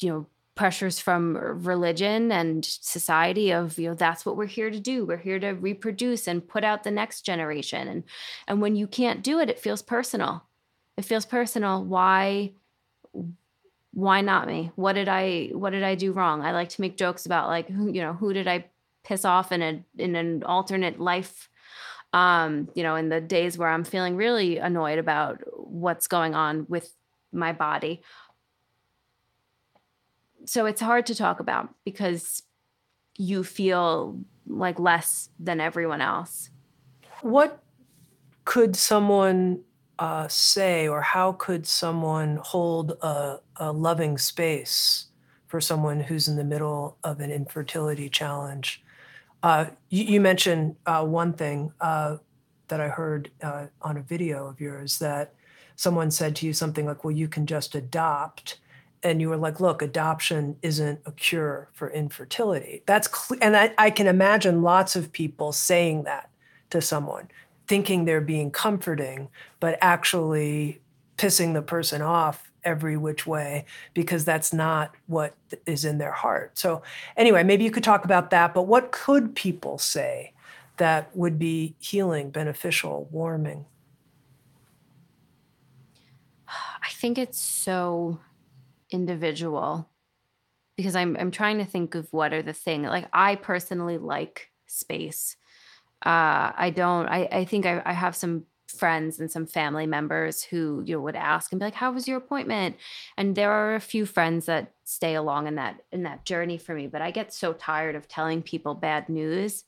you 0.02 0.10
know 0.10 0.28
pressures 0.56 1.00
from 1.00 1.36
religion 1.66 2.32
and 2.32 2.64
society 2.64 3.52
of 3.52 3.80
you 3.80 3.90
know 3.90 3.96
that's 3.96 4.26
what 4.26 4.38
we're 4.38 4.46
here 4.46 4.70
to 4.70 4.80
do. 4.80 5.06
We're 5.06 5.18
here 5.18 5.40
to 5.40 5.52
reproduce 5.52 6.28
and 6.28 6.48
put 6.48 6.64
out 6.64 6.84
the 6.84 6.92
next 6.92 7.22
generation. 7.22 7.88
And 7.88 8.04
and 8.48 8.62
when 8.62 8.76
you 8.76 8.88
can't 8.88 9.24
do 9.24 9.40
it 9.40 9.50
it 9.50 9.60
feels 9.60 9.82
personal. 9.82 10.44
It 10.98 11.06
feels 11.06 11.26
personal. 11.26 11.84
Why 11.84 12.52
why 13.94 14.22
not 14.22 14.48
me? 14.48 14.72
What 14.76 14.94
did 14.94 15.08
i 15.08 15.50
what 15.54 15.72
did 15.72 15.84
i 15.84 15.96
do 15.96 16.12
wrong? 16.12 16.42
I 16.42 16.52
like 16.52 16.70
to 16.70 16.82
make 16.82 16.98
jokes 16.98 17.26
about 17.26 17.48
like 17.48 17.68
who 17.68 17.92
you 17.92 18.02
know 18.02 18.14
who 18.14 18.34
did 18.34 18.48
i 18.48 18.66
piss 19.04 19.26
off 19.26 19.52
in 19.52 19.62
a 19.62 19.84
in 19.98 20.16
an 20.16 20.44
alternate 20.44 21.00
life? 21.00 21.50
Um 22.14 22.70
you 22.76 22.84
know 22.84 22.96
in 22.96 23.10
the 23.10 23.22
days 23.22 23.58
where 23.58 23.70
i'm 23.70 23.84
feeling 23.84 24.16
really 24.16 24.58
annoyed 24.58 25.00
about 25.00 25.42
what's 25.56 26.08
going 26.08 26.36
on 26.36 26.68
with 26.70 26.94
my 27.32 27.52
body 27.52 28.04
so 30.46 30.66
it's 30.66 30.82
hard 30.82 31.06
to 31.06 31.16
talk 31.16 31.40
about 31.40 31.70
because 31.86 32.44
you 33.18 33.44
feel 33.44 34.20
like 34.48 34.80
less 34.80 35.30
than 35.40 35.62
everyone 35.62 36.02
else 36.02 36.50
what 37.22 37.64
could 38.46 38.76
someone 38.76 39.62
uh, 40.00 40.28
say, 40.28 40.88
or 40.88 41.02
how 41.02 41.34
could 41.34 41.66
someone 41.66 42.38
hold 42.44 42.92
a, 43.02 43.40
a 43.58 43.72
loving 43.72 44.18
space 44.18 45.08
for 45.48 45.62
someone 45.62 46.00
who's 46.00 46.28
in 46.28 46.36
the 46.36 46.44
middle 46.44 46.98
of 47.04 47.20
an 47.20 47.32
infertility 47.32 48.10
challenge? 48.10 48.84
Uh, 49.44 49.68
you, 49.90 50.04
you, 50.04 50.22
mentioned 50.22 50.76
uh, 50.86 51.06
one 51.06 51.34
thing 51.34 51.72
uh, 51.82 52.18
that 52.70 52.82
I 52.82 52.88
heard 52.88 53.30
uh, 53.42 53.68
on 53.82 53.98
a 53.98 54.02
video 54.02 54.48
of 54.48 54.60
yours 54.60 55.00
that 55.00 55.34
someone 55.76 56.12
said 56.12 56.36
to 56.38 56.46
you 56.46 56.54
something 56.54 56.86
like, 56.86 57.04
"Well, 57.04 57.16
you 57.16 57.28
can 57.28 57.46
just 57.46 57.76
adopt." 57.76 58.60
And 59.04 59.20
you 59.20 59.30
were 59.30 59.38
like, 59.38 59.60
look, 59.60 59.82
adoption 59.82 60.56
isn't 60.62 61.02
a 61.06 61.12
cure 61.12 61.70
for 61.74 61.90
infertility. 61.90 62.84
That's 62.86 63.08
clear. 63.08 63.40
And 63.42 63.56
I, 63.56 63.74
I, 63.78 63.90
can 63.90 64.08
imagine 64.08 64.62
lots 64.62 64.96
of 64.96 65.12
people 65.12 65.52
saying 65.52 66.04
that 66.04 66.30
to 66.70 66.82
someone 66.82 67.30
thinking 67.68 68.06
they're 68.06 68.22
being 68.22 68.52
comforting, 68.52 69.30
but 69.60 69.78
actually 69.82 70.82
pissing 71.18 71.54
the 71.54 71.62
person 71.62 72.02
off 72.02 72.52
every 72.64 72.98
which 72.98 73.28
way 73.28 73.66
because 73.94 74.26
that's 74.26 74.54
not 74.54 74.94
what 75.08 75.36
is 75.66 75.86
in 75.86 75.98
their 75.98 76.12
heart. 76.12 76.58
So, 76.58 76.82
anyway, 77.18 77.44
maybe 77.44 77.64
you 77.64 77.72
could 77.72 77.84
talk 77.84 78.06
about 78.06 78.30
that, 78.32 78.54
but 78.54 78.64
what 78.64 78.92
could 78.92 79.36
people 79.36 79.78
say 79.78 80.34
that 80.78 81.16
would 81.16 81.38
be 81.38 81.76
healing, 81.80 82.30
beneficial, 82.30 83.08
warming? 83.12 83.66
I 86.48 86.90
think 86.90 87.18
it's 87.18 87.40
so 87.40 88.20
individual 88.94 89.90
because 90.78 90.96
I'm 90.96 91.18
I'm 91.18 91.32
trying 91.32 91.58
to 91.58 91.66
think 91.66 91.96
of 91.96 92.08
what 92.12 92.34
are 92.34 92.42
the 92.42 92.54
thing 92.54 92.84
like 92.84 93.08
I 93.12 93.36
personally 93.36 93.98
like 93.98 94.50
space 94.68 95.36
uh, 96.06 96.52
I 96.56 96.70
don't. 96.76 97.08
I, 97.08 97.30
I 97.32 97.46
think 97.46 97.66
I, 97.66 97.82
I 97.86 97.94
have 97.94 98.16
some 98.16 98.44
friends 98.68 99.20
and 99.20 99.32
some 99.32 99.46
family 99.46 99.86
members 99.86 100.44
who 100.44 100.84
you 100.86 100.96
know 100.96 101.02
would 101.02 101.16
ask 101.16 101.52
and 101.52 101.60
be 101.60 101.66
like, 101.66 101.76
"How 101.76 101.92
was 101.94 102.08
your 102.08 102.18
appointment?" 102.18 102.76
And 103.18 103.36
there 103.36 103.52
are 103.52 103.76
a 103.76 103.80
few 103.80 104.06
friends 104.06 104.46
that 104.48 104.74
stay 104.84 105.16
along 105.16 105.48
in 105.48 105.56
that 105.56 105.82
in 105.94 106.04
that 106.04 106.26
journey 106.26 106.58
for 106.58 106.76
me. 106.76 106.88
But 106.88 107.02
I 107.02 107.12
get 107.12 107.34
so 107.34 107.54
tired 107.54 107.96
of 107.96 108.10
telling 108.10 108.42
people 108.42 108.74
bad 108.74 109.08
news, 109.08 109.64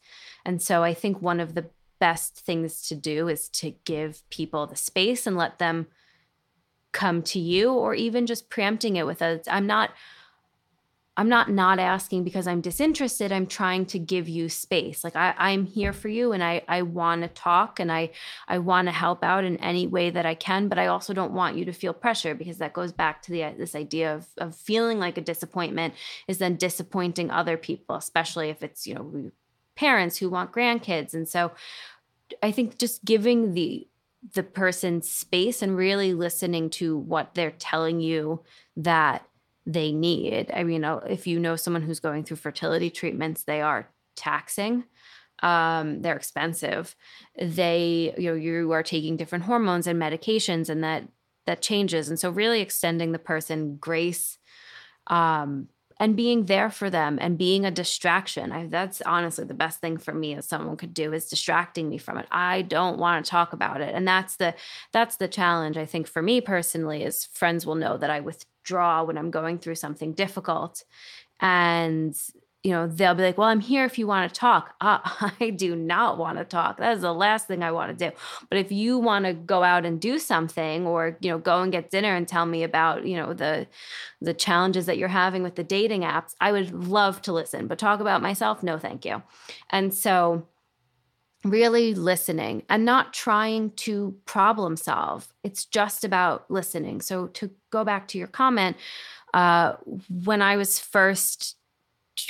and 0.46 0.62
so 0.62 0.84
I 0.84 0.94
think 0.94 1.22
one 1.22 1.40
of 1.40 1.56
the 1.56 1.68
best 2.00 2.38
things 2.38 2.86
to 2.90 2.96
do 2.96 3.30
is 3.30 3.48
to 3.48 3.72
give 3.86 4.30
people 4.30 4.68
the 4.68 4.76
space 4.76 5.26
and 5.26 5.38
let 5.38 5.60
them 5.60 5.88
come 6.96 7.22
to 7.24 7.40
you, 7.40 7.72
or 7.74 7.94
even 7.94 8.26
just 8.26 8.50
preempting 8.50 8.96
it 8.96 9.06
with 9.06 9.22
a, 9.22 9.42
"I'm 9.48 9.68
not." 9.68 9.92
I'm 11.18 11.30
not 11.30 11.50
not 11.50 11.80
asking 11.80 12.26
because 12.26 12.46
I'm 12.46 12.60
disinterested. 12.60 13.32
I'm 13.32 13.48
trying 13.48 13.86
to 13.88 14.00
give 14.00 14.28
you 14.28 14.50
space. 14.50 15.02
Like 15.02 15.16
I, 15.16 15.34
I'm 15.38 15.66
here 15.66 15.94
for 15.94 16.10
you 16.10 16.34
and 16.34 16.44
I, 16.44 16.64
I 16.68 16.82
want 16.82 17.22
to 17.22 17.30
talk 17.30 17.80
and 17.80 17.90
I, 17.90 18.12
I 18.50 18.58
want 18.58 18.90
to 18.90 18.92
help 18.92 19.24
out 19.24 19.46
in 19.46 19.56
any 19.58 19.88
way 19.88 20.10
that 20.10 20.26
I 20.26 20.36
can, 20.36 20.68
but 20.68 20.78
I 20.78 20.88
also 20.88 21.14
don't 21.14 21.32
want 21.32 21.58
you 21.58 21.64
to 21.66 21.72
feel 21.72 21.94
pressure 21.94 22.36
because 22.36 22.58
that 22.58 22.74
goes 22.74 22.92
back 22.92 23.22
to 23.24 23.32
the, 23.32 23.54
this 23.58 23.76
idea 23.76 24.14
of, 24.14 24.28
of 24.38 24.58
feeling 24.58 25.00
like 25.00 25.18
a 25.18 25.22
disappointment 25.22 25.94
is 26.28 26.38
then 26.40 26.58
disappointing 26.58 27.32
other 27.32 27.56
people, 27.56 27.96
especially 27.96 28.50
if 28.50 28.62
it's, 28.62 28.86
you 28.86 28.96
know, 28.96 29.32
parents 29.76 30.18
who 30.18 30.30
want 30.30 30.52
grandkids. 30.52 31.14
And 31.14 31.30
so 31.30 31.54
I 32.44 32.52
think 32.52 32.78
just 32.78 33.06
giving 33.06 33.54
the, 33.54 33.88
the 34.34 34.44
person's 34.44 35.10
space 35.10 35.62
and 35.62 35.78
really 35.78 36.14
listening 36.14 36.70
to 36.72 36.98
what 36.98 37.36
they're 37.36 37.52
telling 37.52 38.00
you 38.00 38.44
that 38.78 39.26
they 39.66 39.92
need. 39.92 40.52
I 40.54 40.64
mean, 40.64 40.84
uh, 40.84 40.98
if 41.08 41.28
you 41.28 41.40
know 41.40 41.56
someone 41.56 41.84
who's 41.84 42.00
going 42.00 42.24
through 42.24 42.38
fertility 42.38 42.90
treatments, 42.90 43.44
they 43.44 43.62
are 43.62 43.90
taxing. 44.16 44.86
Um, 45.44 46.02
they're 46.02 46.16
expensive. 46.16 46.96
They, 47.40 48.14
you 48.18 48.32
know, 48.32 48.36
you 48.36 48.72
are 48.72 48.84
taking 48.84 49.18
different 49.18 49.46
hormones 49.46 49.88
and 49.88 50.02
medications, 50.02 50.70
and 50.70 50.84
that 50.84 51.04
that 51.46 51.62
changes. 51.62 52.10
And 52.10 52.20
so, 52.20 52.30
really 52.30 52.62
extending 52.62 53.12
the 53.12 53.20
person 53.20 53.78
grace, 53.78 54.38
um, 55.08 55.68
and 55.98 56.16
being 56.16 56.46
there 56.46 56.70
for 56.70 56.90
them, 56.90 57.18
and 57.22 57.38
being 57.38 57.66
a 57.66 57.72
distraction. 57.72 58.52
I, 58.52 58.68
that's 58.68 59.02
honestly 59.02 59.46
the 59.46 59.54
best 59.54 59.80
thing 59.80 59.98
for 59.98 60.14
me 60.14 60.36
as 60.36 60.46
someone 60.46 60.78
could 60.78 60.94
do 60.94 61.14
is 61.14 61.30
distracting 61.30 61.90
me 61.90 61.98
from 61.98 62.18
it. 62.18 62.28
I 62.32 62.64
don't 62.64 62.98
want 62.98 63.26
to 63.26 63.30
talk 63.30 63.54
about 63.54 63.82
it, 63.82 63.96
and 63.96 64.08
that's 64.08 64.36
the 64.36 64.56
that's 64.92 65.18
the 65.18 65.28
challenge. 65.28 65.78
I 65.78 65.86
think 65.86 66.08
for 66.08 66.22
me 66.22 66.42
personally, 66.42 67.04
is 67.04 67.26
friends 67.26 67.66
will 67.66 67.76
know 67.76 67.98
that 67.98 68.10
I 68.10 68.20
withdraw 68.20 69.04
when 69.04 69.18
I'm 69.18 69.32
going 69.32 69.60
through 69.60 69.76
something 69.76 70.14
difficult. 70.14 70.84
And, 71.40 72.16
you 72.66 72.72
know, 72.72 72.88
they'll 72.88 73.14
be 73.14 73.22
like, 73.22 73.38
well, 73.38 73.48
I'm 73.48 73.60
here 73.60 73.86
if 73.86 74.00
you 74.00 74.08
want 74.08 74.34
to 74.34 74.40
talk. 74.40 74.74
Uh, 74.86 75.00
I 75.40 75.50
do 75.50 75.76
not 75.76 76.18
want 76.18 76.38
to 76.38 76.44
talk. 76.44 76.78
That 76.78 76.96
is 76.96 77.02
the 77.02 77.14
last 77.14 77.48
thing 77.48 77.64
I 77.64 77.72
want 77.72 77.98
to 77.98 78.10
do. 78.10 78.16
But 78.50 78.60
if 78.60 78.72
you 78.72 79.00
want 79.00 79.26
to 79.26 79.34
go 79.34 79.64
out 79.64 79.84
and 79.84 80.00
do 80.00 80.20
something 80.20 80.86
or, 80.86 81.18
you 81.22 81.32
know, 81.32 81.40
go 81.40 81.62
and 81.62 81.72
get 81.72 81.90
dinner 81.90 82.16
and 82.16 82.28
tell 82.28 82.46
me 82.46 82.64
about, 82.64 83.06
you 83.08 83.16
know, 83.18 83.34
the 83.34 83.66
the 84.22 84.34
challenges 84.34 84.86
that 84.86 84.98
you're 84.98 85.08
having 85.08 85.42
with 85.42 85.56
the 85.56 85.64
dating 85.64 86.02
apps, 86.02 86.36
I 86.40 86.52
would 86.52 86.72
love 86.72 87.22
to 87.24 87.34
listen. 87.34 87.68
But 87.68 87.80
talk 87.80 88.00
about 88.00 88.22
myself, 88.22 88.62
no, 88.62 88.78
thank 88.78 89.06
you. 89.06 89.24
And 89.72 89.94
so 89.94 90.48
really 91.44 91.96
listening 91.96 92.64
and 92.70 92.86
not 92.86 93.14
trying 93.14 93.72
to 93.72 94.16
problem 94.26 94.78
solve. 94.78 95.34
It's 95.44 95.66
just 95.66 96.04
about 96.04 96.50
listening. 96.50 97.02
So, 97.02 97.28
to 97.28 97.50
go 97.72 97.84
back 97.84 98.08
to 98.10 98.18
your 98.18 98.28
comment, 98.28 98.78
uh, 99.34 99.74
when 100.24 100.42
I 100.42 100.58
was 100.58 100.80
first 100.80 101.58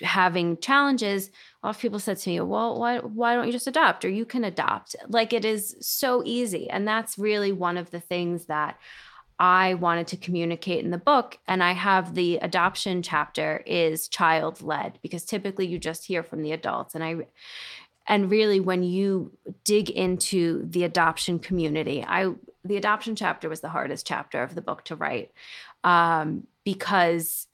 having 0.03 0.57
challenges, 0.57 1.29
a 1.61 1.67
lot 1.67 1.75
of 1.75 1.81
people 1.81 1.99
said 1.99 2.17
to 2.17 2.29
me, 2.29 2.39
Well, 2.41 2.79
why, 2.79 2.99
why 2.99 3.35
don't 3.35 3.45
you 3.45 3.51
just 3.51 3.67
adopt 3.67 4.05
or 4.05 4.09
you 4.09 4.25
can 4.25 4.43
adopt? 4.43 4.95
Like 5.07 5.33
it 5.33 5.45
is 5.45 5.75
so 5.81 6.23
easy. 6.25 6.69
And 6.69 6.87
that's 6.87 7.17
really 7.17 7.51
one 7.51 7.77
of 7.77 7.91
the 7.91 7.99
things 7.99 8.45
that 8.45 8.77
I 9.37 9.73
wanted 9.73 10.07
to 10.07 10.17
communicate 10.17 10.83
in 10.83 10.91
the 10.91 10.97
book. 10.97 11.37
And 11.47 11.61
I 11.61 11.73
have 11.73 12.15
the 12.15 12.37
adoption 12.37 13.01
chapter 13.01 13.63
is 13.65 14.07
child 14.07 14.61
led 14.61 14.99
because 15.01 15.25
typically 15.25 15.67
you 15.67 15.77
just 15.77 16.05
hear 16.05 16.23
from 16.23 16.41
the 16.41 16.53
adults. 16.53 16.95
And 16.95 17.03
I, 17.03 17.15
and 18.07 18.31
really 18.31 18.59
when 18.59 18.83
you 18.83 19.31
dig 19.63 19.89
into 19.89 20.65
the 20.69 20.83
adoption 20.83 21.39
community, 21.39 22.03
I, 22.07 22.31
the 22.63 22.77
adoption 22.77 23.15
chapter 23.15 23.49
was 23.49 23.59
the 23.59 23.69
hardest 23.69 24.07
chapter 24.07 24.41
of 24.41 24.55
the 24.55 24.61
book 24.61 24.85
to 24.85 24.95
write 24.95 25.31
um, 25.83 26.47
because 26.63 27.47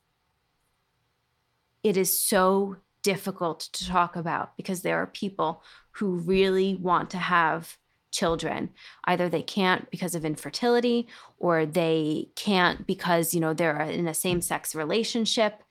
it 1.83 1.97
is 1.97 2.19
so 2.19 2.77
difficult 3.03 3.61
to 3.73 3.87
talk 3.87 4.15
about 4.15 4.55
because 4.57 4.81
there 4.81 4.97
are 4.97 5.07
people 5.07 5.63
who 5.91 6.17
really 6.17 6.75
want 6.75 7.09
to 7.11 7.17
have 7.17 7.77
children. 8.11 8.69
Either 9.05 9.29
they 9.29 9.41
can't 9.41 9.89
because 9.89 10.15
of 10.15 10.25
infertility 10.25 11.07
or 11.39 11.65
they 11.65 12.27
can't 12.35 12.85
because 12.85 13.33
you 13.33 13.39
know 13.39 13.53
they're 13.53 13.81
in 13.81 14.07
a 14.07 14.13
same-sex 14.13 14.75
relationship. 14.75 15.63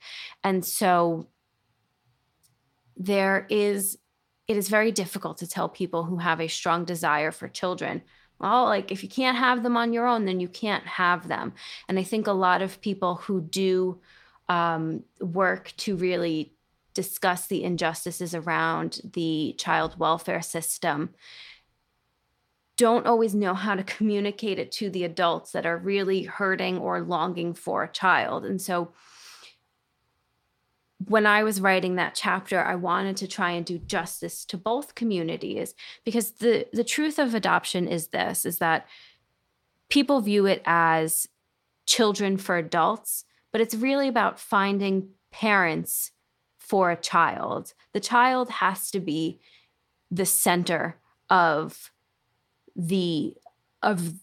And 0.43 0.65
so 0.65 1.27
there 2.97 3.45
is 3.49 3.97
it 4.47 4.57
is 4.57 4.69
very 4.69 4.91
difficult 4.91 5.37
to 5.37 5.47
tell 5.47 5.69
people 5.69 6.03
who 6.03 6.17
have 6.17 6.41
a 6.41 6.47
strong 6.47 6.83
desire 6.83 7.31
for 7.31 7.47
children 7.47 8.01
well 8.37 8.65
like 8.65 8.91
if 8.91 9.01
you 9.01 9.07
can't 9.07 9.37
have 9.37 9.63
them 9.63 9.77
on 9.77 9.93
your 9.93 10.05
own 10.05 10.25
then 10.25 10.39
you 10.39 10.47
can't 10.47 10.85
have 10.85 11.27
them. 11.27 11.53
And 11.87 11.97
i 11.97 12.03
think 12.03 12.27
a 12.27 12.33
lot 12.33 12.61
of 12.61 12.81
people 12.81 13.15
who 13.15 13.41
do 13.41 13.99
um, 14.51 15.03
work 15.21 15.71
to 15.77 15.95
really 15.95 16.53
discuss 16.93 17.47
the 17.47 17.63
injustices 17.63 18.35
around 18.35 18.99
the 19.13 19.55
child 19.57 19.97
welfare 19.97 20.41
system 20.41 21.11
don't 22.75 23.05
always 23.05 23.35
know 23.35 23.53
how 23.53 23.75
to 23.75 23.83
communicate 23.97 24.59
it 24.59 24.71
to 24.73 24.89
the 24.89 25.03
adults 25.03 25.51
that 25.51 25.65
are 25.65 25.77
really 25.77 26.23
hurting 26.23 26.79
or 26.79 26.99
longing 27.01 27.53
for 27.53 27.83
a 27.83 27.91
child. 27.91 28.43
And 28.43 28.61
so 28.61 28.91
when 31.05 31.25
I 31.25 31.43
was 31.43 31.61
writing 31.61 31.95
that 31.95 32.15
chapter, 32.15 32.59
I 32.59 32.75
wanted 32.75 33.17
to 33.17 33.27
try 33.27 33.51
and 33.51 33.65
do 33.65 33.77
justice 33.77 34.43
to 34.45 34.57
both 34.57 34.95
communities 34.95 35.75
because 36.03 36.31
the 36.31 36.67
the 36.73 36.83
truth 36.83 37.19
of 37.19 37.33
adoption 37.33 37.87
is 37.87 38.07
this 38.07 38.45
is 38.45 38.57
that 38.57 38.87
people 39.89 40.19
view 40.21 40.45
it 40.45 40.61
as 40.65 41.27
children 41.85 42.37
for 42.37 42.57
adults, 42.57 43.25
but 43.51 43.61
it's 43.61 43.75
really 43.75 44.07
about 44.07 44.39
finding 44.39 45.09
parents 45.31 46.11
for 46.59 46.91
a 46.91 46.95
child. 46.95 47.73
The 47.93 47.99
child 47.99 48.49
has 48.49 48.91
to 48.91 48.99
be 48.99 49.39
the 50.09 50.25
center 50.25 50.97
of 51.29 51.91
the 52.75 53.35
of 53.81 54.13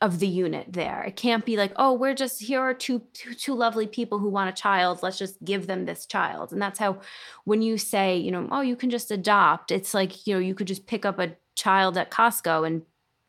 of 0.00 0.18
the 0.18 0.28
unit 0.28 0.66
there. 0.70 1.02
It 1.04 1.16
can't 1.16 1.46
be 1.46 1.56
like, 1.56 1.72
oh, 1.76 1.94
we're 1.94 2.14
just 2.14 2.42
here 2.42 2.60
are 2.60 2.74
two, 2.74 3.00
two 3.14 3.32
two 3.34 3.54
lovely 3.54 3.86
people 3.86 4.18
who 4.18 4.28
want 4.28 4.50
a 4.50 4.60
child. 4.60 5.02
Let's 5.02 5.18
just 5.18 5.42
give 5.42 5.66
them 5.66 5.86
this 5.86 6.04
child. 6.04 6.52
And 6.52 6.60
that's 6.60 6.78
how 6.78 7.00
when 7.44 7.62
you 7.62 7.78
say, 7.78 8.18
you 8.18 8.30
know, 8.30 8.48
oh, 8.50 8.60
you 8.60 8.76
can 8.76 8.90
just 8.90 9.10
adopt, 9.10 9.70
it's 9.70 9.94
like, 9.94 10.26
you 10.26 10.34
know, 10.34 10.40
you 10.40 10.54
could 10.54 10.66
just 10.66 10.86
pick 10.86 11.06
up 11.06 11.18
a 11.18 11.36
child 11.54 11.96
at 11.96 12.10
Costco 12.10 12.66
and 12.66 12.82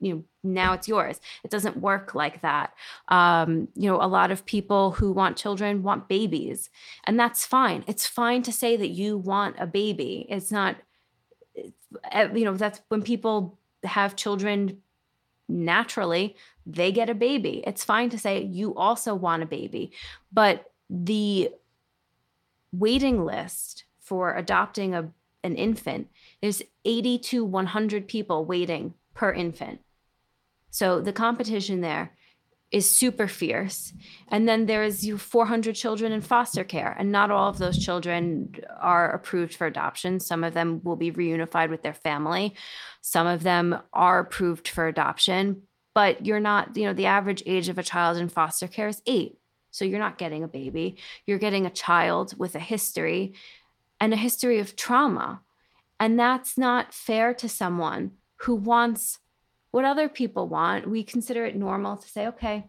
you 0.06 0.14
know 0.16 0.24
now 0.44 0.74
it's 0.74 0.88
yours 0.88 1.20
it 1.44 1.50
doesn't 1.50 1.78
work 1.78 2.14
like 2.14 2.42
that 2.42 2.74
um, 3.08 3.68
you 3.76 3.90
know 3.90 4.00
a 4.02 4.08
lot 4.08 4.32
of 4.32 4.46
people 4.46 4.92
who 4.92 5.12
want 5.12 5.36
children 5.38 5.82
want 5.82 6.08
babies 6.08 6.70
and 7.06 7.20
that's 7.20 7.46
fine 7.46 7.84
it's 7.88 8.06
fine 8.06 8.44
to 8.44 8.52
say 8.52 8.78
that 8.78 8.90
you 8.90 9.18
want 9.18 9.56
a 9.60 9.66
baby 9.66 10.28
it's 10.30 10.52
not 10.52 10.76
eh, 12.12 12.30
you 12.34 12.46
know 12.46 12.56
that's 12.56 12.82
when 12.90 13.02
people 13.02 13.58
have 13.84 14.16
children 14.16 14.78
naturally, 15.48 16.36
they 16.66 16.92
get 16.92 17.10
a 17.10 17.14
baby. 17.14 17.64
It's 17.68 17.84
fine 17.84 18.10
to 18.10 18.18
say 18.18 18.42
you 18.44 18.74
also 18.76 19.14
want 19.14 19.44
a 19.44 19.46
baby, 19.46 19.92
but 20.32 20.72
the 20.90 21.52
waiting 22.72 23.24
list 23.24 23.86
for 24.00 24.36
adopting 24.36 24.94
a 24.94 25.12
an 25.44 25.56
infant 25.56 26.10
is 26.42 26.64
80 26.86 27.20
to 27.20 27.46
100 27.46 28.08
people 28.08 28.46
waiting 28.46 28.96
per 29.14 29.32
infant. 29.32 29.80
So 30.76 31.00
the 31.00 31.14
competition 31.14 31.80
there 31.80 32.12
is 32.70 32.94
super 32.94 33.30
fierce. 33.30 33.94
And 34.28 34.46
then 34.46 34.66
there 34.66 34.84
is 34.84 35.06
you 35.06 35.18
400 35.18 35.74
children 35.74 36.12
in 36.12 36.20
foster 36.20 36.66
care, 36.66 36.94
and 37.00 37.14
not 37.14 37.32
all 37.32 37.48
of 37.48 37.60
those 37.60 37.78
children 37.78 38.54
are 38.82 39.10
approved 39.10 39.56
for 39.56 39.68
adoption. 39.68 40.20
Some 40.20 40.44
of 40.44 40.54
them 40.54 40.82
will 40.84 40.98
be 40.98 41.14
reunified 41.14 41.70
with 41.70 41.82
their 41.82 41.94
family. 41.94 42.56
Some 43.00 43.26
of 43.26 43.42
them 43.42 43.80
are 43.94 44.20
approved 44.20 44.68
for 44.68 44.86
adoption, 44.86 45.62
but 45.94 46.26
you're 46.26 46.42
not, 46.42 46.76
you 46.76 46.84
know, 46.84 46.94
the 46.94 47.06
average 47.06 47.42
age 47.46 47.70
of 47.70 47.78
a 47.78 47.84
child 47.84 48.18
in 48.18 48.28
foster 48.28 48.68
care 48.68 48.90
is 48.90 49.02
8. 49.06 49.38
So 49.72 49.86
you're 49.86 49.98
not 49.98 50.18
getting 50.18 50.44
a 50.44 50.50
baby. 50.50 50.98
You're 51.26 51.40
getting 51.40 51.66
a 51.66 51.70
child 51.70 52.38
with 52.38 52.54
a 52.54 52.60
history 52.60 53.36
and 54.02 54.12
a 54.12 54.18
history 54.18 54.60
of 54.60 54.76
trauma. 54.76 55.40
And 56.02 56.20
that's 56.20 56.58
not 56.58 56.94
fair 56.94 57.34
to 57.36 57.48
someone 57.48 58.12
who 58.42 58.56
wants 58.56 59.20
what 59.76 59.84
other 59.84 60.08
people 60.08 60.48
want, 60.48 60.90
we 60.90 61.04
consider 61.04 61.44
it 61.44 61.54
normal 61.54 61.98
to 61.98 62.08
say, 62.08 62.28
okay, 62.28 62.64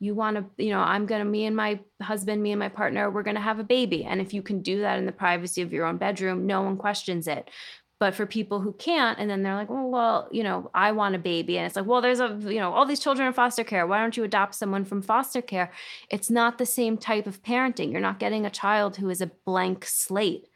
you 0.00 0.14
want 0.14 0.38
to, 0.38 0.64
you 0.64 0.70
know, 0.70 0.80
I'm 0.80 1.04
going 1.04 1.18
to, 1.18 1.26
me 1.26 1.44
and 1.44 1.54
my 1.54 1.78
husband, 2.00 2.42
me 2.42 2.52
and 2.52 2.58
my 2.58 2.70
partner, 2.70 3.10
we're 3.10 3.22
going 3.22 3.36
to 3.36 3.42
have 3.42 3.58
a 3.58 3.64
baby. 3.64 4.02
And 4.06 4.18
if 4.18 4.32
you 4.32 4.40
can 4.40 4.62
do 4.62 4.80
that 4.80 4.98
in 4.98 5.04
the 5.04 5.12
privacy 5.12 5.60
of 5.60 5.74
your 5.74 5.84
own 5.84 5.98
bedroom, 5.98 6.46
no 6.46 6.62
one 6.62 6.78
questions 6.78 7.28
it. 7.28 7.50
But 7.98 8.14
for 8.14 8.24
people 8.24 8.60
who 8.60 8.72
can't, 8.72 9.18
and 9.18 9.28
then 9.28 9.42
they're 9.42 9.56
like, 9.56 9.68
well, 9.68 9.90
well, 9.90 10.28
you 10.32 10.42
know, 10.42 10.70
I 10.72 10.92
want 10.92 11.16
a 11.16 11.18
baby. 11.18 11.58
And 11.58 11.66
it's 11.66 11.76
like, 11.76 11.84
well, 11.84 12.00
there's 12.00 12.20
a, 12.20 12.38
you 12.40 12.60
know, 12.60 12.72
all 12.72 12.86
these 12.86 13.00
children 13.00 13.28
in 13.28 13.34
foster 13.34 13.62
care. 13.62 13.86
Why 13.86 14.00
don't 14.00 14.16
you 14.16 14.24
adopt 14.24 14.54
someone 14.54 14.86
from 14.86 15.02
foster 15.02 15.42
care? 15.42 15.70
It's 16.08 16.30
not 16.30 16.56
the 16.56 16.64
same 16.64 16.96
type 16.96 17.26
of 17.26 17.42
parenting. 17.42 17.92
You're 17.92 18.00
not 18.00 18.18
getting 18.18 18.46
a 18.46 18.50
child 18.50 18.96
who 18.96 19.10
is 19.10 19.20
a 19.20 19.30
blank 19.44 19.84
slate. 19.84 20.48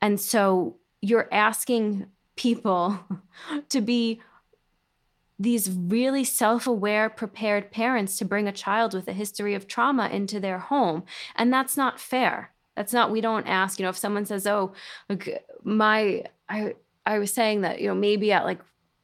And 0.00 0.20
so 0.20 0.78
you're 1.00 1.28
asking 1.32 2.06
people 2.34 2.98
to 3.68 3.80
be 3.80 4.20
these 5.42 5.70
really 5.70 6.22
self 6.22 6.66
aware, 6.68 7.10
prepared 7.10 7.72
parents 7.72 8.16
to 8.18 8.24
bring 8.24 8.46
a 8.46 8.52
child 8.52 8.94
with 8.94 9.08
a 9.08 9.12
history 9.12 9.54
of 9.54 9.66
trauma 9.66 10.08
into 10.08 10.38
their 10.38 10.58
home. 10.58 11.02
And 11.34 11.52
that's 11.52 11.76
not 11.76 11.98
fair. 11.98 12.52
That's 12.76 12.92
not, 12.92 13.10
we 13.10 13.20
don't 13.20 13.46
ask, 13.46 13.78
you 13.78 13.82
know, 13.82 13.90
if 13.90 13.98
someone 13.98 14.24
says, 14.24 14.46
oh, 14.46 14.72
like 15.08 15.44
my, 15.64 16.24
I, 16.48 16.74
I 17.04 17.18
was 17.18 17.32
saying 17.32 17.62
that, 17.62 17.80
you 17.80 17.88
know, 17.88 17.94
maybe 17.94 18.30
at 18.30 18.44
like 18.44 18.60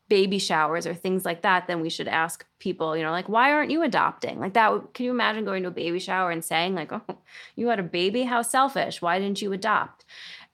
baby 0.09 0.39
showers 0.39 0.87
or 0.87 0.95
things 0.95 1.25
like 1.25 1.43
that, 1.43 1.67
then 1.67 1.81
we 1.81 1.91
should 1.91 2.09
ask 2.09 2.47
people, 2.61 2.97
you 2.97 3.03
know, 3.03 3.11
like, 3.11 3.29
why 3.29 3.53
aren't 3.53 3.73
you 3.73 3.83
adopting? 3.83 4.39
Like 4.39 4.55
that, 4.55 4.95
can 4.95 5.07
you 5.07 5.11
imagine 5.11 5.45
going 5.45 5.65
to 5.65 5.69
a 5.69 5.73
baby 5.73 5.99
shower 5.99 6.31
and 6.31 6.45
saying, 6.45 6.77
like, 6.77 6.93
oh, 6.93 7.19
you 7.57 7.67
had 7.67 7.81
a 7.81 7.83
baby? 7.83 8.23
How 8.23 8.43
selfish. 8.43 9.03
Why 9.03 9.19
didn't 9.19 9.43
you 9.43 9.53
adopt? 9.53 10.05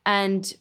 And 0.07 0.53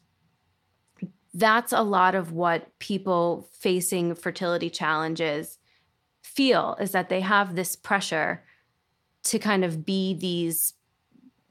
that's 1.34 1.74
a 1.74 1.82
lot 1.82 2.16
of 2.16 2.32
what 2.32 2.78
people 2.80 3.50
facing 3.60 4.16
fertility 4.16 4.70
challenges 4.70 5.58
feel 6.22 6.78
is 6.80 6.92
that 6.92 7.10
they 7.10 7.22
have 7.22 7.56
this 7.56 7.76
pressure 7.76 8.44
to 9.24 9.40
kind 9.40 9.64
of 9.64 9.86
be 9.86 10.14
these 10.14 10.74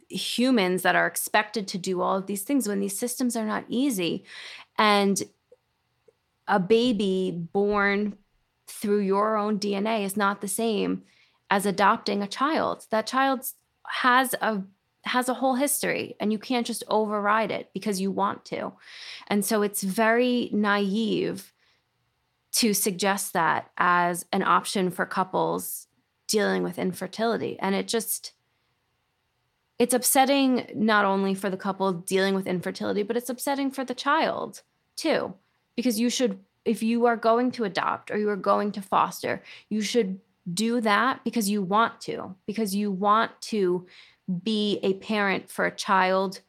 humans 0.08 0.82
that 0.82 0.94
are 0.94 1.06
expected 1.06 1.66
to 1.66 1.78
do 1.78 2.00
all 2.00 2.16
of 2.16 2.26
these 2.26 2.42
things 2.42 2.68
when 2.68 2.80
these 2.80 2.98
systems 2.98 3.36
are 3.36 3.46
not 3.46 3.64
easy. 3.68 4.24
And 4.78 5.20
a 6.46 6.60
baby 6.60 7.30
born 7.52 8.16
through 8.66 9.00
your 9.00 9.36
own 9.36 9.58
DNA 9.58 10.04
is 10.04 10.16
not 10.16 10.40
the 10.40 10.48
same 10.48 11.02
as 11.50 11.66
adopting 11.66 12.22
a 12.22 12.28
child. 12.28 12.86
That 12.90 13.06
child 13.06 13.44
has 13.86 14.34
a 14.40 14.62
has 15.05 15.28
a 15.28 15.34
whole 15.34 15.55
history 15.55 16.16
and 16.20 16.32
you 16.32 16.38
can't 16.38 16.66
just 16.66 16.84
override 16.88 17.50
it 17.50 17.70
because 17.74 18.00
you 18.00 18.11
want 18.11 18.44
to. 18.46 18.72
And 19.28 19.44
so 19.44 19.62
it's 19.62 19.82
very 19.82 20.48
naive 20.53 21.53
to 22.53 22.74
suggest 22.74 23.32
that 23.32 23.70
as 23.78 24.26
an 24.32 24.42
option 24.42 24.90
for 24.90 25.07
couples 25.07 25.88
dealing 26.28 26.62
with 26.62 26.78
infertility. 26.78 27.59
And 27.59 27.74
it 27.74 27.88
just, 27.88 28.32
it's 29.78 29.94
upsetting 29.94 30.70
not 30.74 31.05
only 31.05 31.34
for 31.34 31.50
the 31.50 31.57
couple 31.57 31.92
dealing 31.92 32.34
with 32.34 32.46
infertility, 32.46 33.03
but 33.03 33.16
it's 33.16 33.30
upsetting 33.30 33.70
for 33.70 33.84
the 33.84 33.94
child 33.94 34.62
too. 34.96 35.34
Because 35.76 35.98
you 35.98 36.11
should, 36.11 36.38
if 36.64 36.82
you 36.82 37.07
are 37.07 37.16
going 37.16 37.50
to 37.53 37.64
adopt 37.64 38.11
or 38.11 38.18
you 38.18 38.28
are 38.28 38.36
going 38.36 38.70
to 38.72 38.82
foster, 38.82 39.42
you 39.68 39.80
should 39.80 40.20
do 40.53 40.80
that 40.80 41.22
because 41.24 41.48
you 41.48 41.62
want 41.62 42.00
to, 42.03 42.34
because 42.46 42.74
you 42.74 42.90
want 42.90 43.30
to 43.40 43.86
be 44.44 44.78
a 44.82 44.94
parent 44.94 45.50
for 45.50 45.66
a 45.66 45.74
child 45.74 46.40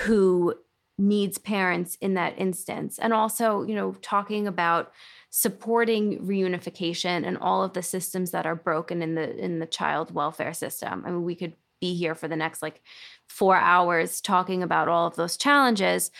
who 0.00 0.54
needs 0.98 1.38
parents 1.38 1.96
in 2.00 2.14
that 2.14 2.38
instance. 2.38 2.98
And 2.98 3.12
also 3.12 3.62
you 3.62 3.74
know 3.74 3.92
talking 4.02 4.46
about 4.46 4.92
supporting 5.30 6.26
reunification 6.26 7.26
and 7.26 7.36
all 7.38 7.62
of 7.62 7.74
the 7.74 7.82
systems 7.82 8.30
that 8.30 8.46
are 8.46 8.56
broken 8.56 9.02
in 9.02 9.14
the 9.14 9.36
in 9.36 9.58
the 9.58 9.66
child 9.66 10.14
welfare 10.14 10.54
system. 10.54 11.02
I 11.06 11.10
mean 11.10 11.24
we 11.24 11.34
could 11.34 11.54
be 11.80 11.94
here 11.94 12.14
for 12.14 12.26
the 12.26 12.36
next 12.36 12.62
like 12.62 12.80
4 13.28 13.56
hours 13.56 14.22
talking 14.22 14.62
about 14.62 14.88
all 14.88 15.06
of 15.06 15.16
those 15.16 15.36
challenges 15.36 16.10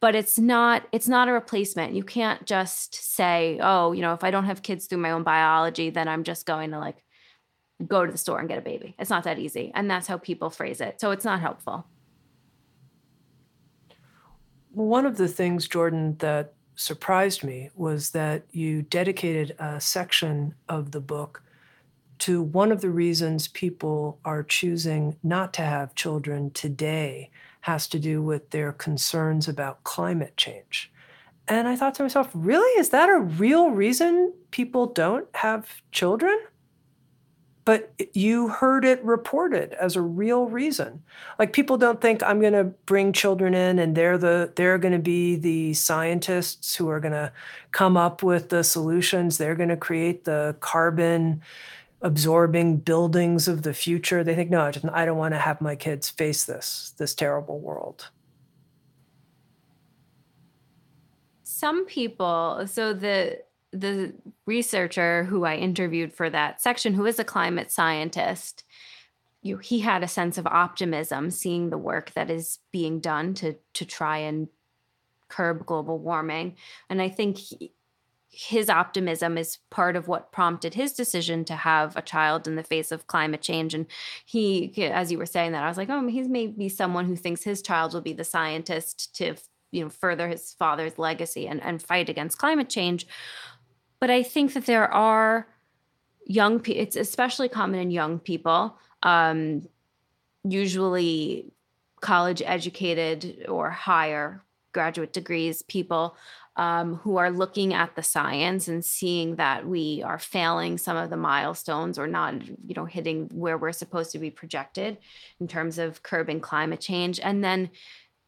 but 0.00 0.14
it's 0.14 0.38
not 0.38 0.86
it's 0.92 1.08
not 1.08 1.28
a 1.28 1.32
replacement. 1.32 1.94
You 1.94 2.04
can't 2.04 2.46
just 2.46 2.94
say 2.94 3.58
oh 3.60 3.92
you 3.92 4.02
know 4.02 4.14
if 4.14 4.24
i 4.24 4.30
don't 4.30 4.44
have 4.46 4.62
kids 4.62 4.86
through 4.86 4.98
my 4.98 5.10
own 5.10 5.22
biology 5.22 5.90
then 5.90 6.08
i'm 6.08 6.24
just 6.24 6.46
going 6.46 6.70
to 6.70 6.78
like 6.78 7.02
go 7.86 8.04
to 8.04 8.12
the 8.12 8.18
store 8.18 8.38
and 8.38 8.48
get 8.48 8.58
a 8.58 8.62
baby 8.62 8.94
it's 8.98 9.10
not 9.10 9.24
that 9.24 9.38
easy 9.38 9.70
and 9.74 9.90
that's 9.90 10.06
how 10.06 10.16
people 10.18 10.50
phrase 10.50 10.80
it 10.80 11.00
so 11.00 11.10
it's 11.10 11.24
not 11.24 11.40
helpful 11.40 11.86
one 14.72 15.06
of 15.06 15.16
the 15.16 15.28
things 15.28 15.66
jordan 15.68 16.16
that 16.18 16.54
surprised 16.74 17.44
me 17.44 17.70
was 17.74 18.10
that 18.10 18.42
you 18.52 18.82
dedicated 18.82 19.54
a 19.58 19.80
section 19.80 20.54
of 20.68 20.92
the 20.92 21.00
book 21.00 21.42
to 22.20 22.42
one 22.42 22.70
of 22.70 22.82
the 22.82 22.90
reasons 22.90 23.48
people 23.48 24.18
are 24.24 24.42
choosing 24.42 25.16
not 25.22 25.52
to 25.54 25.62
have 25.62 25.94
children 25.94 26.50
today 26.50 27.30
has 27.62 27.88
to 27.88 27.98
do 27.98 28.22
with 28.22 28.50
their 28.50 28.72
concerns 28.72 29.48
about 29.48 29.82
climate 29.84 30.36
change. 30.36 30.92
And 31.48 31.66
I 31.66 31.76
thought 31.76 31.94
to 31.96 32.02
myself, 32.02 32.30
really? 32.32 32.78
Is 32.78 32.90
that 32.90 33.08
a 33.08 33.18
real 33.18 33.70
reason 33.70 34.32
people 34.50 34.86
don't 34.86 35.26
have 35.34 35.82
children? 35.92 36.38
But 37.70 37.92
you 38.14 38.48
heard 38.48 38.84
it 38.84 39.00
reported 39.04 39.74
as 39.74 39.94
a 39.94 40.00
real 40.02 40.46
reason. 40.46 41.04
Like 41.38 41.52
people 41.52 41.78
don't 41.78 42.00
think 42.00 42.20
I'm 42.20 42.40
going 42.40 42.52
to 42.52 42.64
bring 42.64 43.12
children 43.12 43.54
in 43.54 43.78
and 43.78 43.96
they're 43.96 44.18
the 44.18 44.50
they're 44.56 44.76
going 44.76 44.90
to 44.94 44.98
be 44.98 45.36
the 45.36 45.74
scientists 45.74 46.74
who 46.74 46.88
are 46.88 46.98
going 46.98 47.12
to 47.12 47.30
come 47.70 47.96
up 47.96 48.24
with 48.24 48.48
the 48.48 48.64
solutions. 48.64 49.38
They're 49.38 49.54
going 49.54 49.68
to 49.68 49.76
create 49.76 50.24
the 50.24 50.56
carbon 50.58 51.42
absorbing 52.02 52.78
buildings 52.78 53.46
of 53.46 53.62
the 53.62 53.72
future. 53.72 54.24
They 54.24 54.34
think, 54.34 54.50
no, 54.50 54.62
I, 54.62 54.72
just, 54.72 54.86
I 54.86 55.04
don't 55.04 55.18
want 55.18 55.34
to 55.34 55.38
have 55.38 55.60
my 55.60 55.76
kids 55.76 56.10
face 56.10 56.44
this, 56.44 56.92
this 56.98 57.14
terrible 57.14 57.60
world. 57.60 58.08
Some 61.44 61.86
people, 61.86 62.66
so 62.66 62.92
the 62.92 63.42
the 63.72 64.14
researcher 64.46 65.24
who 65.24 65.44
I 65.44 65.56
interviewed 65.56 66.12
for 66.12 66.28
that 66.30 66.60
section, 66.60 66.94
who 66.94 67.06
is 67.06 67.18
a 67.18 67.24
climate 67.24 67.70
scientist, 67.70 68.64
you, 69.42 69.58
he 69.58 69.80
had 69.80 70.02
a 70.02 70.08
sense 70.08 70.38
of 70.38 70.46
optimism 70.46 71.30
seeing 71.30 71.70
the 71.70 71.78
work 71.78 72.12
that 72.12 72.30
is 72.30 72.58
being 72.72 73.00
done 73.00 73.34
to 73.34 73.56
to 73.74 73.84
try 73.84 74.18
and 74.18 74.48
curb 75.28 75.64
global 75.64 75.98
warming. 75.98 76.56
And 76.90 77.00
I 77.00 77.08
think 77.08 77.38
he, 77.38 77.72
his 78.30 78.70
optimism 78.70 79.36
is 79.36 79.58
part 79.70 79.96
of 79.96 80.06
what 80.06 80.30
prompted 80.30 80.74
his 80.74 80.92
decision 80.92 81.44
to 81.46 81.56
have 81.56 81.96
a 81.96 82.02
child 82.02 82.46
in 82.46 82.54
the 82.54 82.62
face 82.62 82.92
of 82.92 83.06
climate 83.06 83.42
change. 83.42 83.74
And 83.74 83.86
he, 84.24 84.72
as 84.84 85.10
you 85.10 85.18
were 85.18 85.26
saying 85.26 85.52
that, 85.52 85.64
I 85.64 85.68
was 85.68 85.76
like, 85.76 85.90
oh, 85.90 86.06
he's 86.06 86.28
maybe 86.28 86.68
someone 86.68 87.06
who 87.06 87.16
thinks 87.16 87.42
his 87.42 87.60
child 87.60 87.92
will 87.92 88.00
be 88.00 88.12
the 88.12 88.24
scientist 88.24 89.16
to, 89.16 89.34
you 89.72 89.82
know, 89.82 89.90
further 89.90 90.28
his 90.28 90.52
father's 90.52 90.96
legacy 90.96 91.48
and, 91.48 91.60
and 91.62 91.82
fight 91.82 92.08
against 92.08 92.38
climate 92.38 92.68
change. 92.68 93.06
But 94.00 94.10
I 94.10 94.22
think 94.22 94.54
that 94.54 94.66
there 94.66 94.92
are 94.92 95.46
young 96.26 96.60
people, 96.60 96.82
it's 96.82 96.96
especially 96.96 97.48
common 97.48 97.80
in 97.80 97.90
young 97.90 98.18
people, 98.18 98.76
um, 99.02 99.68
usually 100.44 101.52
college 102.00 102.42
educated 102.44 103.44
or 103.48 103.70
higher 103.70 104.42
graduate 104.72 105.12
degrees 105.12 105.62
people 105.62 106.16
um, 106.56 106.96
who 106.96 107.16
are 107.16 107.30
looking 107.30 107.74
at 107.74 107.94
the 107.94 108.02
science 108.02 108.68
and 108.68 108.84
seeing 108.84 109.36
that 109.36 109.66
we 109.66 110.02
are 110.02 110.18
failing 110.18 110.78
some 110.78 110.96
of 110.96 111.10
the 111.10 111.16
milestones 111.16 111.98
or 111.98 112.06
not 112.06 112.34
you 112.46 112.74
know 112.74 112.84
hitting 112.84 113.30
where 113.32 113.56
we're 113.56 113.72
supposed 113.72 114.12
to 114.12 114.18
be 114.18 114.30
projected 114.30 114.98
in 115.40 115.48
terms 115.48 115.78
of 115.78 116.02
curbing 116.02 116.40
climate 116.40 116.80
change 116.80 117.20
and 117.20 117.42
then 117.42 117.70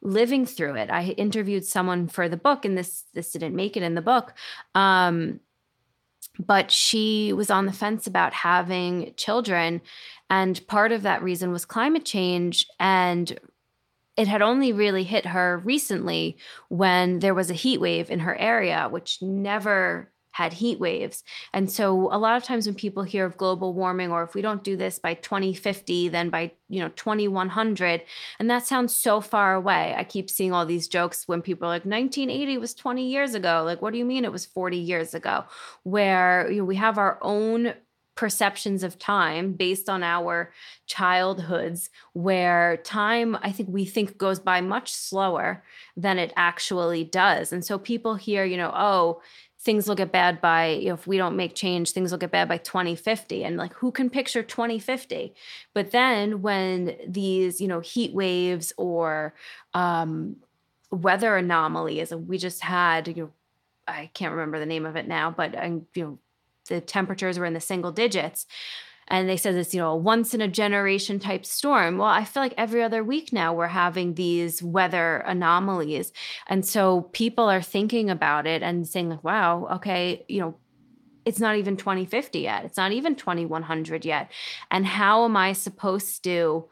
living 0.01 0.45
through 0.45 0.75
it. 0.75 0.91
I 0.91 1.11
interviewed 1.11 1.65
someone 1.65 2.09
for 2.09 2.29
the 2.29 2.37
book 2.37 2.65
and 2.65 2.77
this 2.77 3.05
this 3.13 3.33
didn't 3.33 3.55
make 3.55 3.77
it 3.77 3.83
in 3.83 3.95
the 3.95 4.03
book 4.03 4.35
um, 4.75 5.41
but 6.39 6.71
she 6.71 7.33
was 7.33 7.51
on 7.51 7.67
the 7.67 7.73
fence 7.73 8.07
about 8.07 8.33
having 8.33 9.13
children 9.17 9.81
and 10.31 10.67
part 10.67 10.93
of 10.93 11.03
that 11.03 11.23
reason 11.23 11.53
was 11.53 11.65
climate 11.65 12.05
change 12.05 12.67
and 12.81 13.39
it 14.17 14.29
had 14.29 14.43
only 14.43 14.73
really 14.73 15.05
hit 15.05 15.27
her 15.27 15.59
recently 15.65 16.37
when 16.69 17.21
there 17.21 17.35
was 17.35 17.51
a 17.51 17.55
heat 17.55 17.81
wave 17.81 18.11
in 18.11 18.21
her 18.21 18.37
area, 18.37 18.89
which 18.91 19.23
never 19.23 20.12
had 20.33 20.53
heat 20.55 20.81
waves. 20.81 21.23
And 21.53 21.71
so 21.71 22.09
a 22.13 22.19
lot 22.19 22.37
of 22.37 22.43
times 22.43 22.67
when 22.67 22.75
people 22.75 23.03
hear 23.03 23.25
of 23.25 23.37
global 23.37 23.75
warming 23.75 24.11
or 24.11 24.23
if 24.23 24.35
we 24.35 24.43
don't 24.43 24.65
do 24.65 24.77
this 24.77 24.99
by 24.99 25.15
2050 25.15 26.09
then 26.09 26.31
by, 26.31 26.53
you 26.69 26.81
know, 26.81 26.89
2100 26.91 28.03
and 28.39 28.51
that 28.51 28.67
sounds 28.67 28.95
so 28.95 29.21
far 29.21 29.55
away. 29.55 29.95
I 29.97 30.05
keep 30.05 30.29
seeing 30.29 30.53
all 30.53 30.67
these 30.67 30.89
jokes 30.89 31.29
when 31.29 31.43
people 31.43 31.67
are 31.67 31.71
like 31.71 31.85
1980 31.85 32.59
was 32.59 32.75
20 32.75 33.07
years 33.07 33.35
ago. 33.35 33.63
Like 33.65 33.81
what 33.81 33.93
do 33.93 33.99
you 33.99 34.05
mean 34.05 34.25
it 34.25 34.33
was 34.33 34.47
40 34.47 34.79
years 34.79 35.15
ago? 35.15 35.45
Where 35.85 36.51
you 36.51 36.59
know, 36.59 36.65
we 36.65 36.77
have 36.77 36.99
our 36.99 37.19
own 37.23 37.75
perceptions 38.15 38.83
of 38.83 38.99
time 38.99 39.53
based 39.53 39.89
on 39.89 40.03
our 40.03 40.53
childhoods 40.87 41.89
where 42.13 42.77
time 42.79 43.39
i 43.43 43.51
think 43.51 43.71
we 43.71 43.87
think 43.87 44.19
goes 44.19 44.39
by 44.39 44.61
much 44.61 44.93
slower 44.93 45.65
than 45.97 46.19
it 46.19 46.31
actually 46.37 47.05
does 47.05 47.53
and 47.53 47.65
so 47.65 47.79
people 47.79 48.15
hear 48.15 48.45
you 48.45 48.59
know 48.59 48.71
oh 48.75 49.23
things 49.63 49.87
will 49.87 49.95
get 49.95 50.11
bad 50.11 50.41
by 50.41 50.69
you 50.69 50.89
know 50.89 50.95
if 50.95 51.07
we 51.07 51.17
don't 51.17 51.37
make 51.37 51.55
change 51.55 51.93
things 51.93 52.11
will 52.11 52.19
get 52.19 52.31
bad 52.31 52.49
by 52.49 52.59
2050 52.59 53.45
and 53.45 53.57
like 53.57 53.73
who 53.75 53.93
can 53.93 54.11
picture 54.11 54.43
2050 54.43 55.35
but 55.73 55.93
then 55.93 56.43
when 56.43 56.97
these 57.07 57.61
you 57.61 57.69
know 57.69 57.81
heat 57.81 58.13
waves 58.13 58.73
or 58.77 59.35
um 59.75 60.37
weather 60.91 61.37
anomalies 61.37 62.13
we 62.13 62.39
just 62.39 62.61
had 62.61 63.09
you 63.09 63.15
know 63.15 63.31
i 63.87 64.11
can't 64.15 64.33
remember 64.33 64.59
the 64.59 64.67
name 64.67 64.85
of 64.85 64.97
it 64.97 65.07
now 65.07 65.31
but 65.31 65.57
um, 65.57 65.87
you 65.95 66.05
know 66.05 66.19
the 66.69 66.81
temperatures 66.81 67.39
were 67.39 67.47
in 67.47 67.55
the 67.55 67.61
single 67.61 67.93
digits 67.93 68.47
and 69.09 69.29
they 69.29 69.37
said 69.37 69.55
it's 69.55 69.75
you 69.75 69.81
know 69.81 69.93
a 69.93 69.97
once 69.97 70.35
in 70.35 70.41
a 70.41 70.49
generation 70.49 71.19
type 71.19 71.45
storm. 71.45 71.99
Well 71.99 72.09
i 72.09 72.25
feel 72.25 72.43
like 72.43 72.55
every 72.57 72.83
other 72.83 73.03
week 73.05 73.33
now 73.33 73.55
we're 73.55 73.67
having 73.69 74.15
these 74.15 74.63
weather 74.63 75.19
anomalies. 75.27 76.13
And 76.47 76.67
so 76.67 77.03
people 77.13 77.49
are 77.49 77.63
thinking 77.63 78.11
about 78.11 78.47
it 78.47 78.63
and 78.63 78.87
saying 78.87 79.11
like 79.11 79.25
wow 79.25 79.69
okay 79.73 80.25
you 80.29 80.41
know 80.41 80.57
it's 81.25 81.39
not 81.39 81.57
even 81.57 81.77
2050 81.77 82.41
yet. 82.41 82.65
It's 82.65 82.77
not 82.77 82.91
even 82.91 83.15
2100 83.15 84.05
yet. 84.05 84.31
And 84.71 84.85
how 84.87 85.25
am 85.25 85.37
i 85.37 85.53
supposed 85.53 86.25
to 86.25 86.69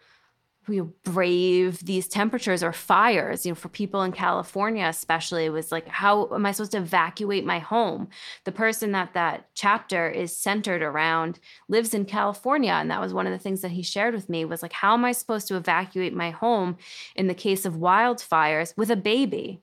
you 0.70 0.82
know, 0.82 0.92
brave 1.04 1.84
these 1.84 2.06
temperatures 2.06 2.62
or 2.62 2.72
fires 2.72 3.44
you 3.44 3.50
know 3.50 3.56
for 3.56 3.68
people 3.68 4.02
in 4.02 4.12
california 4.12 4.86
especially 4.86 5.46
it 5.46 5.50
was 5.50 5.72
like 5.72 5.86
how 5.88 6.32
am 6.34 6.46
i 6.46 6.52
supposed 6.52 6.72
to 6.72 6.78
evacuate 6.78 7.44
my 7.44 7.58
home? 7.58 8.08
The 8.44 8.52
person 8.52 8.92
that 8.92 9.14
that 9.14 9.48
chapter 9.54 10.08
is 10.08 10.36
centered 10.36 10.82
around 10.82 11.40
lives 11.68 11.94
in 11.94 12.04
california 12.04 12.72
and 12.72 12.90
that 12.90 13.00
was 13.00 13.14
one 13.14 13.26
of 13.26 13.32
the 13.32 13.38
things 13.38 13.60
that 13.62 13.72
he 13.72 13.82
shared 13.82 14.14
with 14.14 14.28
me 14.28 14.44
was 14.44 14.62
like 14.62 14.72
how 14.72 14.94
am 14.94 15.04
i 15.04 15.12
supposed 15.12 15.48
to 15.48 15.56
evacuate 15.56 16.14
my 16.14 16.30
home 16.30 16.76
in 17.16 17.26
the 17.26 17.34
case 17.34 17.64
of 17.64 17.74
wildfires 17.74 18.76
with 18.76 18.90
a 18.90 18.96
baby? 18.96 19.62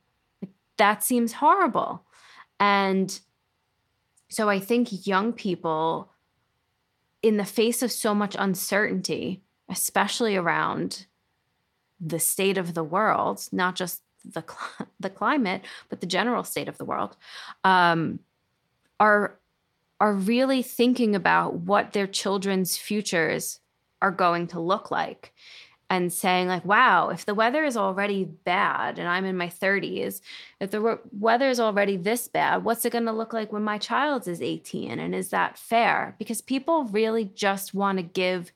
That 0.78 1.04
seems 1.04 1.34
horrible. 1.34 2.04
And 2.60 3.20
so 4.30 4.50
i 4.50 4.60
think 4.60 5.08
young 5.08 5.34
people 5.34 6.12
in 7.22 7.38
the 7.38 7.46
face 7.46 7.82
of 7.82 7.92
so 7.92 8.14
much 8.14 8.36
uncertainty 8.38 9.44
especially 9.70 10.36
around 10.36 11.06
the 12.00 12.20
state 12.20 12.58
of 12.58 12.74
the 12.74 12.84
world, 12.84 13.48
not 13.52 13.76
just 13.76 14.02
the 14.24 14.44
cl- 14.44 14.88
the 15.00 15.10
climate, 15.10 15.64
but 15.90 16.02
the 16.02 16.08
general 16.08 16.44
state 16.44 16.68
of 16.68 16.78
the 16.78 16.86
world, 16.86 17.16
um, 17.64 18.20
are 19.00 19.38
are 20.00 20.14
really 20.14 20.62
thinking 20.62 21.16
about 21.16 21.56
what 21.56 21.94
their 21.94 22.08
children's 22.08 22.78
futures 22.78 23.60
are 24.02 24.12
going 24.12 24.46
to 24.46 24.60
look 24.60 24.92
like 24.92 25.34
and 25.90 26.12
saying 26.12 26.48
like 26.48 26.66
wow 26.66 27.10
if 27.10 27.26
the 27.26 27.34
weather 27.34 27.64
is 27.64 27.78
already 27.78 28.24
bad 28.24 29.00
and 29.00 29.08
i'm 29.08 29.26
in 29.26 29.38
my 29.38 29.48
30s 29.48 30.22
if 30.60 30.70
the 30.70 31.00
weather 31.18 31.50
is 31.50 31.60
already 31.60 31.98
this 31.98 32.28
bad 32.28 32.64
what's 32.64 32.86
it 32.86 32.92
going 32.92 33.06
to 33.06 33.12
look 33.12 33.34
like 33.34 33.52
when 33.52 33.64
my 33.64 33.78
child 33.78 34.28
is 34.28 34.42
18 34.42 35.00
and 35.00 35.16
is 35.16 35.30
that 35.30 35.58
fair? 35.58 36.16
Because 36.20 36.42
people 36.42 36.86
really 36.86 37.26
just 37.36 37.74
want 37.74 37.98
to 37.98 38.04
give 38.04 38.52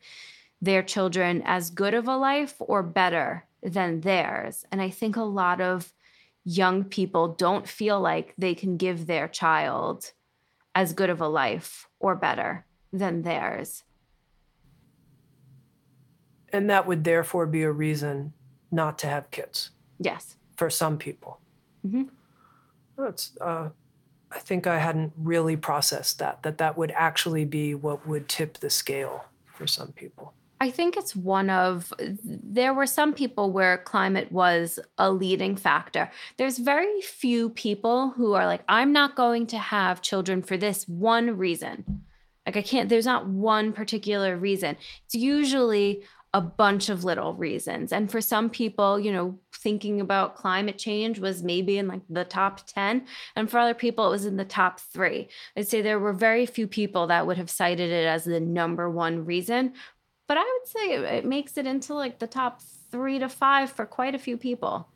their 0.62 0.84
children 0.84 1.41
as 1.45 1.70
good 1.70 1.93
of 1.93 2.07
a 2.07 2.16
life 2.16 2.55
or 2.59 2.84
better 2.84 3.45
than 3.64 4.01
theirs. 4.01 4.66
And 4.72 4.82
I 4.82 4.89
think 4.89 5.16
a 5.16 5.24
lot 5.24 5.59
of 5.59 5.93
young 6.43 6.84
people 6.84 7.30
don't 7.30 7.68
feel 7.68 7.99
like 7.99 8.34
they 8.38 8.55
can 8.55 8.78
give 8.78 9.05
their 9.05 9.28
child 9.28 10.12
as 10.74 10.93
good 10.93 11.09
of 11.09 11.22
a 11.22 11.28
life 11.28 11.88
or 11.99 12.16
better 12.16 12.66
than 12.93 13.22
theirs. 13.24 13.84
And 16.53 16.70
that 16.70 16.86
would 16.86 17.03
therefore 17.03 17.45
be 17.45 17.64
a 17.64 17.72
reason 17.72 18.34
not 18.72 18.97
to 18.99 19.07
have 19.07 19.32
kids. 19.32 19.72
Yes. 19.99 20.36
For 20.57 20.70
some 20.70 20.97
people. 20.97 21.39
Mm-hmm. 21.86 22.03
That's, 22.97 23.32
uh, 23.39 23.70
I 24.32 24.39
think 24.39 24.68
I 24.68 24.80
hadn't 24.80 25.14
really 25.18 25.55
processed 25.55 26.20
that, 26.20 26.43
that 26.43 26.57
that 26.57 26.78
would 26.78 26.91
actually 26.91 27.45
be 27.45 27.74
what 27.74 28.07
would 28.07 28.28
tip 28.28 28.57
the 28.57 28.70
scale 28.70 29.26
for 29.53 29.66
some 29.66 29.91
people. 29.91 30.34
I 30.62 30.70
think 30.70 30.95
it's 30.95 31.16
one 31.16 31.49
of 31.49 31.91
there 31.99 32.76
were 32.76 32.86
some 32.86 33.16
people 33.16 33.51
where 33.51 33.80
climate 33.80 34.32
was 34.32 34.80
a 34.99 35.12
leading 35.12 35.55
factor. 35.55 36.12
There's 36.38 36.59
very 36.59 37.01
few 37.01 37.49
people 37.49 38.12
who 38.12 38.34
are 38.34 38.45
like, 38.45 38.62
I'm 38.70 38.93
not 38.93 39.16
going 39.16 39.47
to 39.47 39.57
have 39.57 40.03
children 40.03 40.43
for 40.43 40.57
this 40.57 40.88
one 40.88 41.36
reason. 41.36 42.03
Like, 42.45 42.57
I 42.57 42.62
can't, 42.62 42.89
there's 42.89 43.07
not 43.07 43.28
one 43.28 43.74
particular 43.74 44.38
reason. 44.38 44.78
It's 45.05 45.16
usually 45.16 46.03
a 46.32 46.41
bunch 46.41 46.89
of 46.89 47.03
little 47.03 47.34
reasons. 47.34 47.91
And 47.91 48.12
for 48.12 48.22
some 48.22 48.47
people, 48.47 48.99
you 48.99 49.12
know, 49.12 49.39
thinking 49.55 49.99
about 49.99 50.36
climate 50.36 50.78
change 50.78 51.20
was 51.20 51.41
maybe 51.41 51.80
in 51.80 51.88
like 51.88 52.01
the 52.07 52.24
top 52.24 52.68
10. 52.68 53.07
And 53.36 53.49
for 53.49 53.57
other 53.57 53.74
people, 53.74 54.07
it 54.07 54.12
was 54.12 54.26
in 54.26 54.38
the 54.38 54.45
top 54.45 54.80
three. 54.80 55.28
I'd 55.57 55.68
say 55.68 55.82
there 55.82 55.99
were 55.99 56.14
very 56.14 56.45
few 56.45 56.68
people 56.68 57.07
that 57.07 57.26
would 57.26 57.38
have 57.38 57.49
cited 57.49 57.91
it 57.91 58.05
as 58.05 58.26
the 58.26 58.39
number 58.39 58.89
one 58.89 59.26
reason. 59.26 59.74
But 60.32 60.38
I 60.38 60.44
would 60.44 60.66
say 60.70 60.94
it, 60.94 61.02
it 61.02 61.26
makes 61.26 61.58
it 61.58 61.68
into 61.68 61.94
like 61.94 62.20
the 62.20 62.26
top 62.26 62.62
three 62.90 63.20
to 63.20 63.28
five 63.28 63.70
for 63.70 63.86
quite 63.86 64.16
a 64.16 64.18
few 64.18 64.38
people. 64.38 64.88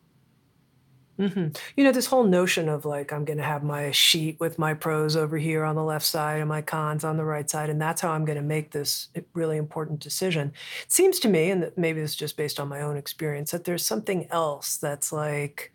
hmm 1.20 1.48
You 1.76 1.84
know, 1.84 1.92
this 1.92 2.06
whole 2.06 2.24
notion 2.24 2.70
of 2.70 2.86
like, 2.86 3.12
I'm 3.12 3.26
going 3.26 3.40
to 3.40 3.44
have 3.44 3.62
my 3.62 3.92
sheet 3.92 4.40
with 4.40 4.58
my 4.58 4.74
pros 4.74 5.18
over 5.18 5.38
here 5.38 5.66
on 5.66 5.76
the 5.76 5.84
left 5.84 6.06
side 6.06 6.40
and 6.40 6.48
my 6.48 6.62
cons 6.62 7.04
on 7.04 7.18
the 7.18 7.26
right 7.26 7.50
side, 7.50 7.70
and 7.70 7.82
that's 7.82 8.00
how 8.00 8.12
I'm 8.12 8.24
going 8.24 8.38
to 8.38 8.42
make 8.42 8.72
this 8.72 9.10
really 9.34 9.58
important 9.58 10.00
decision. 10.00 10.54
It 10.84 10.92
seems 10.94 11.20
to 11.20 11.28
me, 11.28 11.52
and 11.52 11.70
maybe 11.76 12.00
it's 12.00 12.16
just 12.16 12.38
based 12.38 12.58
on 12.58 12.70
my 12.70 12.80
own 12.80 12.96
experience, 12.96 13.52
that 13.52 13.66
there's 13.66 13.86
something 13.86 14.28
else 14.32 14.78
that's 14.78 15.12
like 15.12 15.74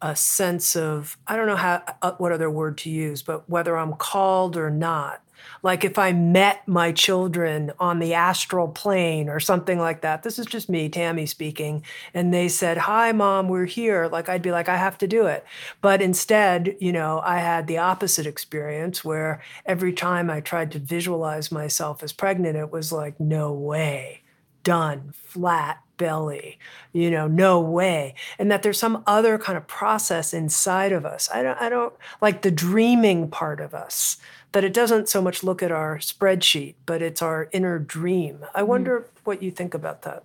a 0.00 0.16
sense 0.16 0.74
of, 0.74 1.18
I 1.26 1.36
don't 1.36 1.48
know 1.48 1.56
how, 1.56 1.82
uh, 2.00 2.12
what 2.12 2.32
other 2.32 2.50
word 2.50 2.78
to 2.78 2.88
use, 2.88 3.20
but 3.20 3.46
whether 3.46 3.76
I'm 3.76 3.92
called 3.92 4.56
or 4.56 4.70
not 4.70 5.20
like 5.62 5.84
if 5.84 5.98
I 5.98 6.12
met 6.12 6.66
my 6.66 6.92
children 6.92 7.72
on 7.78 7.98
the 7.98 8.14
astral 8.14 8.68
plane 8.68 9.28
or 9.28 9.40
something 9.40 9.78
like 9.78 10.02
that. 10.02 10.22
This 10.22 10.38
is 10.38 10.46
just 10.46 10.68
me, 10.68 10.88
Tami 10.88 11.28
speaking. 11.28 11.84
And 12.14 12.32
they 12.32 12.48
said, 12.48 12.78
Hi, 12.78 13.12
mom, 13.12 13.48
we're 13.48 13.66
here. 13.66 14.08
Like 14.08 14.28
I'd 14.28 14.42
be 14.42 14.52
like, 14.52 14.68
I 14.68 14.76
have 14.76 14.98
to 14.98 15.06
do 15.06 15.26
it. 15.26 15.44
But 15.80 16.02
instead, 16.02 16.76
you 16.80 16.92
know, 16.92 17.20
I 17.24 17.38
had 17.38 17.66
the 17.66 17.78
opposite 17.78 18.26
experience 18.26 19.04
where 19.04 19.42
every 19.66 19.92
time 19.92 20.30
I 20.30 20.40
tried 20.40 20.72
to 20.72 20.78
visualize 20.78 21.52
myself 21.52 22.02
as 22.02 22.12
pregnant, 22.12 22.56
it 22.56 22.70
was 22.70 22.92
like, 22.92 23.18
no 23.20 23.52
way, 23.52 24.22
done, 24.64 25.12
flat, 25.14 25.82
belly 26.00 26.58
you 26.94 27.10
know 27.10 27.28
no 27.28 27.60
way 27.60 28.14
and 28.38 28.50
that 28.50 28.62
there's 28.62 28.78
some 28.78 29.02
other 29.06 29.36
kind 29.36 29.58
of 29.58 29.66
process 29.66 30.32
inside 30.32 30.92
of 30.92 31.04
us 31.04 31.28
i 31.30 31.42
don't 31.42 31.60
i 31.60 31.68
don't 31.68 31.92
like 32.22 32.40
the 32.40 32.50
dreaming 32.50 33.28
part 33.28 33.60
of 33.60 33.74
us 33.74 34.16
that 34.52 34.64
it 34.64 34.74
doesn't 34.74 35.08
so 35.08 35.22
much 35.22 35.42
look 35.42 35.62
at 35.62 35.72
our 35.72 35.98
spreadsheet, 35.98 36.74
but 36.86 37.02
it's 37.02 37.22
our 37.22 37.48
inner 37.52 37.78
dream. 37.78 38.44
I 38.54 38.60
mm-hmm. 38.60 38.68
wonder 38.68 39.00
mm-hmm. 39.00 39.20
what 39.24 39.42
you 39.42 39.50
think 39.50 39.74
about 39.74 40.02
that. 40.02 40.24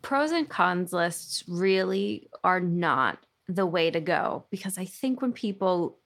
Pros 0.00 0.32
and 0.32 0.48
cons 0.48 0.92
lists 0.92 1.44
really 1.46 2.28
are 2.42 2.60
not 2.60 3.18
the 3.48 3.66
way 3.66 3.90
to 3.90 4.00
go 4.00 4.44
because 4.50 4.78
I 4.78 4.84
think 4.84 5.20
when 5.20 5.32
people 5.32 5.98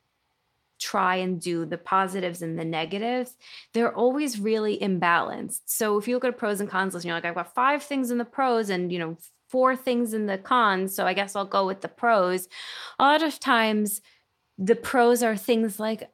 try 0.78 1.16
and 1.16 1.40
do 1.40 1.64
the 1.64 1.78
positives 1.78 2.42
and 2.42 2.58
the 2.58 2.64
negatives, 2.64 3.36
they're 3.72 3.94
always 3.94 4.38
really 4.38 4.78
imbalanced. 4.78 5.62
So 5.66 5.98
if 5.98 6.06
you 6.06 6.14
look 6.14 6.24
at 6.24 6.30
a 6.30 6.32
pros 6.34 6.60
and 6.60 6.68
cons 6.68 6.94
list, 6.94 7.04
and 7.04 7.08
you're 7.08 7.16
like, 7.16 7.24
I've 7.24 7.34
got 7.34 7.54
five 7.54 7.82
things 7.82 8.10
in 8.10 8.18
the 8.18 8.24
pros 8.24 8.68
and 8.68 8.92
you 8.92 8.98
know 8.98 9.16
four 9.48 9.76
things 9.76 10.12
in 10.12 10.26
the 10.26 10.38
cons, 10.38 10.94
so 10.94 11.06
I 11.06 11.14
guess 11.14 11.36
I'll 11.36 11.44
go 11.44 11.66
with 11.66 11.80
the 11.80 11.88
pros. 11.88 12.48
A 12.98 13.04
lot 13.04 13.22
of 13.22 13.38
times 13.38 14.02
the 14.58 14.74
pros 14.74 15.22
are 15.22 15.36
things 15.36 15.78
like 15.78 16.10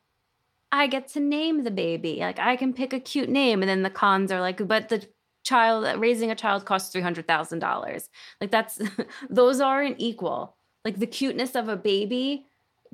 I 0.72 0.86
get 0.86 1.08
to 1.08 1.20
name 1.20 1.64
the 1.64 1.70
baby. 1.70 2.16
Like 2.20 2.38
I 2.38 2.56
can 2.56 2.72
pick 2.72 2.92
a 2.92 3.00
cute 3.00 3.28
name. 3.28 3.62
And 3.62 3.68
then 3.68 3.82
the 3.82 3.90
cons 3.90 4.32
are 4.32 4.40
like, 4.40 4.66
but 4.66 4.88
the 4.88 5.06
child 5.44 6.00
raising 6.00 6.30
a 6.30 6.34
child 6.34 6.64
costs 6.64 6.94
$300,000. 6.94 8.08
Like 8.40 8.50
that's, 8.50 8.80
those 9.30 9.60
aren't 9.60 10.00
equal. 10.00 10.56
Like 10.84 10.98
the 10.98 11.06
cuteness 11.06 11.54
of 11.54 11.68
a 11.68 11.76
baby 11.76 12.46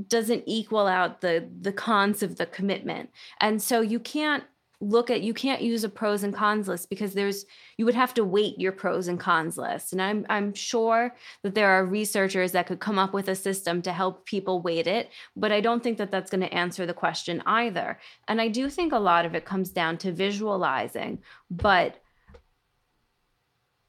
doesn't 0.06 0.44
equal 0.46 0.86
out 0.86 1.22
the 1.22 1.48
the 1.60 1.72
cons 1.72 2.22
of 2.22 2.36
the 2.36 2.46
commitment. 2.46 3.10
And 3.40 3.60
so 3.60 3.80
you 3.80 3.98
can't 3.98 4.44
look 4.80 5.10
at 5.10 5.22
you 5.22 5.34
can't 5.34 5.60
use 5.60 5.82
a 5.82 5.88
pros 5.88 6.22
and 6.22 6.32
cons 6.32 6.68
list 6.68 6.88
because 6.88 7.12
there's 7.12 7.46
you 7.76 7.84
would 7.84 7.96
have 7.96 8.14
to 8.14 8.24
weight 8.24 8.58
your 8.60 8.70
pros 8.70 9.08
and 9.08 9.18
cons 9.18 9.58
list 9.58 9.92
and 9.92 10.00
i'm 10.00 10.24
i'm 10.28 10.54
sure 10.54 11.14
that 11.42 11.54
there 11.54 11.68
are 11.68 11.84
researchers 11.84 12.52
that 12.52 12.66
could 12.66 12.78
come 12.78 12.98
up 12.98 13.12
with 13.12 13.28
a 13.28 13.34
system 13.34 13.82
to 13.82 13.92
help 13.92 14.24
people 14.24 14.62
weight 14.62 14.86
it 14.86 15.10
but 15.34 15.50
i 15.50 15.60
don't 15.60 15.82
think 15.82 15.98
that 15.98 16.12
that's 16.12 16.30
going 16.30 16.40
to 16.40 16.54
answer 16.54 16.86
the 16.86 16.94
question 16.94 17.42
either 17.46 17.98
and 18.28 18.40
i 18.40 18.46
do 18.46 18.70
think 18.70 18.92
a 18.92 18.98
lot 18.98 19.26
of 19.26 19.34
it 19.34 19.44
comes 19.44 19.70
down 19.70 19.98
to 19.98 20.12
visualizing 20.12 21.18
but 21.50 22.00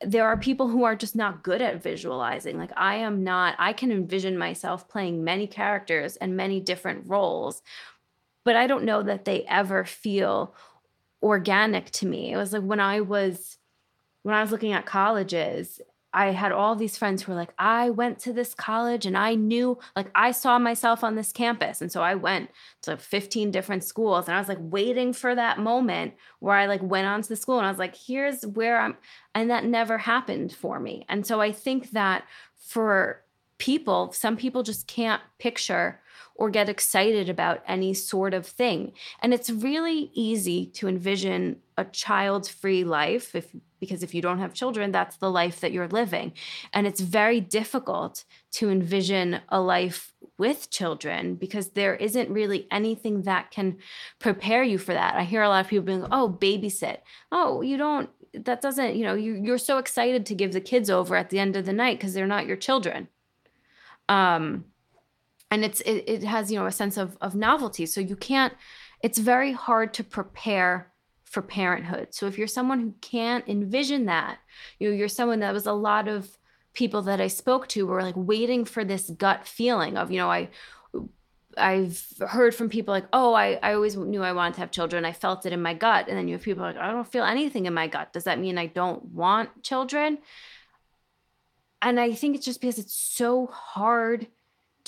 there 0.02 0.26
are 0.26 0.38
people 0.38 0.70
who 0.70 0.86
are 0.86 0.96
just 0.96 1.14
not 1.14 1.44
good 1.44 1.62
at 1.62 1.84
visualizing. 1.84 2.58
Like 2.58 2.72
I 2.78 2.96
am 2.96 3.22
not, 3.26 3.56
I 3.60 3.74
can 3.74 3.92
envision 3.92 4.38
myself 4.38 4.88
playing 4.88 5.26
many 5.26 5.46
characters 5.46 6.16
and 6.16 6.38
many 6.38 6.62
different 6.62 7.04
roles, 7.08 7.62
but 8.46 8.56
I 8.56 8.66
don't 8.66 8.86
know 8.86 9.04
that 9.04 9.26
they 9.26 9.44
ever 9.44 9.84
feel 9.84 10.56
organic 11.22 11.92
to 11.92 12.06
me. 12.06 12.32
It 12.32 12.38
was 12.38 12.54
like 12.54 12.64
when 12.64 12.80
I 12.80 13.02
was 13.02 13.58
when 14.24 14.36
I 14.36 14.42
was 14.42 14.52
looking 14.52 14.74
at 14.74 14.86
colleges, 14.86 15.82
I 16.12 16.32
had 16.32 16.52
all 16.52 16.76
these 16.76 16.98
friends 16.98 17.22
who 17.22 17.32
were 17.32 17.38
like, 17.38 17.54
I 17.60 17.92
went 17.92 18.20
to 18.20 18.34
this 18.34 18.56
college 18.56 19.06
and 19.06 19.18
I 19.18 19.36
knew, 19.36 19.78
like, 19.96 20.10
I 20.16 20.32
saw 20.32 20.58
myself 20.58 21.04
on 21.04 21.16
this 21.16 21.32
campus. 21.32 21.82
And 21.82 21.92
so 21.92 22.02
I 22.02 22.16
went 22.16 22.50
to 22.82 22.98
15 22.98 23.52
different 23.52 23.84
schools 23.84 24.28
and 24.28 24.36
I 24.36 24.40
was 24.40 24.50
like 24.50 24.58
waiting 24.60 25.14
for 25.14 25.36
that 25.36 25.60
moment 25.60 26.16
where 26.40 26.56
I 26.56 26.66
like 26.66 26.82
went 26.82 27.08
onto 27.08 27.28
the 27.28 27.36
school 27.36 27.60
and 27.60 27.68
I 27.68 27.70
was 27.70 27.80
like, 27.80 27.96
here's 27.96 28.46
where 28.46 28.80
I'm. 28.80 28.98
And 29.36 29.52
that 29.52 29.66
never 29.66 30.00
happened 30.00 30.52
for 30.52 30.80
me. 30.80 31.06
And 31.10 31.26
so 31.28 31.42
I 31.42 31.52
think 31.52 31.92
that 31.92 32.26
for 32.58 33.22
people, 33.60 34.12
some 34.12 34.36
people 34.36 34.64
just 34.64 34.88
can't 34.88 35.22
picture 35.38 36.02
or 36.40 36.50
get 36.50 36.70
excited 36.70 37.28
about 37.28 37.62
any 37.68 37.94
sort 37.94 38.34
of 38.34 38.48
thing. 38.48 38.94
And 39.22 39.34
it's 39.34 39.50
really 39.50 40.10
easy 40.14 40.66
to 40.68 40.88
envision 40.88 41.58
a 41.78 41.84
child-free 41.84 42.86
life 42.86 43.36
if 43.36 43.54
because 43.82 44.04
if 44.04 44.14
you 44.14 44.22
don't 44.22 44.40
have 44.40 44.54
children, 44.54 44.92
that's 44.92 45.18
the 45.18 45.32
life 45.32 45.62
that 45.62 45.72
you're 45.72 45.88
living. 45.88 46.34
And 46.74 46.86
it's 46.86 47.00
very 47.00 47.40
difficult 47.40 48.26
to 48.52 48.70
envision 48.70 49.40
a 49.48 49.62
life 49.62 50.14
with 50.38 50.70
children 50.70 51.36
because 51.36 51.70
there 51.70 51.96
isn't 51.96 52.30
really 52.30 52.68
anything 52.72 53.22
that 53.22 53.52
can 53.52 53.78
prepare 54.20 54.64
you 54.64 54.78
for 54.78 54.94
that. 54.94 55.16
I 55.16 55.24
hear 55.24 55.44
a 55.44 55.50
lot 55.50 55.64
of 55.64 55.70
people 55.70 55.86
being, 55.86 56.06
"Oh, 56.12 56.30
babysit." 56.30 57.00
Oh, 57.32 57.62
you 57.62 57.78
don't 57.78 58.10
that 58.34 58.62
doesn't, 58.62 58.96
you 58.96 59.04
know, 59.04 59.16
you, 59.16 59.34
you're 59.34 59.58
so 59.58 59.78
excited 59.78 60.26
to 60.26 60.36
give 60.36 60.54
the 60.54 60.62
kids 60.62 60.90
over 60.90 61.16
at 61.16 61.32
the 61.32 61.40
end 61.40 61.56
of 61.56 61.66
the 61.66 61.74
night 61.74 61.98
because 61.98 62.14
they're 62.14 62.28
not 62.28 62.46
your 62.46 62.58
children. 62.58 63.08
Um, 64.08 64.66
and 65.52 65.64
it's 65.66 65.82
it, 65.82 66.04
it 66.08 66.24
has 66.24 66.52
you 66.52 66.60
know 66.60 66.66
a 66.66 66.72
sense 66.72 66.98
of 66.98 67.18
of 67.22 67.36
novelty 67.36 67.86
so 67.86 68.02
you 68.02 68.16
can't 68.16 68.54
it's 69.02 69.18
very 69.18 69.52
hard 69.52 69.94
to 69.94 70.04
prepare 70.04 70.92
for 71.24 71.42
parenthood 71.42 72.08
so 72.12 72.26
if 72.26 72.38
you're 72.38 72.48
someone 72.48 72.80
who 72.80 72.94
can't 73.02 73.48
envision 73.48 74.06
that 74.06 74.40
you 74.80 74.90
know 74.90 74.96
you're 74.96 75.08
someone 75.08 75.40
that 75.40 75.54
was 75.54 75.66
a 75.66 75.74
lot 75.74 76.08
of 76.08 76.38
people 76.74 77.02
that 77.02 77.22
i 77.22 77.28
spoke 77.28 77.68
to 77.68 77.86
were 77.86 78.02
like 78.02 78.16
waiting 78.18 78.66
for 78.66 78.84
this 78.84 79.10
gut 79.12 79.48
feeling 79.48 79.98
of 79.98 80.12
you 80.12 80.18
know 80.18 80.30
i 80.30 80.50
I've 81.58 82.06
heard 82.28 82.56
from 82.56 82.70
people 82.70 82.94
like, 82.94 83.08
oh, 83.12 83.34
I, 83.34 83.60
I 83.62 83.74
always 83.74 83.98
knew 83.98 84.24
I 84.24 84.34
wanted 84.34 84.54
to 84.56 84.60
have 84.62 84.72
children. 84.72 85.04
I 85.04 85.12
felt 85.12 85.46
it 85.46 85.52
in 85.52 85.62
my 85.62 85.74
gut. 85.74 86.08
And 86.08 86.18
then 86.18 86.28
you 86.28 86.36
have 86.36 86.44
people 86.44 86.64
like, 86.64 86.78
I 86.78 86.92
don't 86.92 87.12
feel 87.12 87.24
anything 87.24 87.66
in 87.66 87.74
my 87.74 87.88
gut. 87.88 88.14
Does 88.14 88.26
that 88.26 88.40
mean 88.40 88.58
I 88.58 88.68
don't 88.68 89.04
want 89.06 89.64
children? 89.64 90.20
And 91.82 92.00
I 92.00 92.14
think 92.14 92.36
it's 92.36 92.46
just 92.46 92.62
because 92.62 92.78
it's 92.78 92.94
so 92.94 93.48
hard 93.48 94.28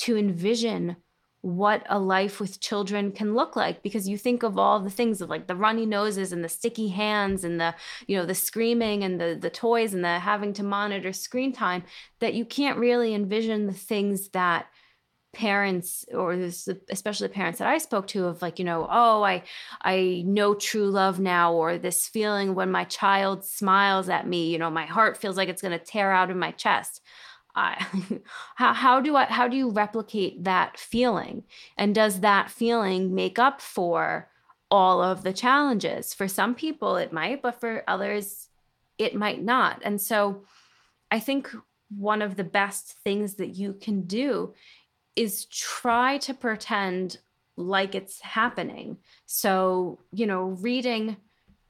to 0.01 0.17
envision 0.17 0.95
what 1.41 1.83
a 1.89 1.97
life 1.97 2.39
with 2.39 2.59
children 2.59 3.11
can 3.11 3.33
look 3.33 3.55
like 3.55 3.81
because 3.81 4.07
you 4.07 4.15
think 4.15 4.43
of 4.43 4.59
all 4.59 4.79
the 4.79 4.91
things 4.91 5.21
of 5.21 5.29
like 5.29 5.47
the 5.47 5.55
runny 5.55 5.87
noses 5.87 6.31
and 6.31 6.43
the 6.43 6.49
sticky 6.49 6.89
hands 6.89 7.43
and 7.43 7.59
the 7.59 7.73
you 8.05 8.15
know 8.15 8.25
the 8.25 8.35
screaming 8.35 9.03
and 9.03 9.19
the 9.19 9.37
the 9.39 9.49
toys 9.49 9.93
and 9.93 10.03
the 10.03 10.19
having 10.19 10.53
to 10.53 10.63
monitor 10.63 11.11
screen 11.11 11.51
time 11.51 11.83
that 12.19 12.35
you 12.35 12.45
can't 12.45 12.77
really 12.77 13.15
envision 13.15 13.65
the 13.65 13.73
things 13.73 14.29
that 14.29 14.67
parents 15.33 16.05
or 16.13 16.35
this, 16.35 16.67
especially 16.89 17.27
the 17.27 17.33
parents 17.33 17.57
that 17.57 17.67
I 17.67 17.77
spoke 17.77 18.05
to 18.07 18.25
of 18.25 18.41
like 18.41 18.59
you 18.59 18.65
know 18.65 18.87
oh 18.89 19.23
I 19.23 19.43
I 19.81 20.23
know 20.25 20.53
true 20.53 20.91
love 20.91 21.19
now 21.19 21.53
or 21.53 21.77
this 21.77 22.07
feeling 22.07 22.53
when 22.53 22.69
my 22.69 22.83
child 22.83 23.45
smiles 23.45 24.09
at 24.09 24.27
me 24.27 24.51
you 24.51 24.59
know 24.59 24.69
my 24.69 24.85
heart 24.85 25.17
feels 25.17 25.37
like 25.37 25.49
it's 25.49 25.61
going 25.61 25.77
to 25.77 25.83
tear 25.83 26.11
out 26.11 26.29
of 26.29 26.37
my 26.37 26.51
chest 26.51 27.01
I, 27.55 27.85
how, 28.55 28.73
how 28.73 29.01
do 29.01 29.15
I 29.15 29.25
how 29.25 29.47
do 29.47 29.57
you 29.57 29.69
replicate 29.69 30.43
that 30.43 30.77
feeling? 30.77 31.43
And 31.77 31.93
does 31.93 32.21
that 32.21 32.49
feeling 32.51 33.13
make 33.13 33.39
up 33.39 33.61
for 33.61 34.29
all 34.69 35.01
of 35.01 35.23
the 35.23 35.33
challenges? 35.33 36.13
For 36.13 36.27
some 36.27 36.55
people 36.55 36.97
it 36.97 37.13
might 37.13 37.41
but 37.41 37.59
for 37.59 37.83
others 37.87 38.49
it 38.97 39.15
might 39.15 39.43
not. 39.43 39.81
And 39.83 39.99
so 39.99 40.43
I 41.09 41.19
think 41.19 41.49
one 41.89 42.21
of 42.21 42.35
the 42.35 42.43
best 42.43 42.95
things 43.03 43.35
that 43.35 43.55
you 43.55 43.73
can 43.73 44.03
do 44.03 44.53
is 45.15 45.45
try 45.45 46.17
to 46.19 46.33
pretend 46.33 47.17
like 47.57 47.95
it's 47.95 48.21
happening. 48.21 48.97
So 49.25 49.99
you 50.11 50.25
know 50.25 50.43
reading 50.61 51.17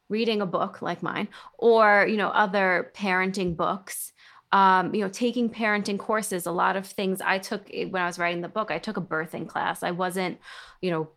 reading 0.10 0.42
a 0.42 0.46
book 0.46 0.82
like 0.82 1.02
mine 1.02 1.30
or 1.58 2.06
you 2.08 2.18
know 2.18 2.28
other 2.30 2.92
parenting 2.94 3.56
books 3.56 4.12
um, 4.52 4.94
you 4.94 5.02
know 5.02 5.10
taking 5.10 5.50
parenting 5.50 5.98
courses 5.98 6.46
a 6.46 6.52
lot 6.52 6.76
of 6.76 6.86
things 6.86 7.22
i 7.22 7.38
took 7.38 7.70
eh, 7.74 7.86
when 7.86 8.02
i 8.02 8.06
was 8.06 8.20
writing 8.20 8.42
the 8.42 8.50
book 8.50 8.72
i 8.72 8.78
took 8.78 8.98
a 8.98 9.02
birthing 9.02 9.48
class 9.48 9.84
i 9.84 9.92
wasn't 9.92 10.38
you 10.82 10.92
know 10.92 11.10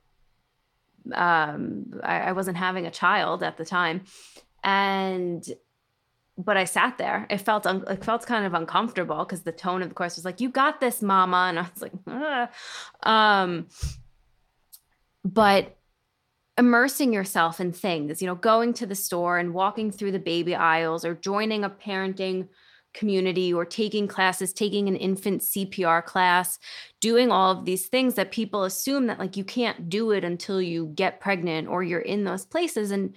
um, 1.12 2.00
I, 2.02 2.20
I 2.20 2.32
wasn't 2.32 2.56
having 2.56 2.86
a 2.86 2.90
child 2.90 3.42
at 3.42 3.58
the 3.58 3.64
time 3.64 4.04
and 4.62 5.46
but 6.36 6.56
I 6.56 6.64
sat 6.64 6.98
there. 6.98 7.26
It 7.30 7.38
felt 7.38 7.66
un- 7.66 7.84
it 7.88 8.04
felt 8.04 8.26
kind 8.26 8.44
of 8.44 8.54
uncomfortable 8.54 9.18
because 9.18 9.42
the 9.42 9.52
tone 9.52 9.82
of 9.82 9.88
the 9.88 9.94
course 9.94 10.16
was 10.16 10.24
like, 10.24 10.40
"You 10.40 10.48
got 10.48 10.80
this, 10.80 11.00
Mama," 11.00 11.46
and 11.48 11.58
I 11.58 11.62
was 11.62 11.82
like, 11.82 11.92
ah. 12.08 12.48
um, 13.02 13.68
but 15.24 15.76
immersing 16.56 17.12
yourself 17.12 17.60
in 17.60 17.72
things, 17.72 18.22
you 18.22 18.26
know, 18.26 18.34
going 18.34 18.72
to 18.74 18.86
the 18.86 18.94
store 18.94 19.38
and 19.38 19.54
walking 19.54 19.90
through 19.90 20.12
the 20.12 20.18
baby 20.18 20.54
aisles 20.54 21.04
or 21.04 21.14
joining 21.14 21.64
a 21.64 21.70
parenting 21.70 22.48
community 22.94 23.52
or 23.52 23.64
taking 23.64 24.08
classes, 24.08 24.52
taking 24.52 24.88
an 24.88 24.96
infant 24.96 25.42
CPR 25.42 26.04
class, 26.04 26.58
doing 27.00 27.30
all 27.30 27.50
of 27.50 27.64
these 27.64 27.86
things 27.86 28.14
that 28.14 28.30
people 28.30 28.64
assume 28.64 29.06
that 29.06 29.18
like 29.18 29.36
you 29.36 29.44
can't 29.44 29.88
do 29.88 30.12
it 30.12 30.24
until 30.24 30.62
you 30.62 30.86
get 30.94 31.20
pregnant 31.20 31.68
or 31.68 31.82
you're 31.82 32.00
in 32.00 32.24
those 32.24 32.46
places 32.46 32.90
and 32.90 33.14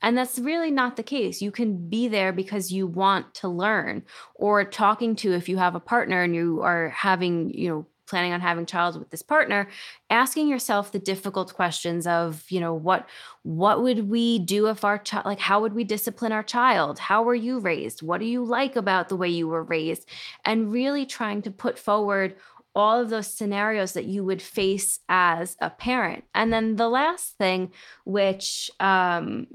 and 0.00 0.16
that's 0.16 0.38
really 0.38 0.70
not 0.70 0.96
the 0.96 1.02
case. 1.02 1.42
You 1.42 1.50
can 1.50 1.88
be 1.88 2.06
there 2.06 2.32
because 2.32 2.72
you 2.72 2.86
want 2.86 3.34
to 3.34 3.48
learn 3.48 4.04
or 4.34 4.64
talking 4.64 5.16
to 5.16 5.32
if 5.32 5.48
you 5.48 5.56
have 5.56 5.74
a 5.74 5.80
partner 5.80 6.22
and 6.22 6.34
you 6.34 6.62
are 6.62 6.90
having, 6.90 7.52
you 7.52 7.68
know, 7.68 7.86
planning 8.08 8.32
on 8.32 8.40
having 8.40 8.66
child 8.66 8.98
with 8.98 9.10
this 9.10 9.22
partner 9.22 9.68
asking 10.10 10.48
yourself 10.48 10.92
the 10.92 10.98
difficult 10.98 11.54
questions 11.54 12.06
of 12.06 12.44
you 12.48 12.60
know 12.60 12.74
what 12.74 13.06
what 13.42 13.82
would 13.82 14.08
we 14.08 14.38
do 14.38 14.68
if 14.68 14.84
our 14.84 14.98
child 14.98 15.26
like 15.26 15.38
how 15.38 15.60
would 15.60 15.74
we 15.74 15.84
discipline 15.84 16.32
our 16.32 16.42
child? 16.42 16.98
How 16.98 17.22
were 17.22 17.34
you 17.34 17.58
raised? 17.58 18.02
What 18.02 18.20
do 18.20 18.26
you 18.26 18.44
like 18.44 18.76
about 18.76 19.08
the 19.08 19.16
way 19.16 19.28
you 19.28 19.48
were 19.48 19.62
raised? 19.62 20.08
And 20.44 20.72
really 20.72 21.06
trying 21.06 21.42
to 21.42 21.50
put 21.50 21.78
forward 21.78 22.36
all 22.74 23.00
of 23.00 23.10
those 23.10 23.32
scenarios 23.32 23.92
that 23.92 24.04
you 24.04 24.24
would 24.24 24.42
face 24.42 25.00
as 25.08 25.56
a 25.60 25.70
parent. 25.70 26.24
And 26.34 26.52
then 26.52 26.76
the 26.76 26.88
last 26.88 27.36
thing 27.38 27.72
which 28.04 28.70
um, 28.78 29.48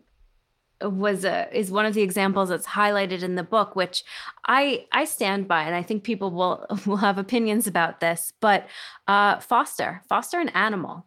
was 0.84 1.26
a 1.26 1.48
is 1.58 1.72
one 1.72 1.86
of 1.86 1.94
the 1.94 2.02
examples 2.02 2.50
that's 2.50 2.68
highlighted 2.68 3.24
in 3.24 3.36
the 3.36 3.44
book 3.44 3.76
which 3.76 4.04
i 4.48 4.86
i 4.92 5.06
stand 5.06 5.48
by 5.48 5.64
and 5.64 5.76
i 5.76 5.82
think 5.82 6.04
people 6.04 6.32
will 6.32 6.66
will 6.86 6.98
have 6.98 7.18
opinions 7.18 7.68
about 7.68 8.00
this 8.00 8.34
but 8.40 8.68
uh, 9.08 9.40
foster 9.40 10.02
foster 10.08 10.40
an 10.40 10.50
animal. 10.50 11.06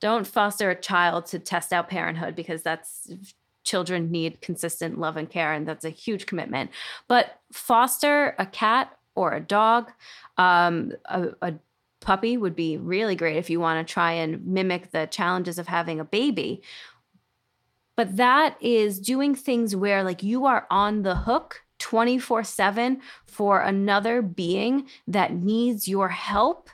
Don't 0.00 0.26
foster 0.26 0.70
a 0.70 0.80
child 0.80 1.26
to 1.26 1.38
test 1.38 1.72
out 1.72 1.88
parenthood 1.88 2.34
because 2.34 2.62
that's 2.62 3.10
children 3.64 4.10
need 4.10 4.40
consistent 4.40 4.98
love 4.98 5.16
and 5.16 5.28
care 5.28 5.52
and 5.52 5.66
that's 5.66 5.84
a 5.84 5.90
huge 5.90 6.26
commitment. 6.26 6.70
But 7.08 7.40
foster 7.52 8.34
a 8.38 8.46
cat 8.46 8.96
or 9.14 9.32
a 9.32 9.40
dog 9.40 9.90
um, 10.36 10.92
a, 11.06 11.28
a 11.42 11.54
puppy 12.00 12.36
would 12.36 12.54
be 12.54 12.76
really 12.76 13.16
great 13.16 13.36
if 13.36 13.50
you 13.50 13.58
want 13.58 13.86
to 13.86 13.92
try 13.92 14.12
and 14.12 14.46
mimic 14.46 14.92
the 14.92 15.06
challenges 15.06 15.58
of 15.58 15.66
having 15.66 15.98
a 15.98 16.04
baby 16.04 16.62
but 17.98 18.16
that 18.16 18.56
is 18.60 19.00
doing 19.00 19.34
things 19.34 19.74
where 19.74 20.04
like 20.04 20.22
you 20.22 20.46
are 20.46 20.68
on 20.70 21.02
the 21.02 21.16
hook 21.16 21.62
24 21.80 22.44
7 22.44 23.00
for 23.26 23.60
another 23.60 24.22
being 24.22 24.86
that 25.08 25.34
needs 25.34 25.88
your 25.88 26.08
help 26.08 26.70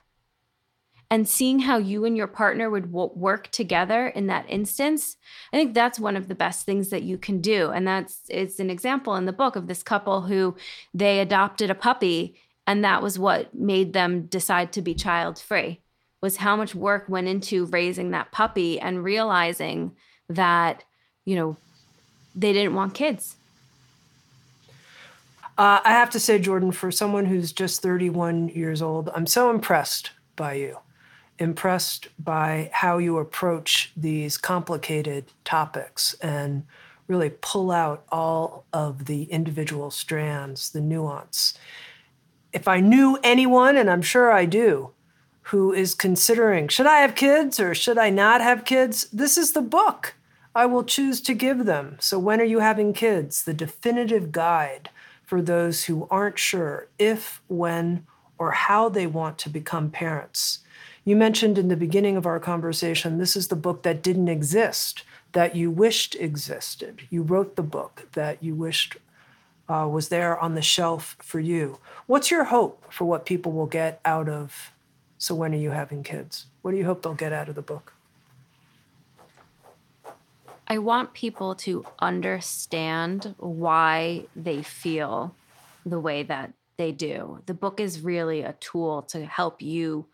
and 1.11 1.27
seeing 1.27 1.61
how 1.61 1.79
you 1.79 2.05
and 2.05 2.14
your 2.14 2.27
partner 2.27 2.68
would 2.68 2.93
w- 2.93 3.11
work 3.14 3.51
together 3.51 4.09
in 4.09 4.27
that 4.27 4.45
instance 4.51 5.16
i 5.51 5.57
think 5.57 5.72
that's 5.72 5.99
one 5.99 6.14
of 6.14 6.29
the 6.29 6.35
best 6.35 6.66
things 6.66 6.91
that 6.91 7.03
you 7.03 7.16
can 7.16 7.41
do. 7.41 7.70
And 7.70 7.89
that's 7.89 8.20
it's 8.29 8.61
an 8.61 8.68
example 8.68 9.16
in 9.16 9.25
the 9.25 9.33
book 9.33 9.57
of 9.57 9.66
this 9.66 9.83
couple 9.83 10.20
who 10.20 10.55
they 10.93 11.20
adopted 11.20 11.70
a 11.70 11.75
puppy 11.75 12.37
and 12.66 12.85
that 12.85 13.03
was 13.03 13.18
what 13.18 13.55
made 13.55 13.95
them 13.95 14.27
decide 14.27 14.72
to 14.72 14.83
be 14.83 14.95
child 14.95 15.39
free 15.39 15.81
was 16.20 16.37
how 16.37 16.55
much 16.55 16.75
work 16.75 17.09
went 17.09 17.29
into 17.29 17.64
raising 17.64 18.11
that 18.11 18.31
puppy 18.31 18.79
and 18.79 19.03
realizing 19.03 19.93
that 20.29 20.85
you 21.25 21.37
know, 21.37 21.57
they 22.35 22.53
didn't 22.53 22.75
want 22.75 22.95
kids. 22.95 23.37
Uh, 25.57 25.81
I 25.85 25.93
have 25.93 26.11
to 26.11 26.20
say, 26.20 26.39
Jordan, 26.39 26.72
for 26.72 26.91
someone 26.91 27.27
who's 27.27 27.53
just 27.53 27.81
31 27.81 28.49
years 28.49 28.83
old, 28.83 29.09
I'm 29.14 29.27
so 29.27 29.51
impressed 29.51 30.11
by 30.35 30.55
you. 30.55 30.79
Impressed 31.39 32.09
by 32.18 32.70
how 32.72 32.99
you 32.99 33.18
approach 33.18 33.93
these 33.97 34.37
complicated 34.37 35.27
topics 35.45 36.14
and 36.14 36.64
really 37.07 37.31
pull 37.41 37.70
out 37.70 38.05
all 38.09 38.64
of 38.72 39.05
the 39.05 39.25
individual 39.25 39.91
strands, 39.91 40.70
the 40.70 40.81
nuance. 40.81 41.55
If 42.53 42.66
I 42.66 42.81
knew 42.81 43.18
anyone, 43.22 43.77
and 43.77 43.91
I'm 43.91 44.03
sure 44.03 44.33
I 44.33 44.47
do, 44.47 44.91
who 45.49 45.72
is 45.72 45.95
considering 45.95 46.68
should 46.68 46.87
I 46.87 47.01
have 47.01 47.14
kids 47.14 47.61
or 47.61 47.75
should 47.75 47.99
I 47.99 48.11
not 48.11 48.41
have 48.41 48.64
kids, 48.64 49.07
this 49.12 49.37
is 49.37 49.53
the 49.53 49.61
book. 49.61 50.14
I 50.55 50.66
will 50.66 50.84
choose 50.84 51.20
to 51.22 51.34
give 51.34 51.64
them. 51.64 51.96
So, 52.00 52.18
when 52.18 52.40
are 52.40 52.44
you 52.44 52.61
having 52.61 52.92
kids? 52.92 53.42
The 53.42 53.55
definitive 53.55 54.30
guide 54.30 54.90
for 55.24 55.42
those 55.42 55.84
who 55.84 56.07
aren't 56.11 56.38
sure 56.38 56.88
if, 56.98 57.42
when, 57.48 58.07
or 58.38 58.52
how 58.52 58.88
they 58.88 59.07
want 59.07 59.38
to 59.38 59.48
become 59.48 59.90
parents. 59.90 60.61
You 61.05 61.16
mentioned 61.16 61.59
in 61.59 61.68
the 61.68 61.76
beginning 61.76 62.16
of 62.16 62.24
our 62.24 62.38
conversation, 62.38 63.18
this 63.18 63.36
is 63.36 63.48
the 63.48 63.57
book 63.57 63.82
that 63.82 64.02
didn't 64.02 64.28
exist, 64.28 65.02
that 65.32 65.57
you 65.57 65.70
wished 65.70 66.14
existed. 66.14 67.02
You 67.11 67.22
wrote 67.22 67.57
the 67.57 67.62
book 67.62 68.09
that 68.12 68.42
you 68.42 68.55
wished 68.55 68.96
uh, 69.68 69.88
was 69.90 70.09
there 70.09 70.38
on 70.38 70.55
the 70.55 70.62
shelf 70.62 71.16
for 71.20 71.40
you. 71.40 71.78
What's 72.07 72.30
your 72.30 72.44
hope 72.44 72.92
for 72.92 73.05
what 73.05 73.26
people 73.26 73.52
will 73.52 73.66
get 73.66 74.00
out 74.05 74.28
of 74.28 74.72
So 75.18 75.34
When 75.34 75.52
Are 75.52 75.59
You 75.59 75.70
Having 75.70 76.05
Kids? 76.05 76.46
What 76.62 76.70
do 76.70 76.76
you 76.76 76.84
hope 76.84 77.02
they'll 77.02 77.14
get 77.14 77.32
out 77.32 77.48
of 77.48 77.55
the 77.55 77.62
book? 77.62 77.92
I 80.66 80.78
want 80.78 81.12
people 81.12 81.54
to 81.56 81.84
understand 81.98 83.34
why 83.38 84.26
they 84.34 84.62
feel 84.62 85.34
the 85.84 86.00
way 86.00 86.22
that 86.22 86.52
they 86.76 86.92
do. 86.92 87.40
The 87.46 87.54
book 87.54 87.80
is 87.80 88.00
really 88.00 88.42
a 88.42 88.54
tool 88.54 89.02
to 89.02 89.24
help 89.24 89.60
you 89.60 90.06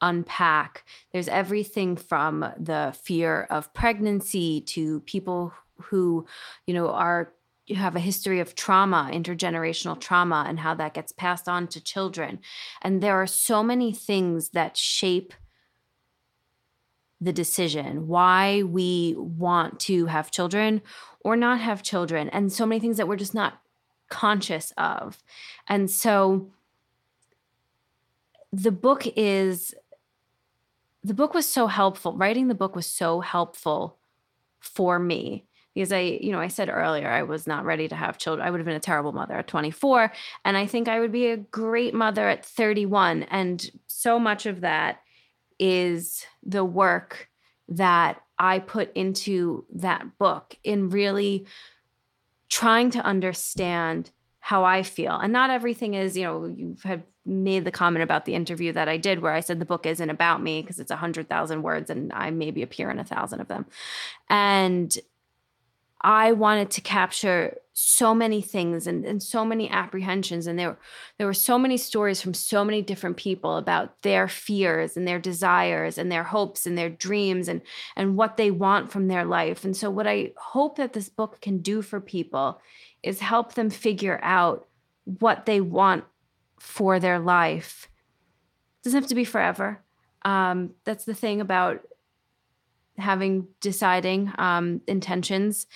unpack. 0.00 0.84
There's 1.12 1.28
everything 1.28 1.96
from 1.96 2.40
the 2.58 2.94
fear 3.02 3.46
of 3.50 3.72
pregnancy 3.72 4.60
to 4.62 5.00
people 5.00 5.52
who, 5.80 6.26
you 6.66 6.74
know, 6.74 6.88
are 6.88 7.32
you 7.66 7.76
have 7.76 7.96
a 7.96 8.00
history 8.00 8.40
of 8.40 8.54
trauma, 8.54 9.08
intergenerational 9.10 9.98
trauma, 9.98 10.44
and 10.46 10.60
how 10.60 10.74
that 10.74 10.92
gets 10.92 11.12
passed 11.12 11.48
on 11.48 11.66
to 11.68 11.80
children. 11.80 12.40
And 12.82 13.02
there 13.02 13.14
are 13.14 13.26
so 13.26 13.62
many 13.62 13.90
things 13.90 14.50
that 14.50 14.76
shape 14.76 15.32
the 17.20 17.32
decision, 17.32 18.06
why 18.06 18.62
we 18.62 19.14
want 19.16 19.80
to 19.80 20.06
have 20.06 20.30
children 20.30 20.82
or 21.20 21.36
not 21.36 21.60
have 21.60 21.82
children, 21.82 22.28
and 22.30 22.52
so 22.52 22.66
many 22.66 22.80
things 22.80 22.96
that 22.98 23.08
we're 23.08 23.16
just 23.16 23.34
not 23.34 23.60
conscious 24.08 24.72
of. 24.76 25.22
And 25.68 25.90
so 25.90 26.50
the 28.52 28.70
book 28.70 29.06
is 29.16 29.74
the 31.02 31.14
book 31.14 31.34
was 31.34 31.48
so 31.48 31.66
helpful. 31.66 32.16
Writing 32.16 32.48
the 32.48 32.54
book 32.54 32.74
was 32.74 32.86
so 32.86 33.20
helpful 33.20 33.98
for 34.60 34.98
me 34.98 35.44
because 35.74 35.92
I, 35.92 36.00
you 36.00 36.32
know, 36.32 36.40
I 36.40 36.48
said 36.48 36.68
earlier 36.70 37.08
I 37.08 37.24
was 37.24 37.46
not 37.46 37.64
ready 37.64 37.88
to 37.88 37.96
have 37.96 38.16
children. 38.16 38.46
I 38.46 38.50
would 38.50 38.60
have 38.60 38.66
been 38.66 38.76
a 38.76 38.80
terrible 38.80 39.12
mother 39.12 39.34
at 39.34 39.48
24 39.48 40.12
and 40.44 40.56
I 40.56 40.66
think 40.66 40.88
I 40.88 41.00
would 41.00 41.12
be 41.12 41.26
a 41.26 41.36
great 41.36 41.94
mother 41.94 42.28
at 42.28 42.46
31 42.46 43.24
and 43.24 43.70
so 43.86 44.18
much 44.18 44.46
of 44.46 44.60
that 44.62 45.00
is 45.58 46.26
the 46.42 46.64
work 46.64 47.28
that 47.68 48.20
I 48.38 48.58
put 48.58 48.92
into 48.94 49.64
that 49.74 50.18
book 50.18 50.56
in 50.64 50.90
really 50.90 51.46
trying 52.48 52.90
to 52.90 53.00
understand 53.00 54.10
how 54.40 54.64
I 54.64 54.82
feel. 54.82 55.16
And 55.16 55.32
not 55.32 55.50
everything 55.50 55.94
is, 55.94 56.16
you 56.16 56.24
know, 56.24 56.44
you 56.46 56.76
have 56.84 57.02
made 57.24 57.64
the 57.64 57.70
comment 57.70 58.02
about 58.02 58.26
the 58.26 58.34
interview 58.34 58.72
that 58.72 58.88
I 58.88 58.98
did 58.98 59.20
where 59.20 59.32
I 59.32 59.40
said 59.40 59.58
the 59.58 59.64
book 59.64 59.86
isn't 59.86 60.10
about 60.10 60.42
me 60.42 60.60
because 60.60 60.78
it's 60.78 60.90
a 60.90 60.96
hundred 60.96 61.28
thousand 61.28 61.62
words 61.62 61.88
and 61.88 62.12
I 62.12 62.30
maybe 62.30 62.62
appear 62.62 62.90
in 62.90 62.98
a 62.98 63.04
thousand 63.04 63.40
of 63.40 63.48
them. 63.48 63.64
And 64.28 64.94
I 66.04 66.32
wanted 66.32 66.70
to 66.72 66.82
capture 66.82 67.56
so 67.72 68.14
many 68.14 68.42
things 68.42 68.86
and, 68.86 69.06
and 69.06 69.22
so 69.22 69.42
many 69.42 69.70
apprehensions. 69.70 70.46
And 70.46 70.58
there, 70.58 70.78
there 71.16 71.26
were 71.26 71.32
so 71.32 71.58
many 71.58 71.78
stories 71.78 72.20
from 72.20 72.34
so 72.34 72.62
many 72.62 72.82
different 72.82 73.16
people 73.16 73.56
about 73.56 74.02
their 74.02 74.28
fears 74.28 74.98
and 74.98 75.08
their 75.08 75.18
desires 75.18 75.96
and 75.96 76.12
their 76.12 76.22
hopes 76.22 76.66
and 76.66 76.76
their 76.76 76.90
dreams 76.90 77.48
and, 77.48 77.62
and 77.96 78.16
what 78.16 78.36
they 78.36 78.50
want 78.50 78.92
from 78.92 79.08
their 79.08 79.24
life. 79.24 79.64
And 79.64 79.74
so, 79.74 79.90
what 79.90 80.06
I 80.06 80.32
hope 80.36 80.76
that 80.76 80.92
this 80.92 81.08
book 81.08 81.40
can 81.40 81.58
do 81.58 81.80
for 81.80 82.00
people 82.00 82.60
is 83.02 83.20
help 83.20 83.54
them 83.54 83.70
figure 83.70 84.20
out 84.22 84.68
what 85.04 85.46
they 85.46 85.60
want 85.60 86.04
for 86.60 87.00
their 87.00 87.18
life. 87.18 87.88
It 88.80 88.84
doesn't 88.84 89.02
have 89.02 89.08
to 89.08 89.14
be 89.14 89.24
forever. 89.24 89.82
Um, 90.22 90.74
that's 90.84 91.06
the 91.06 91.14
thing 91.14 91.40
about 91.40 91.80
having 92.98 93.48
deciding 93.60 94.32
um, 94.38 94.80
intentions 94.86 95.66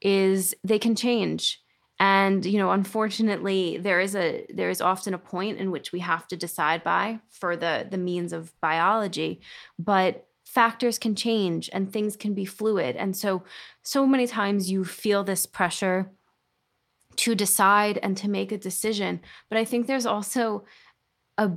is 0.00 0.54
they 0.64 0.78
can 0.78 0.94
change. 0.94 1.62
And 2.00 2.46
you 2.46 2.58
know 2.58 2.70
unfortunately 2.70 3.78
there 3.78 4.00
is 4.00 4.14
a 4.14 4.46
there 4.54 4.70
is 4.70 4.80
often 4.80 5.14
a 5.14 5.18
point 5.18 5.58
in 5.58 5.72
which 5.72 5.90
we 5.90 5.98
have 5.98 6.28
to 6.28 6.36
decide 6.36 6.84
by 6.84 7.18
for 7.28 7.56
the 7.56 7.88
the 7.90 7.98
means 7.98 8.32
of 8.32 8.52
biology. 8.60 9.40
But 9.78 10.26
factors 10.44 10.98
can 10.98 11.14
change 11.14 11.68
and 11.72 11.92
things 11.92 12.16
can 12.16 12.34
be 12.34 12.44
fluid. 12.44 12.94
And 12.96 13.16
so 13.16 13.42
so 13.82 14.06
many 14.06 14.28
times 14.28 14.70
you 14.70 14.84
feel 14.84 15.24
this 15.24 15.44
pressure 15.44 16.12
to 17.16 17.34
decide 17.34 17.98
and 18.00 18.16
to 18.16 18.30
make 18.30 18.52
a 18.52 18.58
decision. 18.58 19.20
But 19.48 19.58
i 19.58 19.64
think 19.64 19.86
there's 19.86 20.06
also 20.06 20.64
a 21.36 21.50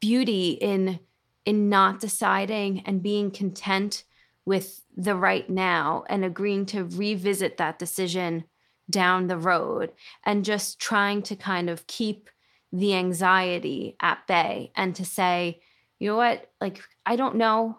beauty 0.00 0.50
in 0.50 0.98
in 1.44 1.68
not 1.68 2.00
deciding 2.00 2.80
and 2.80 3.02
being 3.02 3.30
content 3.30 4.04
with 4.44 4.82
the 4.96 5.14
right 5.14 5.48
now 5.48 6.04
and 6.08 6.24
agreeing 6.24 6.66
to 6.66 6.84
revisit 6.84 7.56
that 7.56 7.78
decision 7.78 8.44
down 8.90 9.26
the 9.26 9.38
road 9.38 9.92
and 10.24 10.44
just 10.44 10.78
trying 10.78 11.22
to 11.22 11.36
kind 11.36 11.70
of 11.70 11.86
keep 11.86 12.28
the 12.72 12.94
anxiety 12.94 13.96
at 14.00 14.26
bay 14.26 14.72
and 14.74 14.94
to 14.96 15.04
say 15.04 15.60
you 16.02 16.08
know 16.08 16.16
what? 16.16 16.50
Like 16.60 16.82
i 17.06 17.14
don't 17.14 17.36
know 17.36 17.78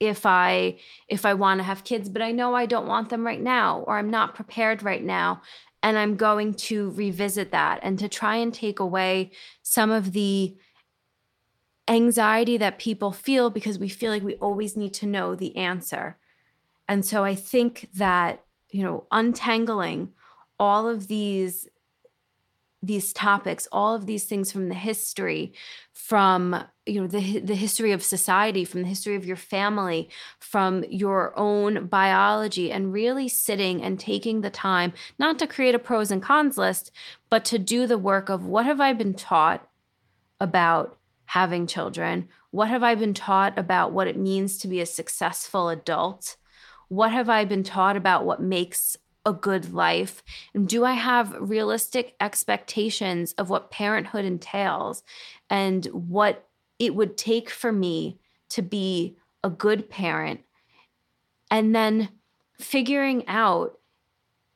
if 0.00 0.24
i 0.24 0.78
if 1.08 1.26
i 1.26 1.34
want 1.34 1.58
to 1.58 1.64
have 1.64 1.84
kids 1.84 2.08
but 2.08 2.22
i 2.22 2.32
know 2.32 2.54
i 2.54 2.64
don't 2.64 2.86
want 2.86 3.10
them 3.10 3.26
right 3.26 3.40
now 3.40 3.84
or 3.86 3.98
i'm 3.98 4.10
not 4.10 4.34
prepared 4.34 4.82
right 4.82 5.04
now 5.04 5.42
and 5.82 5.98
i'm 5.98 6.16
going 6.16 6.54
to 6.54 6.90
revisit 6.92 7.52
that 7.52 7.78
and 7.82 7.98
to 7.98 8.08
try 8.08 8.36
and 8.36 8.54
take 8.54 8.80
away 8.80 9.30
some 9.62 9.90
of 9.90 10.12
the 10.12 10.56
anxiety 11.90 12.56
that 12.56 12.78
people 12.78 13.12
feel 13.12 13.50
because 13.50 13.78
we 13.78 13.88
feel 13.88 14.12
like 14.12 14.22
we 14.22 14.36
always 14.36 14.76
need 14.76 14.94
to 14.94 15.06
know 15.06 15.34
the 15.34 15.56
answer. 15.56 16.16
And 16.88 17.04
so 17.04 17.24
I 17.24 17.34
think 17.34 17.88
that, 17.94 18.44
you 18.70 18.82
know, 18.82 19.06
untangling 19.10 20.12
all 20.58 20.88
of 20.88 21.08
these 21.08 21.68
these 22.82 23.12
topics 23.12 23.68
all 23.72 23.94
of 23.94 24.06
these 24.06 24.24
things 24.24 24.50
from 24.50 24.70
the 24.70 24.74
history 24.74 25.52
from 25.92 26.64
you 26.86 26.98
know 26.98 27.06
the 27.06 27.38
the 27.40 27.54
history 27.54 27.92
of 27.92 28.02
society 28.02 28.64
from 28.64 28.80
the 28.80 28.88
history 28.88 29.14
of 29.14 29.26
your 29.26 29.36
family 29.36 30.08
from 30.38 30.82
your 30.88 31.38
own 31.38 31.86
biology 31.88 32.72
and 32.72 32.90
really 32.90 33.28
sitting 33.28 33.82
and 33.82 34.00
taking 34.00 34.40
the 34.40 34.48
time 34.48 34.94
not 35.18 35.38
to 35.38 35.46
create 35.46 35.74
a 35.74 35.78
pros 35.78 36.10
and 36.10 36.22
cons 36.22 36.56
list 36.56 36.90
but 37.28 37.44
to 37.44 37.58
do 37.58 37.86
the 37.86 37.98
work 37.98 38.30
of 38.30 38.46
what 38.46 38.64
have 38.64 38.80
i 38.80 38.94
been 38.94 39.12
taught 39.12 39.68
about 40.40 40.96
having 41.30 41.64
children? 41.64 42.26
What 42.50 42.68
have 42.70 42.82
I 42.82 42.96
been 42.96 43.14
taught 43.14 43.56
about 43.56 43.92
what 43.92 44.08
it 44.08 44.18
means 44.18 44.58
to 44.58 44.68
be 44.68 44.80
a 44.80 44.86
successful 44.86 45.68
adult? 45.68 46.36
What 46.88 47.12
have 47.12 47.28
I 47.28 47.44
been 47.44 47.62
taught 47.62 47.96
about 47.96 48.24
what 48.24 48.42
makes 48.42 48.96
a 49.24 49.32
good 49.32 49.72
life? 49.72 50.24
And 50.54 50.68
do 50.68 50.84
I 50.84 50.94
have 50.94 51.36
realistic 51.38 52.16
expectations 52.20 53.32
of 53.34 53.48
what 53.48 53.70
parenthood 53.70 54.24
entails 54.24 55.04
and 55.48 55.86
what 55.86 56.48
it 56.80 56.96
would 56.96 57.16
take 57.16 57.48
for 57.48 57.70
me 57.70 58.18
to 58.48 58.60
be 58.60 59.16
a 59.44 59.50
good 59.50 59.88
parent? 59.88 60.40
And 61.48 61.76
then 61.76 62.08
figuring 62.58 63.22
out 63.28 63.78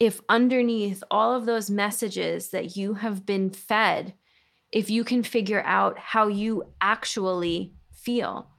if 0.01 0.21
underneath 0.29 1.05
all 1.09 1.37
of 1.37 1.47
those 1.47 1.71
messages 1.71 2.49
that 2.49 2.77
you 2.77 2.95
have 2.95 3.25
been 3.25 3.51
fed 3.51 4.15
if 4.75 4.91
you 4.91 5.05
can 5.05 5.23
figure 5.23 5.63
out 5.63 5.97
how 5.99 6.27
you 6.27 6.65
actually 6.81 7.73
feel 7.93 8.51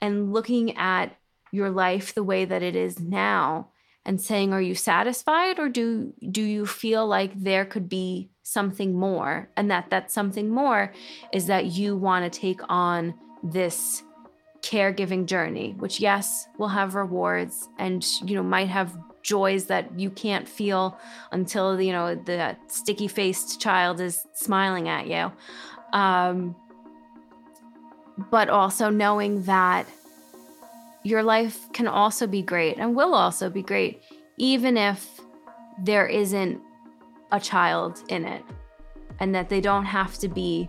and 0.00 0.32
looking 0.32 0.76
at 0.76 1.16
your 1.50 1.68
life 1.68 2.14
the 2.14 2.22
way 2.22 2.44
that 2.44 2.62
it 2.62 2.76
is 2.76 3.00
now 3.00 3.68
and 4.04 4.20
saying 4.20 4.52
are 4.52 4.62
you 4.62 4.74
satisfied 4.74 5.58
or 5.58 5.68
do 5.68 6.14
do 6.30 6.42
you 6.42 6.64
feel 6.64 7.06
like 7.06 7.32
there 7.34 7.66
could 7.66 7.88
be 7.88 8.30
something 8.42 8.94
more? 8.94 9.50
And 9.56 9.70
that 9.70 9.90
that 9.90 10.10
something 10.12 10.48
more 10.48 10.94
is 11.32 11.46
that 11.48 11.66
you 11.66 11.96
want 11.96 12.32
to 12.32 12.40
take 12.40 12.60
on 12.68 13.14
this 13.42 14.02
caregiving 14.62 15.26
journey 15.26 15.74
which 15.78 16.00
yes 16.00 16.48
will 16.58 16.68
have 16.68 16.96
rewards 16.96 17.68
and 17.78 18.04
you 18.24 18.34
know 18.34 18.42
might 18.42 18.68
have 18.68 18.98
joys 19.22 19.66
that 19.66 19.98
you 19.98 20.10
can't 20.10 20.48
feel 20.48 20.98
until 21.32 21.80
you 21.80 21.92
know 21.92 22.14
the 22.14 22.56
sticky 22.68 23.08
faced 23.08 23.60
child 23.60 24.00
is 24.00 24.26
smiling 24.34 24.88
at 24.88 25.06
you. 25.06 25.32
Um, 25.92 26.54
but 28.30 28.48
also 28.48 28.90
knowing 28.90 29.42
that 29.44 29.86
your 31.04 31.22
life 31.22 31.72
can 31.72 31.86
also 31.86 32.26
be 32.26 32.42
great 32.42 32.78
and 32.78 32.94
will 32.94 33.14
also 33.14 33.48
be 33.48 33.62
great 33.62 34.02
even 34.36 34.76
if 34.76 35.20
there 35.82 36.06
isn't 36.06 36.60
a 37.32 37.40
child 37.40 38.02
in 38.08 38.24
it 38.24 38.44
and 39.20 39.34
that 39.34 39.48
they 39.48 39.60
don't 39.60 39.84
have 39.84 40.18
to 40.18 40.28
be 40.28 40.68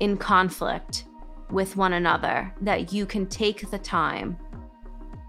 in 0.00 0.16
conflict 0.16 1.04
with 1.50 1.76
one 1.76 1.92
another 1.92 2.52
that 2.60 2.92
you 2.92 3.06
can 3.06 3.26
take 3.26 3.70
the 3.70 3.78
time 3.78 4.36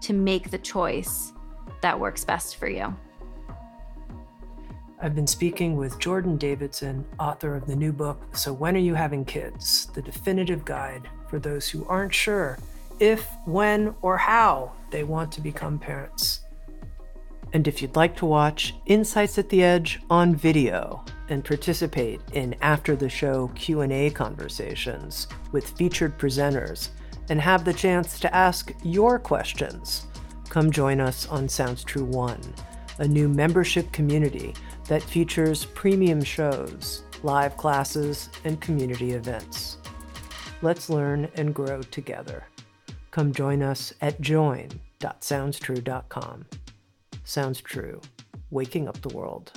to 0.00 0.12
make 0.12 0.50
the 0.50 0.58
choice 0.58 1.32
that 1.80 1.98
works 1.98 2.24
best 2.24 2.56
for 2.56 2.68
you. 2.68 2.94
I've 5.00 5.14
been 5.14 5.26
speaking 5.26 5.76
with 5.76 5.98
Jordan 5.98 6.38
Davidson, 6.38 7.04
author 7.20 7.54
of 7.54 7.66
the 7.66 7.76
new 7.76 7.92
book, 7.92 8.34
So 8.34 8.52
When 8.52 8.76
Are 8.76 8.80
You 8.80 8.94
Having 8.94 9.26
Kids? 9.26 9.86
The 9.94 10.00
definitive 10.00 10.64
guide 10.64 11.08
for 11.28 11.38
those 11.38 11.68
who 11.68 11.84
aren't 11.86 12.14
sure 12.14 12.58
if, 12.98 13.28
when, 13.44 13.94
or 14.00 14.16
how 14.16 14.72
they 14.90 15.04
want 15.04 15.30
to 15.32 15.42
become 15.42 15.78
parents. 15.78 16.40
And 17.52 17.68
if 17.68 17.80
you'd 17.80 17.96
like 17.96 18.16
to 18.16 18.26
watch 18.26 18.74
Insights 18.86 19.38
at 19.38 19.48
the 19.50 19.62
Edge 19.62 20.00
on 20.08 20.34
video 20.34 21.04
and 21.28 21.44
participate 21.44 22.20
in 22.32 22.54
after 22.62 22.96
the 22.96 23.08
show 23.08 23.48
Q&A 23.54 24.10
conversations 24.10 25.28
with 25.52 25.70
featured 25.70 26.18
presenters 26.18 26.88
and 27.28 27.40
have 27.40 27.64
the 27.64 27.74
chance 27.74 28.18
to 28.20 28.34
ask 28.34 28.72
your 28.82 29.18
questions, 29.18 30.06
come 30.46 30.70
join 30.70 31.00
us 31.00 31.26
on 31.28 31.48
Sounds 31.48 31.82
True 31.84 32.04
1, 32.04 32.40
a 32.98 33.08
new 33.08 33.28
membership 33.28 33.90
community 33.92 34.54
that 34.88 35.02
features 35.02 35.66
premium 35.66 36.22
shows, 36.22 37.02
live 37.22 37.56
classes, 37.56 38.28
and 38.44 38.60
community 38.60 39.12
events. 39.12 39.78
Let's 40.62 40.88
learn 40.88 41.28
and 41.34 41.54
grow 41.54 41.82
together. 41.82 42.44
Come 43.10 43.32
join 43.32 43.62
us 43.62 43.92
at 44.00 44.20
join.soundstrue.com. 44.20 46.46
Sounds 47.24 47.60
True, 47.60 48.00
waking 48.50 48.88
up 48.88 49.00
the 49.02 49.16
world. 49.16 49.52